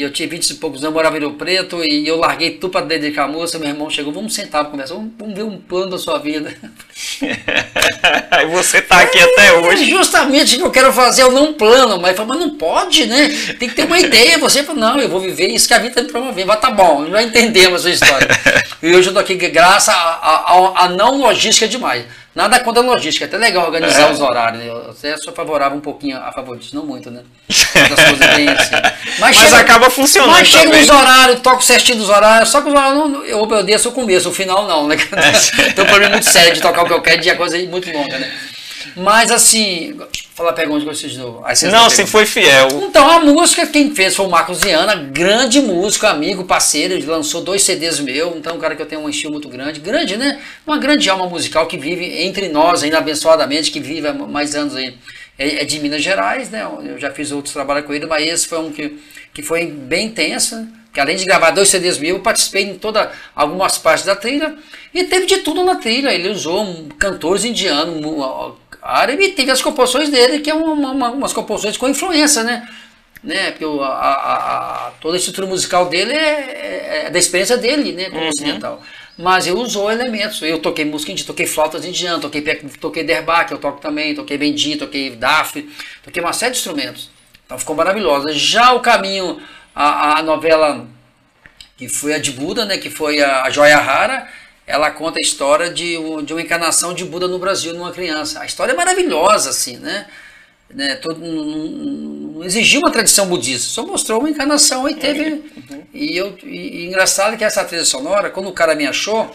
e 0.00 0.02
eu 0.02 0.10
tinha 0.10 0.26
20 0.26 0.48
e 0.48 0.54
poucos 0.54 0.82
anos, 0.82 0.94
morava 0.94 1.18
em 1.18 1.20
Rio 1.20 1.34
Preto, 1.34 1.84
e 1.84 2.08
eu 2.08 2.16
larguei 2.16 2.52
tudo 2.52 2.70
para 2.70 2.86
dedicar 2.86 3.24
a 3.24 3.28
moça. 3.28 3.58
Meu 3.58 3.68
irmão 3.68 3.90
chegou, 3.90 4.10
vamos 4.10 4.34
sentar 4.34 4.62
para 4.62 4.70
conversar, 4.70 4.94
vamos, 4.94 5.10
vamos, 5.18 5.34
ver 5.34 5.42
um 5.42 5.58
plano 5.58 5.90
da 5.90 5.98
sua 5.98 6.18
vida. 6.18 6.56
Aí 8.30 8.46
você 8.46 8.80
tá 8.80 9.02
aqui 9.02 9.18
é, 9.18 9.22
até 9.24 9.52
hoje. 9.52 9.90
Justamente 9.90 10.54
o 10.54 10.58
que 10.58 10.64
eu 10.64 10.70
quero 10.70 10.90
fazer, 10.90 11.22
eu 11.22 11.30
não 11.30 11.52
plano, 11.52 12.00
mas 12.00 12.16
falou, 12.16 12.34
mas 12.34 12.40
não 12.40 12.56
pode, 12.56 13.04
né? 13.04 13.28
Tem 13.58 13.68
que 13.68 13.74
ter 13.74 13.84
uma 13.84 14.00
ideia. 14.00 14.38
Você 14.38 14.62
falou, 14.62 14.80
não, 14.80 14.98
eu 14.98 15.08
vou 15.10 15.20
viver 15.20 15.48
isso 15.48 15.68
que 15.68 15.74
a 15.74 15.78
vida 15.78 16.02
tá 16.02 16.10
promover. 16.10 16.46
Mas 16.46 16.60
tá 16.60 16.70
bom, 16.70 17.06
já 17.10 17.22
entendemos 17.22 17.80
a 17.80 17.82
sua 17.82 17.90
história. 17.90 18.28
e 18.82 18.94
hoje 18.94 19.10
eu 19.10 19.12
tô 19.12 19.18
aqui 19.18 19.34
graças 19.34 19.94
a, 19.94 20.00
a, 20.00 20.84
a 20.84 20.88
não 20.88 21.18
logística 21.18 21.68
demais. 21.68 22.06
Nada 22.32 22.60
contra 22.60 22.80
a 22.80 22.84
logística, 22.84 23.24
é 23.24 23.28
até 23.28 23.36
legal 23.36 23.66
organizar 23.66 24.08
é. 24.08 24.12
os 24.12 24.20
horários. 24.20 24.64
Eu 24.64 24.90
até 24.90 25.16
sou 25.16 25.32
favorável 25.32 25.76
um 25.76 25.80
pouquinho 25.80 26.16
a 26.16 26.30
favor 26.30 26.56
disso, 26.56 26.76
não 26.76 26.86
muito, 26.86 27.10
né? 27.10 27.22
bem 28.36 28.48
assim. 28.54 28.70
Mas, 28.72 29.18
mas 29.18 29.36
chega, 29.36 29.56
acaba 29.58 29.90
funcionando. 29.90 30.30
Mas 30.30 30.46
chega 30.46 30.78
nos 30.78 30.88
horários, 30.88 31.40
toco 31.40 31.62
certinho 31.62 31.98
dos 31.98 32.08
horários, 32.08 32.48
só 32.48 32.60
que 32.60 32.68
os 32.68 32.74
horários 32.74 33.10
não, 33.10 33.24
eu 33.24 33.40
obedeço 33.40 33.88
o 33.88 33.92
começo, 33.92 34.28
o 34.28 34.32
final 34.32 34.68
não, 34.68 34.86
né? 34.86 34.96
É. 34.96 35.72
Tem 35.72 35.84
um 35.84 35.88
problema 35.88 36.12
muito 36.12 36.30
sério 36.30 36.54
de 36.54 36.60
tocar 36.60 36.82
o 36.82 36.86
que 36.86 36.92
eu 36.92 37.02
quero 37.02 37.20
de 37.20 37.34
coisa 37.34 37.58
muito 37.66 37.90
longa, 37.90 38.16
né? 38.16 38.32
Mas 38.96 39.30
assim, 39.30 39.98
falar 40.34 40.52
pergunta 40.52 40.80
que 40.80 40.86
vocês 40.86 41.16
não. 41.16 41.44
Não, 41.70 41.90
se 41.90 42.06
foi 42.06 42.26
fiel. 42.26 42.68
Então, 42.82 43.08
a 43.08 43.20
música 43.20 43.66
quem 43.66 43.94
fez 43.94 44.16
foi 44.16 44.26
o 44.26 44.30
Marcos 44.30 44.60
Viana, 44.60 44.94
grande 44.94 45.60
músico, 45.60 46.06
amigo, 46.06 46.44
parceiro, 46.44 46.94
ele 46.94 47.06
lançou 47.06 47.42
dois 47.42 47.62
CDs 47.62 48.00
meu, 48.00 48.36
então 48.36 48.56
um 48.56 48.58
cara 48.58 48.74
que 48.74 48.82
eu 48.82 48.86
tenho 48.86 49.02
um 49.02 49.08
estilo 49.08 49.32
muito 49.32 49.48
grande, 49.48 49.80
grande, 49.80 50.16
né? 50.16 50.40
Uma 50.66 50.78
grande 50.78 51.08
alma 51.10 51.26
musical 51.26 51.66
que 51.66 51.76
vive 51.76 52.04
entre 52.22 52.48
nós, 52.48 52.82
ainda 52.82 52.98
abençoadamente, 52.98 53.70
que 53.70 53.80
vive 53.80 54.08
há 54.08 54.12
mais 54.12 54.54
anos 54.54 54.76
aí. 54.76 54.96
É, 55.38 55.62
é 55.62 55.64
de 55.64 55.78
Minas 55.78 56.02
Gerais, 56.02 56.50
né? 56.50 56.66
Eu 56.84 56.98
já 56.98 57.10
fiz 57.10 57.32
outros 57.32 57.52
trabalhos 57.52 57.86
com 57.86 57.94
ele, 57.94 58.06
mas 58.06 58.26
esse 58.26 58.46
foi 58.46 58.58
um 58.58 58.70
que, 58.70 58.98
que 59.32 59.42
foi 59.42 59.66
bem 59.66 60.06
intenso, 60.06 60.68
que 60.92 61.00
além 61.00 61.16
de 61.16 61.24
gravar 61.24 61.50
dois 61.50 61.68
CDs 61.68 61.98
meus, 61.98 62.16
eu 62.16 62.22
participei 62.22 62.64
em 62.64 62.74
toda, 62.74 63.10
algumas 63.34 63.78
partes 63.78 64.04
da 64.04 64.16
trilha, 64.16 64.54
e 64.92 65.04
teve 65.04 65.24
de 65.26 65.38
tudo 65.38 65.64
na 65.64 65.76
trilha. 65.76 66.12
Ele 66.12 66.28
usou 66.28 66.62
um, 66.62 66.88
cantores 66.90 67.44
indianos, 67.44 68.04
árabe, 68.82 69.28
teve 69.30 69.50
as 69.50 69.62
composições 69.62 70.08
dele, 70.08 70.40
que 70.40 70.50
é 70.50 70.54
uma, 70.54 70.90
uma, 70.90 71.10
umas 71.10 71.32
composições 71.32 71.76
com 71.76 71.88
influência, 71.88 72.42
né? 72.42 72.68
né? 73.22 73.50
Porque 73.50 73.64
a, 73.64 73.86
a, 73.86 74.88
a, 74.88 74.90
toda 75.00 75.16
a 75.16 75.18
estrutura 75.18 75.46
musical 75.46 75.88
dele 75.88 76.12
é, 76.12 76.16
é, 76.16 77.02
é 77.06 77.10
da 77.10 77.18
experiência 77.18 77.56
dele, 77.56 77.92
né? 77.92 78.10
Como 78.10 78.22
uhum. 78.22 78.28
ocidental. 78.28 78.82
Mas 79.16 79.46
eu 79.46 79.58
usou 79.58 79.90
elementos. 79.90 80.40
Eu 80.42 80.58
toquei 80.58 80.84
música 80.84 81.12
indiana, 81.12 81.26
toquei 81.26 81.46
flautas 81.46 81.84
indianas, 81.84 82.22
toquei, 82.22 82.42
toquei 82.80 83.06
eu 83.50 83.58
toco 83.58 83.80
também, 83.80 84.14
toquei 84.14 84.38
bendi, 84.38 84.76
toquei 84.76 85.10
daf, 85.10 85.62
toquei 86.02 86.22
uma 86.22 86.32
série 86.32 86.52
de 86.52 86.58
instrumentos. 86.58 87.10
Então 87.44 87.58
ficou 87.58 87.76
maravilhosa. 87.76 88.32
Já 88.32 88.72
o 88.72 88.80
caminho, 88.80 89.40
a, 89.74 90.18
a 90.18 90.22
novela 90.22 90.86
que 91.76 91.88
foi 91.88 92.14
a 92.14 92.18
de 92.18 92.30
Buda, 92.32 92.64
né? 92.64 92.78
Que 92.78 92.88
foi 92.88 93.20
a, 93.20 93.42
a 93.42 93.50
Joia 93.50 93.78
Rara, 93.78 94.26
ela 94.70 94.90
conta 94.90 95.18
a 95.20 95.26
história 95.26 95.70
de, 95.70 95.96
de 96.24 96.32
uma 96.32 96.40
encarnação 96.40 96.94
de 96.94 97.04
Buda 97.04 97.26
no 97.28 97.38
Brasil 97.38 97.74
numa 97.74 97.92
criança. 97.92 98.40
A 98.40 98.46
história 98.46 98.72
é 98.72 98.76
maravilhosa, 98.76 99.50
assim, 99.50 99.76
né? 99.76 100.06
né, 100.74 100.96
todo, 100.96 101.18
não, 101.20 102.44
exigiu 102.44 102.80
uma 102.80 102.90
tradição 102.90 103.26
budista, 103.26 103.68
só 103.68 103.84
mostrou 103.84 104.20
uma 104.20 104.30
encarnação 104.30 104.88
e 104.88 104.94
teve. 104.94 105.30
Uhum. 105.30 105.82
E, 105.92 106.16
eu, 106.16 106.38
e, 106.44 106.84
e 106.84 106.86
engraçado 106.86 107.36
que 107.36 107.44
essa 107.44 107.64
trilha 107.64 107.84
sonora, 107.84 108.30
quando 108.30 108.48
o 108.48 108.52
cara 108.52 108.74
me 108.74 108.86
achou, 108.86 109.30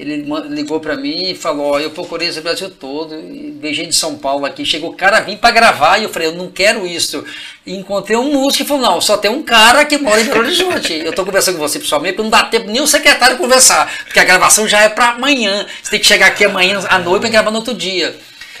ele 0.00 0.26
ligou 0.48 0.80
para 0.80 0.96
mim 0.96 1.30
e 1.30 1.34
falou: 1.34 1.78
Eu 1.78 1.90
procurei 1.90 2.28
esse 2.28 2.40
Brasil 2.40 2.70
todo, 2.70 3.14
e 3.14 3.50
beijei 3.50 3.86
de 3.86 3.94
São 3.94 4.16
Paulo 4.16 4.46
aqui. 4.46 4.64
Chegou 4.64 4.90
o 4.90 4.94
cara 4.94 5.20
vir 5.20 5.36
para 5.36 5.50
gravar 5.50 5.98
e 5.98 6.04
eu 6.04 6.08
falei: 6.08 6.28
Eu 6.28 6.34
não 6.34 6.50
quero 6.50 6.86
isso. 6.86 7.22
E 7.66 7.76
encontrei 7.76 8.16
um 8.16 8.32
músico 8.32 8.64
e 8.64 8.66
falou: 8.66 8.82
Não, 8.82 9.00
só 9.00 9.18
tem 9.18 9.30
um 9.30 9.42
cara 9.42 9.84
que 9.84 9.98
mora 9.98 10.20
em 10.20 10.24
Belo 10.24 10.40
Horizonte. 10.40 10.94
eu 10.94 11.12
tô 11.12 11.24
conversando 11.24 11.58
com 11.58 11.68
você 11.68 11.78
pessoalmente, 11.78 12.14
porque 12.14 12.22
não 12.22 12.30
dá 12.30 12.44
tempo 12.44 12.66
nem 12.68 12.80
o 12.80 12.86
secretário 12.86 13.36
conversar, 13.36 13.92
porque 14.04 14.18
a 14.18 14.24
gravação 14.24 14.66
já 14.66 14.80
é 14.80 14.88
para 14.88 15.10
amanhã. 15.10 15.66
Você 15.82 15.90
tem 15.90 16.00
que 16.00 16.06
chegar 16.06 16.28
aqui 16.28 16.46
amanhã 16.46 16.80
à 16.88 16.98
noite 16.98 17.20
para 17.20 17.30
gravar 17.30 17.50
no 17.50 17.58
outro 17.58 17.74
dia. 17.74 18.16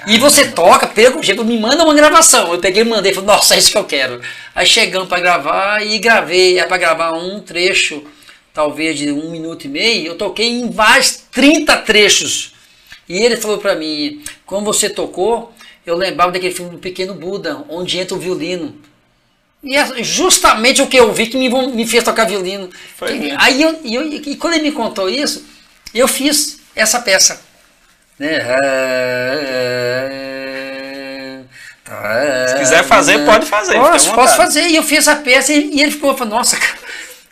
E 0.06 0.18
você 0.18 0.48
toca, 0.48 0.86
pega 0.86 1.18
o 1.18 1.22
jeito, 1.22 1.44
me 1.44 1.58
manda 1.58 1.84
uma 1.84 1.94
gravação. 1.94 2.52
Eu 2.52 2.58
peguei 2.58 2.82
e 2.82 2.84
mandei, 2.84 3.12
falei, 3.12 3.26
nossa, 3.26 3.54
é 3.54 3.58
isso 3.58 3.70
que 3.70 3.78
eu 3.78 3.84
quero. 3.84 4.20
Aí 4.54 4.66
chegamos 4.66 5.08
para 5.08 5.20
gravar 5.20 5.86
e 5.86 5.98
gravei, 5.98 6.58
é 6.58 6.64
para 6.64 6.78
gravar 6.78 7.12
um 7.12 7.40
trecho, 7.40 8.02
talvez 8.60 8.98
de 8.98 9.10
um 9.10 9.30
minuto 9.30 9.64
e 9.64 9.68
meio. 9.68 10.08
Eu 10.08 10.18
toquei 10.18 10.46
em 10.46 10.70
vários 10.70 11.12
30 11.32 11.78
trechos. 11.78 12.52
E 13.08 13.16
ele 13.18 13.38
falou 13.38 13.56
para 13.56 13.74
mim, 13.74 14.22
quando 14.44 14.66
você 14.66 14.90
tocou, 14.90 15.52
eu 15.86 15.96
lembrava 15.96 16.30
daquele 16.30 16.54
filme 16.54 16.72
do 16.72 16.78
Pequeno 16.78 17.14
Buda, 17.14 17.64
onde 17.70 17.98
entra 17.98 18.14
o 18.14 18.20
violino. 18.20 18.76
E 19.62 19.76
é 19.76 20.02
justamente 20.02 20.82
o 20.82 20.86
que 20.86 20.98
eu 20.98 21.12
vi 21.12 21.26
que 21.26 21.38
me, 21.38 21.48
me 21.68 21.86
fez 21.86 22.04
tocar 22.04 22.26
violino. 22.26 22.68
E, 23.02 23.30
aí 23.38 23.62
eu, 23.62 23.80
eu, 23.82 24.12
e 24.12 24.36
quando 24.36 24.54
ele 24.54 24.64
me 24.64 24.72
contou 24.72 25.08
isso, 25.08 25.46
eu 25.94 26.06
fiz 26.06 26.60
essa 26.76 27.00
peça. 27.00 27.40
Né? 28.18 28.40
Se 32.48 32.54
quiser 32.58 32.84
fazer, 32.84 33.24
pode 33.24 33.46
fazer. 33.46 33.74
Posso, 33.74 34.12
posso 34.12 34.36
fazer. 34.36 34.68
E 34.68 34.76
eu 34.76 34.82
fiz 34.82 34.98
essa 34.98 35.16
peça 35.16 35.52
e 35.52 35.80
ele 35.80 35.90
ficou 35.90 36.14
falando, 36.16 36.34
nossa, 36.34 36.58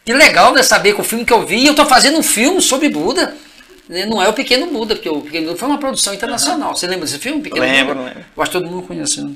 que 0.09 0.15
legal 0.15 0.55
né, 0.55 0.63
saber 0.63 0.95
que 0.95 1.03
o 1.03 1.05
filme 1.05 1.23
que 1.23 1.33
eu 1.35 1.45
vi, 1.45 1.67
eu 1.67 1.73
estou 1.73 1.85
fazendo 1.85 2.17
um 2.17 2.23
filme 2.23 2.63
sobre 2.63 2.89
Buda. 2.89 3.37
Né, 3.87 4.07
não 4.07 4.23
é 4.23 4.27
o 4.27 4.33
Pequeno 4.33 4.67
Buda, 4.69 4.95
porque 4.95 5.11
o 5.11 5.21
Pequeno 5.21 5.49
Buda 5.49 5.59
foi 5.59 5.69
uma 5.69 5.77
produção 5.77 6.15
internacional. 6.15 6.75
Você 6.75 6.87
lembra 6.87 7.05
desse 7.05 7.19
filme? 7.19 7.43
Pequeno 7.43 7.61
lembro, 7.61 7.95
Buda? 7.95 8.07
lembro. 8.07 8.25
Eu 8.35 8.43
acho 8.43 8.51
que 8.51 8.59
todo 8.59 8.71
mundo 8.71 8.87
conhece. 8.87 9.21
Né? 9.21 9.35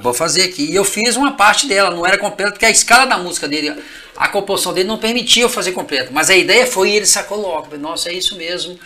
vou 0.00 0.14
fazer 0.14 0.44
aqui. 0.44 0.70
E 0.70 0.76
eu 0.76 0.84
fiz 0.84 1.16
uma 1.16 1.32
parte 1.32 1.66
dela, 1.66 1.90
não 1.90 2.06
era 2.06 2.16
completa, 2.16 2.52
porque 2.52 2.64
a 2.64 2.70
escala 2.70 3.06
da 3.06 3.18
música 3.18 3.48
dele, 3.48 3.74
a 4.16 4.28
composição 4.28 4.72
dele 4.72 4.86
não 4.86 4.98
permitia 4.98 5.42
eu 5.42 5.48
fazer 5.48 5.72
completa. 5.72 6.10
Mas 6.12 6.30
a 6.30 6.36
ideia 6.36 6.64
foi 6.64 6.92
ele 6.92 7.04
sacou 7.04 7.40
logo. 7.40 7.76
Nossa, 7.76 8.08
é 8.08 8.12
isso 8.12 8.36
mesmo 8.36 8.78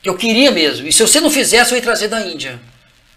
que 0.00 0.08
eu 0.08 0.16
queria 0.16 0.52
mesmo. 0.52 0.86
E 0.86 0.92
se 0.92 1.02
você 1.02 1.20
não 1.20 1.28
fizesse, 1.28 1.72
eu 1.72 1.76
ia 1.76 1.82
trazer 1.82 2.06
da 2.06 2.20
Índia. 2.20 2.60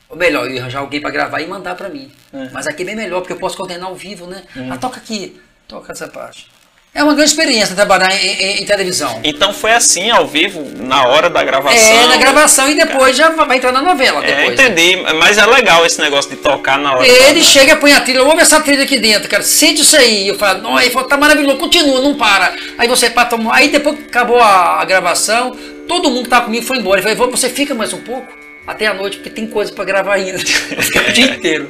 Ou 0.10 0.18
melhor, 0.18 0.48
eu 0.48 0.56
ia 0.56 0.62
arranjar 0.62 0.80
alguém 0.80 1.00
para 1.00 1.12
gravar 1.12 1.42
e 1.42 1.46
mandar 1.46 1.76
para 1.76 1.90
mim. 1.90 2.12
É. 2.34 2.50
Mas 2.52 2.66
aqui 2.66 2.82
é 2.82 2.86
bem 2.88 2.96
melhor, 2.96 3.20
porque 3.20 3.34
eu 3.34 3.38
posso 3.38 3.56
coordenar 3.56 3.88
ao 3.88 3.96
vivo, 3.96 4.26
né? 4.26 4.42
Hum. 4.58 4.70
Ah, 4.72 4.78
toca 4.80 4.98
aqui, 4.98 5.40
toca 5.68 5.92
essa 5.92 6.08
parte. 6.08 6.53
É 6.96 7.04
uma 7.04 7.16
grande 7.16 7.32
experiência 7.32 7.76
trabalhar 7.76 8.14
em, 8.16 8.28
em, 8.28 8.62
em, 8.62 8.66
televisão. 8.66 9.20
Então 9.24 9.52
foi 9.52 9.72
assim, 9.72 10.12
ao 10.12 10.28
vivo, 10.28 10.64
na 10.78 11.08
hora 11.08 11.28
da 11.28 11.44
gravação? 11.44 11.92
É, 11.92 12.06
na 12.06 12.18
gravação 12.18 12.70
e 12.70 12.76
depois 12.76 13.18
já 13.18 13.30
vai 13.30 13.58
entrar 13.58 13.72
na 13.72 13.82
novela. 13.82 14.24
É, 14.24 14.28
depois, 14.28 14.60
é, 14.60 14.68
entendi, 14.68 14.98
né? 14.98 15.12
mas 15.14 15.40
é 15.40 15.46
legal 15.46 15.84
esse 15.84 16.00
negócio 16.00 16.30
de 16.30 16.38
tocar 16.38 16.78
na 16.78 16.94
hora. 16.94 17.08
Ele 17.08 17.40
da... 17.40 17.46
chega, 17.46 17.78
põe 17.78 17.94
a 17.94 18.02
trilha, 18.02 18.22
ouve 18.24 18.42
essa 18.42 18.62
trilha 18.62 18.84
aqui 18.84 19.00
dentro, 19.00 19.28
cara, 19.28 19.42
sente 19.42 19.82
isso 19.82 19.98
aí. 19.98 20.28
Eu 20.28 20.38
falo, 20.38 20.62
não, 20.62 20.78
aí 20.78 20.92
fala, 20.92 21.08
tá 21.08 21.18
maravilhoso, 21.18 21.58
continua, 21.58 22.00
não 22.00 22.14
para. 22.14 22.54
Aí 22.78 22.88
você 22.88 23.10
pata, 23.10 23.38
aí 23.52 23.70
depois 23.70 23.98
que 23.98 24.04
acabou 24.04 24.40
a, 24.40 24.80
a 24.80 24.86
gravação, 24.86 25.58
todo 25.88 26.12
mundo 26.12 26.26
que 26.26 26.30
tava 26.30 26.46
comigo 26.46 26.64
foi 26.64 26.78
embora. 26.78 27.00
Eu 27.00 27.16
falei, 27.16 27.32
você 27.32 27.50
fica 27.50 27.74
mais 27.74 27.92
um 27.92 28.02
pouco, 28.02 28.32
até 28.68 28.86
a 28.86 28.94
noite, 28.94 29.18
porque 29.18 29.32
tem 29.32 29.48
coisa 29.48 29.74
para 29.74 29.84
gravar 29.84 30.14
ainda. 30.14 30.38
Fica 30.46 31.10
o 31.10 31.12
dia 31.12 31.26
inteiro. 31.26 31.70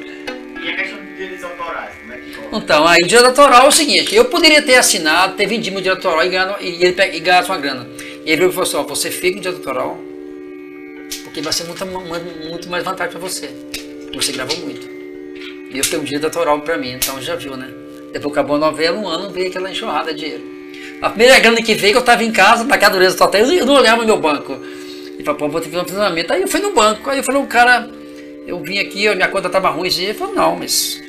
E 0.62 0.70
a 0.70 0.76
questão 0.76 1.03
Então, 2.56 2.88
aí 2.88 3.02
o 3.02 3.08
direito 3.08 3.26
autoral 3.26 3.66
é 3.66 3.68
o 3.68 3.72
seguinte, 3.72 4.14
eu 4.14 4.26
poderia 4.26 4.62
ter 4.62 4.76
assinado, 4.76 5.36
ter 5.36 5.48
vendido 5.48 5.74
meu 5.74 5.82
direito 5.82 6.08
autoral 6.08 6.26
e 6.26 6.30
ganhado, 6.30 6.56
e 6.62 6.86
ele 6.86 6.96
e 7.18 7.46
uma 7.48 7.58
grana. 7.58 7.88
E 8.24 8.32
ele 8.32 8.48
falou 8.50 8.64
assim, 8.64 8.78
ó, 8.78 8.84
você 8.84 9.10
fica 9.10 9.38
no 9.38 9.42
direito 9.42 9.58
autoral, 9.58 9.98
porque 11.24 11.42
vai 11.42 11.52
ser 11.52 11.64
muito, 11.64 11.84
muito 11.86 12.70
mais 12.70 12.84
vantagem 12.84 13.12
para 13.12 13.20
você. 13.20 13.50
Você 14.14 14.32
gravou 14.32 14.56
muito. 14.58 14.88
E 15.74 15.80
eu 15.80 15.84
tenho 15.84 16.04
um 16.04 16.06
direito 16.06 16.26
autoral 16.26 16.62
para 16.62 16.78
mim, 16.78 16.92
então 16.92 17.20
já 17.20 17.36
viu, 17.36 17.58
né? 17.58 17.68
Depois 18.12 18.32
acabou 18.32 18.58
a 18.58 18.60
novela, 18.60 18.98
um 19.00 19.08
ano 19.08 19.32
veio 19.32 19.50
aquela 19.50 19.72
enxurrada 19.72 20.14
de 20.14 20.20
dinheiro. 20.20 20.44
A 21.02 21.10
primeira 21.10 21.40
grana 21.40 21.62
que 21.62 21.74
veio, 21.74 21.96
eu 21.96 22.00
estava 22.02 22.24
em 22.24 22.32
casa, 22.32 22.64
na 22.64 22.78
cadureza 22.78 23.18
total, 23.18 23.42
eu 23.42 23.66
não 23.66 23.74
olhava 23.74 24.06
meu 24.06 24.20
banco. 24.20 24.60
E 25.18 25.24
falei, 25.24 25.40
pô, 25.40 25.50
vou 25.50 25.60
ter 25.60 25.70
que 25.70 25.76
fazer 25.76 25.86
um 25.86 25.88
funcionamento. 25.90 26.32
Aí 26.32 26.44
eu 26.44 26.48
fui 26.48 26.62
no 26.62 26.72
banco, 26.72 27.10
aí 27.10 27.18
eu 27.18 27.24
falei, 27.24 27.42
o 27.42 27.48
cara, 27.48 27.90
eu 28.46 28.62
vim 28.62 28.78
aqui, 28.78 29.14
minha 29.16 29.28
conta 29.28 29.48
estava 29.48 29.70
ruim. 29.70 29.90
Ele 29.90 30.14
falou, 30.14 30.36
não, 30.36 30.56
mas. 30.56 31.03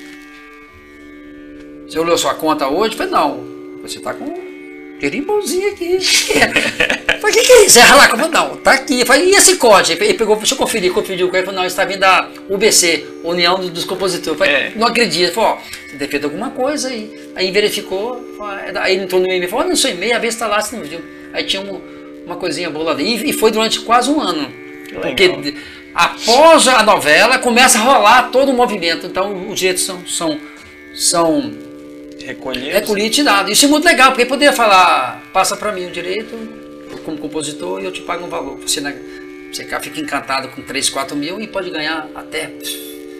Você 1.89 1.99
olhou 1.99 2.17
sua 2.17 2.35
conta 2.35 2.69
hoje? 2.69 2.97
Falei, 2.97 3.13
não. 3.13 3.45
Você 3.83 3.99
está 3.99 4.15
com 4.15 4.45
bonzinho 5.27 5.71
aqui. 5.73 5.95
Eu 5.95 6.01
falei, 7.21 7.37
o 7.37 7.39
que, 7.39 7.43
que 7.43 7.53
é 7.53 7.67
isso? 7.67 7.79
É 7.79 7.95
lá, 7.95 8.09
como 8.09 8.29
não, 8.29 8.57
tá 8.57 8.73
aqui. 8.73 9.05
Falei, 9.05 9.31
e 9.31 9.35
esse 9.35 9.57
código? 9.57 10.03
Ele 10.03 10.15
pegou, 10.15 10.37
deixa 10.37 10.55
eu 10.55 10.59
conferir, 10.59 10.93
conferiu 10.93 11.27
o 11.27 11.31
código. 11.31 11.47
Falei, 11.47 11.61
não, 11.61 11.67
está 11.67 11.85
vindo 11.85 12.01
da 12.01 12.29
UBC, 12.49 13.07
União 13.23 13.59
dos 13.69 13.85
Compositores. 13.85 14.39
Falei, 14.39 14.55
é. 14.55 14.73
não 14.75 14.87
acredito. 14.87 15.25
Ele 15.25 15.33
falou, 15.33 15.51
ó, 15.51 15.59
você 15.59 15.97
deve 15.97 16.11
feito 16.11 16.25
alguma 16.25 16.51
coisa 16.51 16.89
aí. 16.89 17.13
Aí 17.35 17.51
verificou, 17.51 18.25
é 18.67 18.79
aí 18.79 18.97
entrou 18.97 19.21
no 19.21 19.27
e-mail 19.27 19.49
falou, 19.49 19.65
olha, 19.65 19.71
no 19.73 19.77
seu 19.77 19.91
e-mail, 19.91 20.17
a 20.17 20.19
vez 20.19 20.35
está 20.35 20.47
lá, 20.47 20.61
você 20.61 20.77
não 20.77 20.85
viu. 20.85 21.01
Aí 21.33 21.45
tinha 21.45 21.63
um, 21.63 21.81
uma 22.25 22.37
coisinha 22.37 22.71
boa 22.71 22.93
lá 22.93 23.01
E, 23.01 23.31
e 23.31 23.33
foi 23.33 23.51
durante 23.51 23.81
quase 23.81 24.11
um 24.11 24.21
ano. 24.21 24.51
Porque 25.03 25.55
após 25.95 26.69
a 26.69 26.83
novela 26.83 27.39
começa 27.39 27.79
a 27.79 27.83
rolar 27.83 28.31
todo 28.31 28.51
o 28.51 28.55
movimento. 28.55 29.07
Então 29.07 29.51
os 29.51 29.59
direitos 29.59 29.85
são, 29.85 30.07
são, 30.07 30.41
são 30.95 31.53
recolhidos. 32.25 32.73
recolhidos 32.73 33.19
e 33.19 33.23
dados. 33.23 33.53
Isso 33.53 33.67
é 33.67 33.69
muito 33.69 33.85
legal, 33.85 34.13
porque 34.13 34.27
poderia 34.27 34.53
falar, 34.53 35.23
passa 35.33 35.57
para 35.57 35.73
mim 35.73 35.87
o 35.87 35.91
direito 35.91 36.37
como 37.05 37.19
compositor 37.19 37.83
e 37.83 37.85
eu 37.85 37.93
te 37.93 38.01
pago 38.03 38.25
um 38.25 38.29
valor. 38.29 38.59
Você, 38.59 38.81
né, 38.81 38.97
você 39.53 39.65
fica 39.81 40.01
encantado 40.01 40.49
com 40.49 40.63
3, 40.63 40.91
4 40.91 41.17
mil 41.17 41.41
e 41.41 41.47
pode 41.47 41.71
ganhar 41.71 42.09
até 42.15 42.51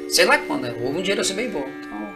sei 0.09 0.25
lá 0.25 0.39
quando, 0.39 0.63
né? 0.63 0.75
Houve 0.81 0.99
um 0.99 1.03
dinheiro 1.03 1.21
assim 1.21 1.35
bem 1.35 1.49
bom. 1.49 1.67
Então, 1.81 2.15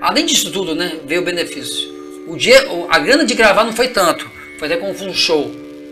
além 0.00 0.26
disso 0.26 0.50
tudo, 0.50 0.74
né, 0.74 0.98
veio 1.04 1.20
o 1.20 1.24
benefício. 1.24 1.90
O 2.26 2.36
dia, 2.36 2.64
a 2.88 2.98
grana 2.98 3.24
de 3.24 3.34
gravar 3.34 3.64
não 3.64 3.72
foi 3.72 3.88
tanto, 3.88 4.30
foi 4.58 4.66
até 4.66 4.76
como 4.76 4.92
um 4.92 5.14
show. 5.14 5.50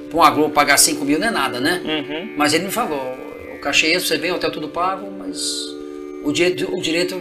Para 0.08 0.16
uma 0.16 0.30
Globo 0.30 0.54
pagar 0.54 0.78
5 0.78 1.04
mil 1.04 1.18
não 1.18 1.28
é 1.28 1.30
nada, 1.30 1.60
né? 1.60 1.82
Uhum. 1.84 2.34
Mas 2.36 2.54
ele 2.54 2.64
me 2.64 2.70
falou, 2.70 3.14
o 3.54 3.58
cachê 3.58 3.92
é 3.92 4.00
você 4.00 4.16
vem, 4.16 4.32
o 4.32 4.36
hotel 4.36 4.50
tudo 4.50 4.68
pago, 4.68 5.10
mas 5.10 5.38
o 6.24 6.32
direito, 6.32 6.74
o 6.74 6.80
direito 6.80 7.20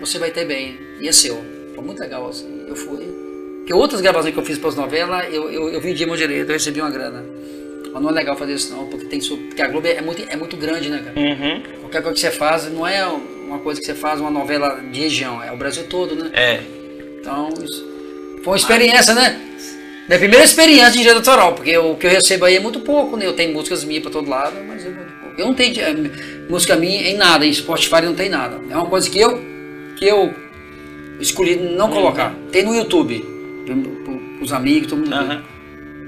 você 0.00 0.18
vai 0.18 0.30
ter 0.30 0.44
bem, 0.44 0.78
e 1.00 1.06
é 1.06 1.12
seu. 1.12 1.53
Foi 1.84 1.88
muito 1.88 2.00
legal, 2.00 2.26
assim, 2.26 2.64
eu 2.66 2.74
fui. 2.74 3.06
Porque 3.58 3.74
outras 3.74 4.00
gravações 4.00 4.32
que 4.32 4.40
eu 4.40 4.44
fiz 4.44 4.58
para 4.58 4.70
as 4.70 4.76
novelas, 4.76 5.26
eu, 5.32 5.50
eu, 5.50 5.68
eu 5.68 5.80
vendi 5.82 6.06
meu 6.06 6.16
direito, 6.16 6.48
eu 6.48 6.54
recebi 6.54 6.80
uma 6.80 6.90
grana. 6.90 7.22
Mas 7.92 8.02
não 8.02 8.08
é 8.08 8.12
legal 8.12 8.36
fazer 8.36 8.54
isso 8.54 8.74
não, 8.74 8.86
porque 8.86 9.04
tem 9.04 9.20
porque 9.20 9.60
a 9.62 9.68
Globo 9.68 9.86
é 9.86 10.00
muito, 10.00 10.24
é 10.26 10.36
muito 10.36 10.56
grande, 10.56 10.88
né, 10.88 11.02
cara? 11.04 11.20
Uhum. 11.20 11.62
Qualquer 11.80 12.02
coisa 12.02 12.14
que 12.14 12.20
você 12.20 12.30
faz 12.30 12.72
não 12.72 12.86
é 12.86 13.06
uma 13.06 13.58
coisa 13.58 13.78
que 13.78 13.86
você 13.86 13.94
faz 13.94 14.18
uma 14.18 14.30
novela 14.30 14.80
de 14.90 14.98
região, 14.98 15.42
é 15.42 15.52
o 15.52 15.56
Brasil 15.56 15.84
todo, 15.84 16.14
né? 16.16 16.30
É. 16.32 16.60
Então, 17.20 17.50
foi 18.42 18.52
uma 18.52 18.56
experiência, 18.56 19.14
né? 19.14 19.38
Minha 20.08 20.18
primeira 20.18 20.44
experiência 20.44 20.90
de 20.90 20.98
direito 20.98 21.18
autoral, 21.18 21.52
porque 21.52 21.76
o 21.76 21.96
que 21.96 22.06
eu 22.06 22.10
recebo 22.10 22.46
aí 22.46 22.56
é 22.56 22.60
muito 22.60 22.80
pouco, 22.80 23.16
né? 23.16 23.26
Eu 23.26 23.34
tenho 23.34 23.52
músicas 23.52 23.84
minhas 23.84 24.02
para 24.02 24.12
todo 24.12 24.28
lado, 24.28 24.56
mas 24.66 24.84
é 24.84 24.88
muito 24.88 25.12
pouco. 25.20 25.34
Eu 25.40 25.46
não 25.46 25.54
tenho 25.54 25.80
é, 25.80 25.94
música 26.48 26.76
minha 26.76 27.08
em 27.10 27.16
nada, 27.16 27.44
em 27.44 27.52
Spotify 27.52 28.02
não 28.02 28.14
tem 28.14 28.28
nada. 28.28 28.58
É 28.70 28.76
uma 28.76 28.86
coisa 28.86 29.08
que 29.08 29.18
eu, 29.20 29.40
que 29.96 30.06
eu 30.06 30.43
escolhi 31.24 31.56
não 31.56 31.88
colocar. 31.90 32.34
Tem 32.52 32.62
no 32.64 32.74
YouTube, 32.74 33.24
os 34.40 34.52
amigos, 34.52 34.88
todo 34.88 34.98
mundo. 35.00 35.14
Uhum. 35.14 35.40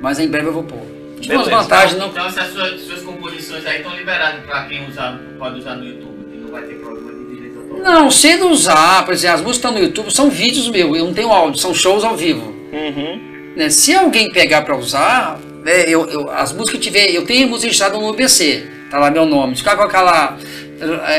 Mas 0.01 0.19
em 0.19 0.29
breve 0.29 0.49
eu 0.49 0.53
vou 0.53 0.64
pôr. 0.64 0.81
Tipo 1.21 1.35
umas 1.35 1.49
vantagens 1.49 1.99
não. 1.99 2.09
Então, 2.09 2.31
se 2.31 2.39
as 2.39 2.53
suas, 2.53 2.81
suas 2.83 3.03
composições 3.03 3.64
aí 3.67 3.79
estão 3.79 3.97
liberadas 3.97 4.45
para 4.45 4.64
quem 4.64 4.87
usar, 4.87 5.19
pode 5.39 5.59
usar 5.61 5.75
no 5.77 5.85
YouTube, 5.85 6.31
que 6.31 6.37
não 6.39 6.49
vai 6.51 6.62
ter 6.62 6.75
problema 6.75 7.12
de 7.12 7.35
direito 7.35 7.59
autoral. 7.59 7.83
Não, 7.83 8.11
sendo 8.11 8.49
usar, 8.49 9.05
por 9.05 9.14
exemplo, 9.14 9.35
as 9.37 9.41
músicas 9.41 9.57
estão 9.57 9.73
no 9.73 9.79
YouTube, 9.87 10.12
são 10.14 10.29
vídeos 10.31 10.69
meus, 10.69 10.97
eu 10.99 11.07
não 11.07 11.14
tenho 11.14 11.33
áudio, 11.33 11.59
são 11.59 11.73
shows 11.75 12.05
ao 12.05 12.14
vivo. 12.17 12.55
Uhum. 12.73 13.53
né? 13.57 13.71
Se 13.71 13.95
alguém 13.95 14.31
pegar 14.31 14.62
para 14.62 14.77
usar, 14.77 15.41
né, 15.64 15.89
eu, 15.89 16.07
eu- 16.11 16.31
as 16.31 16.53
músicas 16.53 16.75
que 16.75 16.79
tiver, 16.91 17.11
eu 17.14 17.25
tenho 17.25 17.49
música 17.49 17.67
registrada 17.69 17.97
no 17.97 18.09
UBC, 18.11 18.67
tá 18.91 18.99
lá 18.99 19.11
meu 19.11 19.25
nome. 19.25 19.55
Se 19.57 19.62
ficar 19.62 19.77
com 19.77 19.85
aquela, 19.85 20.37
é, 20.37 20.66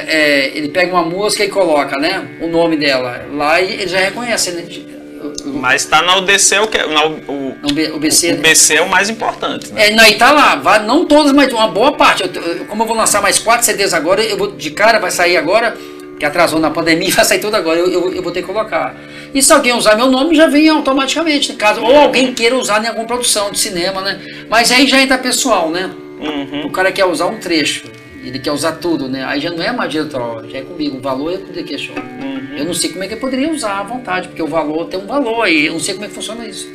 é, 0.08 0.52
ele 0.56 0.70
pega 0.70 0.94
uma 0.94 1.04
música 1.04 1.44
e 1.44 1.50
coloca, 1.50 1.98
né, 1.98 2.28
o 2.42 2.48
nome 2.48 2.78
dela 2.78 3.26
lá 3.34 3.60
e 3.62 3.74
ele 3.74 3.88
já 3.88 4.00
reconhece, 4.00 4.52
né? 4.52 4.66
O, 5.20 5.50
o, 5.50 5.54
Mas 5.60 5.84
tá 5.86 6.02
na 6.04 6.18
UDC, 6.18 6.60
o 6.60 6.68
que 6.68 6.78
na, 6.78 7.06
U- 7.06 7.22
o, 7.28 7.58
no 7.64 7.74
B- 7.74 7.92
UBC, 7.92 8.30
o 8.34 8.36
né? 8.36 8.42
BC 8.42 8.76
é 8.76 8.82
o 8.82 8.90
mais 8.90 9.10
importante, 9.10 9.74
né? 9.74 9.88
É, 9.88 9.96
não, 9.96 10.06
e 10.06 10.16
tá 10.16 10.32
lá, 10.32 10.80
não 10.80 11.06
todas, 11.06 11.32
mas 11.34 11.52
uma 11.52 11.68
boa 11.68 11.92
parte. 11.94 12.24
Eu, 12.24 12.42
eu- 12.42 12.66
como 12.66 12.84
eu 12.84 12.88
vou 12.88 12.96
lançar 12.96 13.22
mais 13.22 13.40
quatro 13.40 13.66
CDs 13.66 13.94
agora, 13.96 14.22
eu 14.24 14.38
vou 14.38 14.52
de 14.52 14.70
cara, 14.72 15.00
vai 15.00 15.10
sair 15.10 15.36
agora, 15.36 15.76
que 16.20 16.26
atrasou 16.26 16.60
na 16.60 16.70
pandemia, 16.70 17.10
vai 17.16 17.26
sair 17.26 17.40
tudo 17.40 17.56
agora, 17.56 17.80
eu, 17.80 17.92
eu, 17.92 18.14
eu 18.14 18.22
vou 18.22 18.32
ter 18.32 18.42
que 18.42 18.48
colocar. 18.48 18.96
E 19.34 19.42
se 19.42 19.52
alguém 19.52 19.74
usar 19.74 19.96
meu 19.96 20.08
nome, 20.10 20.36
já 20.36 20.46
vem 20.48 20.70
automaticamente, 20.70 21.52
no 21.52 21.58
caso, 21.58 21.82
ou 21.82 21.96
alguém 21.98 22.32
queira 22.34 22.56
usar 22.56 22.84
em 22.84 22.88
alguma 22.88 23.06
produção 23.08 23.50
de 23.52 23.58
cinema, 23.60 24.02
né? 24.02 24.20
Mas 24.50 24.72
aí 24.72 24.86
já 24.88 25.02
entra 25.02 25.18
pessoal, 25.18 25.70
né? 25.72 25.90
Uhum. 26.20 26.68
O 26.68 26.72
cara 26.72 26.92
quer 26.92 27.06
usar 27.06 27.26
um 27.26 27.38
trecho, 27.38 27.84
ele 28.28 28.40
quer 28.40 28.52
usar 28.52 28.74
tudo, 28.74 29.08
né? 29.08 29.24
Aí 29.26 29.40
já 29.40 29.50
não 29.52 29.64
é 29.64 29.72
mais 29.72 29.92
diretor, 29.92 30.46
já 30.50 30.60
é 30.60 30.62
comigo, 30.62 30.98
o 30.98 31.02
valor 31.02 31.34
é 31.34 31.38
tudo 31.38 31.64
que 31.64 31.78
show. 31.78 31.96
Eu 32.58 32.66
não 32.66 32.74
sei 32.74 32.90
como 32.92 33.04
é 33.04 33.08
que 33.08 33.14
eu 33.14 33.20
poderia 33.20 33.50
usar 33.52 33.80
à 33.80 33.84
vontade, 33.84 34.28
porque 34.30 34.42
o 34.42 34.48
valor 34.48 34.86
tem 34.86 35.00
um 35.00 35.06
valor 35.06 35.44
aí, 35.44 35.68
eu 35.68 35.74
não 35.74 35.80
sei 35.80 35.94
como 35.94 36.06
é 36.06 36.10
que 36.10 36.16
funciona 36.16 36.46
isso. 36.46 36.68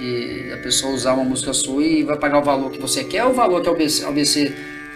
E 0.00 0.50
a 0.52 0.56
pessoa 0.58 0.94
usar 0.94 1.12
uma 1.12 1.24
música 1.24 1.52
sua 1.52 1.84
e 1.84 2.02
vai 2.02 2.16
pagar 2.16 2.38
o 2.38 2.42
valor 2.42 2.70
que 2.70 2.78
você 2.80 3.04
quer 3.04 3.24
ou 3.24 3.30
o 3.30 3.34
valor 3.34 3.60
que 3.62 3.68
a 3.68 3.72
OBC, 3.72 4.04
a 4.04 4.08
OBC 4.08 4.52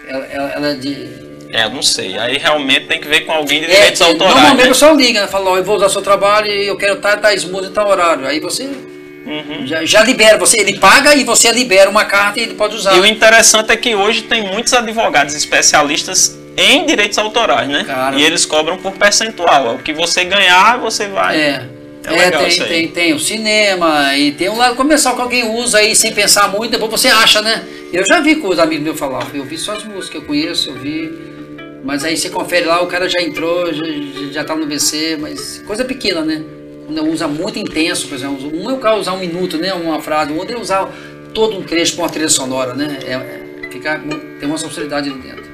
ela, 0.09 0.24
ela, 0.26 0.50
ela 0.52 0.68
é 0.68 0.74
de. 0.74 1.09
É, 1.50 1.64
eu 1.64 1.70
não 1.70 1.82
sei. 1.82 2.16
Aí 2.18 2.38
realmente 2.38 2.86
tem 2.86 2.98
que 3.00 3.07
ver 3.07 3.20
com 3.20 3.32
alguém 3.32 3.61
de 3.61 3.66
É, 3.66 3.74
direitos 3.74 4.00
autorais. 4.00 4.34
normalmente 4.34 4.62
né? 4.62 4.64
o 4.64 4.68
pessoal 4.72 4.96
liga, 4.96 5.20
né? 5.20 5.26
Fala, 5.28 5.50
ó, 5.50 5.57
eu 5.59 5.64
vou 5.64 5.76
usar 5.76 5.88
seu 5.90 6.00
trabalho 6.02 6.50
e 6.50 6.66
eu 6.66 6.76
quero 6.76 6.94
estar 6.94 7.18
tais 7.18 7.44
músicas 7.44 7.70
em 7.70 7.74
tal 7.74 7.88
horário. 7.90 8.26
Aí 8.26 8.40
você 8.40 8.68
Uhum. 9.27 9.66
já, 9.66 9.85
já 9.85 10.05
libera, 10.05 10.37
você, 10.37 10.61
ele 10.61 10.79
paga 10.79 11.14
e 11.14 11.25
você 11.25 11.51
libera 11.51 11.89
uma 11.89 12.05
carta 12.05 12.39
e 12.39 12.43
ele 12.43 12.55
pode 12.55 12.77
usar. 12.77 12.95
E 12.95 13.01
o 13.01 13.07
interessante 13.07 13.72
é 13.72 13.77
que 13.77 13.95
hoje 13.95 14.22
tem 14.22 14.43
muitos 14.43 14.72
advogados 14.75 15.35
especialistas 15.35 16.39
em 16.57 16.85
direitos 16.85 17.18
autorais, 17.18 17.68
né? 17.68 17.85
Cara. 17.85 18.16
E 18.16 18.22
eles 18.22 18.45
cobram 18.45 18.77
por 18.77 18.93
percentual. 18.93 19.75
O 19.75 19.79
que 19.79 19.93
você 19.93 20.25
ganhar, 20.25 20.79
você 20.79 21.09
vai. 21.09 21.37
É. 21.37 21.68
É 22.07 22.25
É, 22.25 22.31
tem, 22.31 22.59
tem, 22.66 22.89
tem 22.89 23.14
o 23.14 23.18
cinema 23.18 24.14
e 24.14 24.33
tem 24.33 24.51
um 24.51 24.59
lado 24.59 24.77
comercial 24.77 25.16
que 25.16 25.22
alguém 25.22 25.49
usa 25.49 25.79
aí 25.79 25.97
sem 25.97 26.12
pensar 26.12 26.49
muito, 26.49 26.70
depois 26.72 26.91
você 26.91 27.09
acha, 27.09 27.41
né? 27.41 27.64
Eu 27.91 28.05
já 28.05 28.20
vi 28.20 28.37
com 28.37 28.49
os 28.49 28.59
amigos 28.59 28.85
meus 28.85 28.99
falar, 28.99 29.27
eu 29.33 29.45
vi 29.45 29.57
só 29.57 29.72
as 29.72 29.85
músicas, 29.85 30.20
eu 30.20 30.27
conheço, 30.27 30.68
eu 30.68 30.75
vi. 30.75 31.11
Mas 31.83 32.05
aí 32.05 32.16
você 32.16 32.29
confere 32.29 32.66
lá, 32.66 32.83
o 32.83 32.87
cara 32.89 33.09
já 33.09 33.22
entrou, 33.22 33.72
já, 33.72 33.85
já 34.33 34.45
tá 34.45 34.55
no 34.55 34.66
BC, 34.66 35.16
mas 35.18 35.62
coisa 35.66 35.85
pequena, 35.85 36.22
né? 36.22 36.43
Quando 36.87 37.11
usa 37.11 37.26
muito 37.26 37.59
intenso, 37.59 38.09
por 38.09 38.14
exemplo, 38.14 38.51
um 38.55 38.70
é 38.70 38.74
o 38.74 38.78
cara 38.78 38.97
usar 38.97 39.12
um 39.12 39.18
minuto, 39.18 39.57
né? 39.57 39.72
Uma 39.72 40.01
frase, 40.01 40.32
o 40.32 40.37
outro 40.37 40.57
é 40.57 40.61
usar 40.61 40.91
todo 41.32 41.59
um 41.59 41.62
trecho 41.62 41.97
com 41.97 42.03
uma 42.03 42.09
trilha 42.09 42.28
sonora, 42.28 42.74
né? 42.74 42.99
É, 43.05 43.12
é, 43.12 43.68
fica, 43.70 43.99
tem 43.99 44.49
uma 44.49 44.53
responsabilidade 44.55 45.11
ali 45.11 45.18
dentro. 45.18 45.45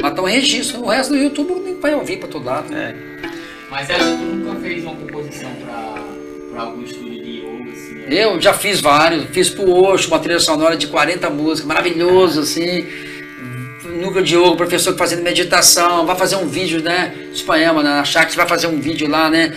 Mas 0.00 0.14
tá 0.14 0.22
um 0.22 0.26
registro, 0.26 0.82
o 0.82 0.88
resto 0.88 1.14
do 1.14 1.18
YouTube 1.18 1.54
nem 1.64 1.80
vai 1.80 1.94
ouvir 1.94 2.18
pra 2.18 2.28
todo 2.28 2.44
lado. 2.44 2.72
É. 2.74 2.94
Mas 3.70 3.90
ela 3.90 4.16
tu 4.16 4.24
nunca 4.24 4.60
fez 4.60 4.82
uma 4.82 4.94
composição 4.94 5.50
pra, 5.64 5.94
pra 6.52 6.62
algum 6.62 6.82
estúdio 6.82 7.22
de 7.22 7.40
yoga, 7.40 7.70
assim? 7.70 7.94
né? 7.94 8.24
Eu 8.24 8.40
já 8.40 8.52
fiz 8.52 8.80
vários, 8.80 9.24
fiz 9.30 9.50
pro 9.50 9.70
Oxo, 9.70 10.08
uma 10.08 10.18
trilha 10.18 10.40
sonora 10.40 10.76
de 10.76 10.86
40 10.86 11.30
músicas, 11.30 11.64
maravilhoso, 11.64 12.40
assim. 12.40 12.86
Núcleo 14.00 14.22
Diogo, 14.22 14.56
professor 14.56 14.96
fazendo 14.96 15.22
meditação, 15.22 16.06
vai 16.06 16.14
fazer 16.14 16.36
um 16.36 16.46
vídeo, 16.46 16.80
né? 16.82 17.14
Espanhol, 17.32 17.82
né? 17.82 17.90
A 17.90 18.04
Shakti 18.04 18.36
vai 18.36 18.46
fazer 18.46 18.68
um 18.68 18.80
vídeo 18.80 19.08
lá, 19.08 19.28
né? 19.28 19.52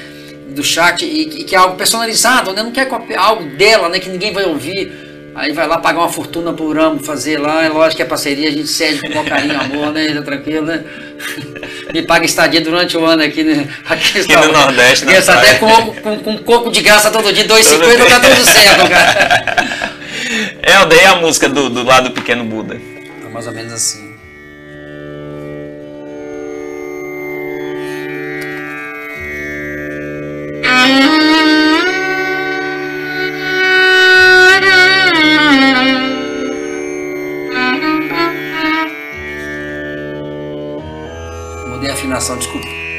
Do 0.53 0.63
Shakti, 0.63 1.05
e, 1.05 1.41
e 1.41 1.43
que 1.43 1.55
é 1.55 1.57
algo 1.57 1.75
personalizado, 1.75 2.53
né? 2.53 2.61
Não 2.63 2.71
quer 2.71 2.87
copiar 2.87 3.23
algo 3.23 3.43
dela, 3.55 3.89
né? 3.89 3.99
Que 3.99 4.09
ninguém 4.09 4.33
vai 4.33 4.45
ouvir. 4.45 5.09
Aí 5.33 5.53
vai 5.53 5.65
lá 5.65 5.77
pagar 5.77 5.99
uma 5.99 6.09
fortuna 6.09 6.51
por 6.51 6.77
ano 6.77 6.99
fazer 6.99 7.37
lá, 7.37 7.63
é 7.63 7.69
lógico 7.69 7.97
que 7.97 8.01
é 8.01 8.05
parceria, 8.05 8.49
a 8.49 8.51
gente 8.51 8.67
cede 8.67 8.99
com 8.99 9.07
maior 9.07 9.25
carinho, 9.25 9.59
amor, 9.61 9.93
né? 9.93 10.13
Tá 10.13 10.21
tranquilo, 10.23 10.65
né? 10.65 10.83
Me 11.93 12.01
paga 12.01 12.25
estadia 12.25 12.59
durante 12.59 12.97
o 12.97 13.05
ano 13.05 13.23
aqui, 13.23 13.43
né? 13.43 13.65
Aqui, 13.87 14.19
Aqui 14.19 14.35
no 14.35 14.51
Nordeste, 14.51 15.05
Aqui, 15.05 15.15
até 15.15 15.53
praia. 15.55 15.59
com, 15.59 15.93
com, 15.93 16.19
com 16.19 16.37
coco 16.39 16.69
de 16.69 16.81
graça 16.81 17.09
todo 17.09 17.31
dia, 17.31 17.45
2,50 17.45 17.79
Todo 17.79 18.09
tá 18.09 18.19
tudo 18.19 18.45
certo, 18.45 18.89
cara. 18.89 19.91
É, 20.61 20.77
eu 20.77 20.85
dei 20.85 21.03
a 21.05 21.15
música 21.15 21.49
do, 21.49 21.69
do 21.69 21.83
lado 21.83 22.09
do 22.09 22.11
Pequeno 22.11 22.45
Buda. 22.45 22.75
É 22.75 23.29
mais 23.29 23.47
ou 23.47 23.53
menos 23.53 23.73
assim. 23.73 24.10
Mudei 41.67 41.89
a 41.89 41.93
afinação, 41.93 42.37
desculpa. 42.37 42.90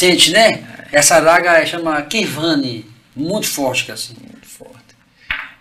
Bem, 0.00 0.10
né? 0.10 0.18
sente, 0.18 0.30
né? 0.30 0.62
Essa 0.92 1.20
raga 1.20 1.64
chama 1.66 2.00
Kirvani, 2.02 2.84
muito 3.14 3.46
forte 3.46 3.84
que 3.84 3.90
é 3.90 3.94
assim. 3.94 4.14
Muito 4.20 4.46
forte. 4.46 4.74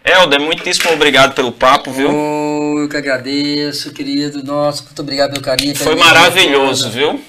Helder, 0.03 0.39
muitíssimo 0.39 0.91
obrigado 0.91 1.35
pelo 1.35 1.51
papo, 1.51 1.91
viu? 1.91 2.09
Oh, 2.09 2.79
eu 2.79 2.89
que 2.89 2.97
agradeço, 2.97 3.93
querido. 3.93 4.43
Nossa, 4.43 4.83
muito 4.83 5.01
obrigado 5.01 5.31
pelo 5.31 5.43
carinho. 5.43 5.75
Foi 5.75 5.95
maravilhoso, 5.95 6.89
viu? 6.89 7.23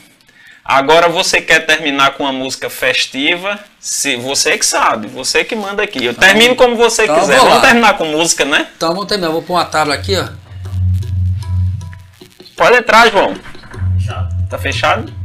Agora 0.64 1.08
você 1.08 1.40
quer 1.40 1.66
terminar 1.66 2.12
com 2.12 2.22
uma 2.22 2.32
música 2.32 2.70
festiva? 2.70 3.58
Se 3.80 4.16
você 4.16 4.56
que 4.56 4.64
sabe, 4.64 5.08
você 5.08 5.44
que 5.44 5.56
manda 5.56 5.82
aqui. 5.82 6.04
Eu 6.04 6.14
termino 6.14 6.54
como 6.54 6.76
você 6.76 7.04
então 7.04 7.18
quiser. 7.18 7.38
Vamos 7.38 7.60
terminar 7.60 7.98
com 7.98 8.04
música, 8.04 8.44
né? 8.44 8.68
Então 8.76 8.90
vamos 8.90 9.06
terminar. 9.06 9.30
Vou 9.30 9.42
pôr 9.42 9.54
uma 9.54 9.64
tábua 9.64 9.94
aqui, 9.94 10.16
ó. 10.16 10.28
Pode 12.56 12.76
entrar, 12.76 13.10
João. 13.10 13.34
Chato. 13.98 14.36
Tá 14.48 14.58
fechado? 14.58 15.19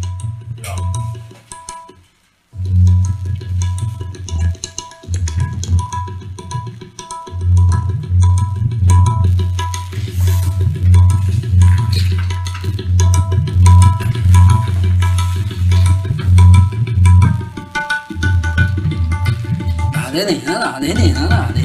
Ah, 20.15 20.23
neném, 20.23 20.41
ah, 20.47 20.79
neném, 20.79 21.13
ah, 21.17 21.49
neném. 21.53 21.64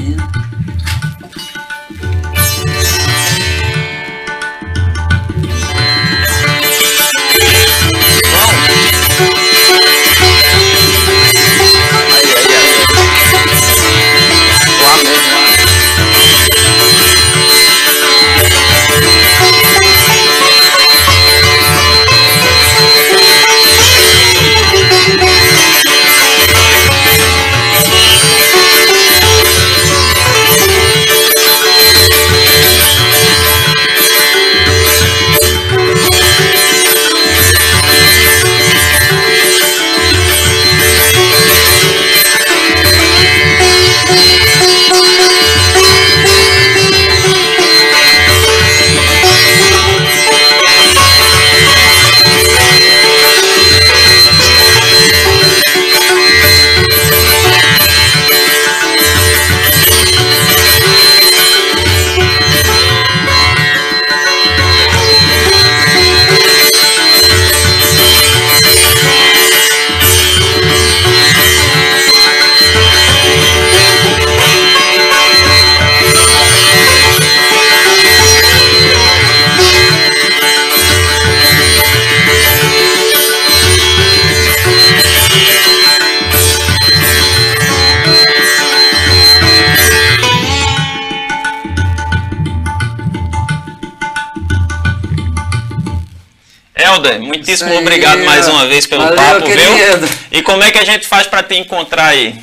muitíssimo 97.41 97.69
aí, 97.71 97.77
obrigado 97.77 98.23
mais 98.23 98.47
uma 98.47 98.67
vez 98.67 98.85
pelo 98.85 99.03
valeu, 99.03 99.17
papo, 99.17 99.45
querido. 99.45 100.07
viu? 100.07 100.17
E 100.31 100.41
como 100.43 100.63
é 100.63 100.71
que 100.71 100.79
a 100.79 100.85
gente 100.85 101.07
faz 101.07 101.27
para 101.27 101.43
te 101.43 101.55
encontrar 101.55 102.07
aí? 102.07 102.35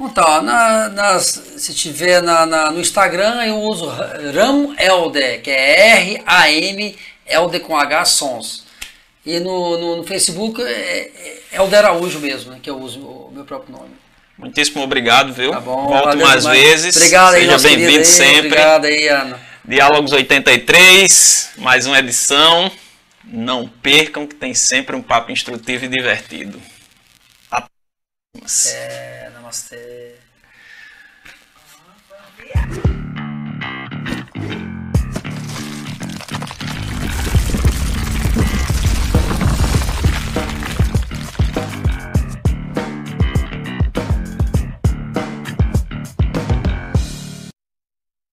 Então, 0.00 0.42
na, 0.42 0.88
nas- 0.88 1.42
se 1.58 1.74
tiver 1.74 2.22
na, 2.22 2.46
na- 2.46 2.70
no 2.70 2.80
Instagram, 2.80 3.44
eu 3.44 3.58
uso 3.58 3.86
Ram 3.86 4.74
Elder, 4.78 5.42
que 5.42 5.50
é 5.50 5.98
R-A-M, 5.98 6.96
Elder 7.26 7.60
com 7.60 7.76
H, 7.76 8.04
Sons. 8.06 8.64
E 9.26 9.38
no, 9.38 9.78
no, 9.78 9.96
no 9.98 10.04
Facebook 10.04 10.62
é, 10.62 11.10
é 11.52 11.56
Elder 11.58 11.80
Araújo 11.80 12.18
mesmo, 12.18 12.52
né, 12.52 12.58
que 12.62 12.70
eu 12.70 12.78
uso 12.78 13.00
o 13.00 13.30
meu 13.34 13.44
próprio 13.44 13.72
nome. 13.76 13.90
Muitíssimo 14.38 14.82
obrigado, 14.82 15.34
viu? 15.34 15.50
Tá 15.50 15.60
bom? 15.60 15.86
Volto 15.86 16.04
valeu 16.04 16.26
mais 16.26 16.44
vezes. 16.46 16.96
Obrigado 16.96 17.32
Seja 17.34 17.58
bem-vindo 17.58 18.04
sempre. 18.06 18.46
Obrigado 18.46 18.84
aí, 18.86 19.06
Ana. 19.08 19.38
Diálogos 19.62 20.12
83, 20.12 21.50
mais 21.58 21.86
uma 21.86 21.98
edição. 21.98 22.72
Não 23.30 23.68
percam 23.68 24.26
que 24.26 24.34
tem 24.34 24.52
sempre 24.52 24.96
um 24.96 25.02
papo 25.02 25.30
instrutivo 25.30 25.84
e 25.84 25.88
divertido. 25.88 26.60
Até. 27.48 27.70
É, 28.66 29.30
namastê. 29.32 30.16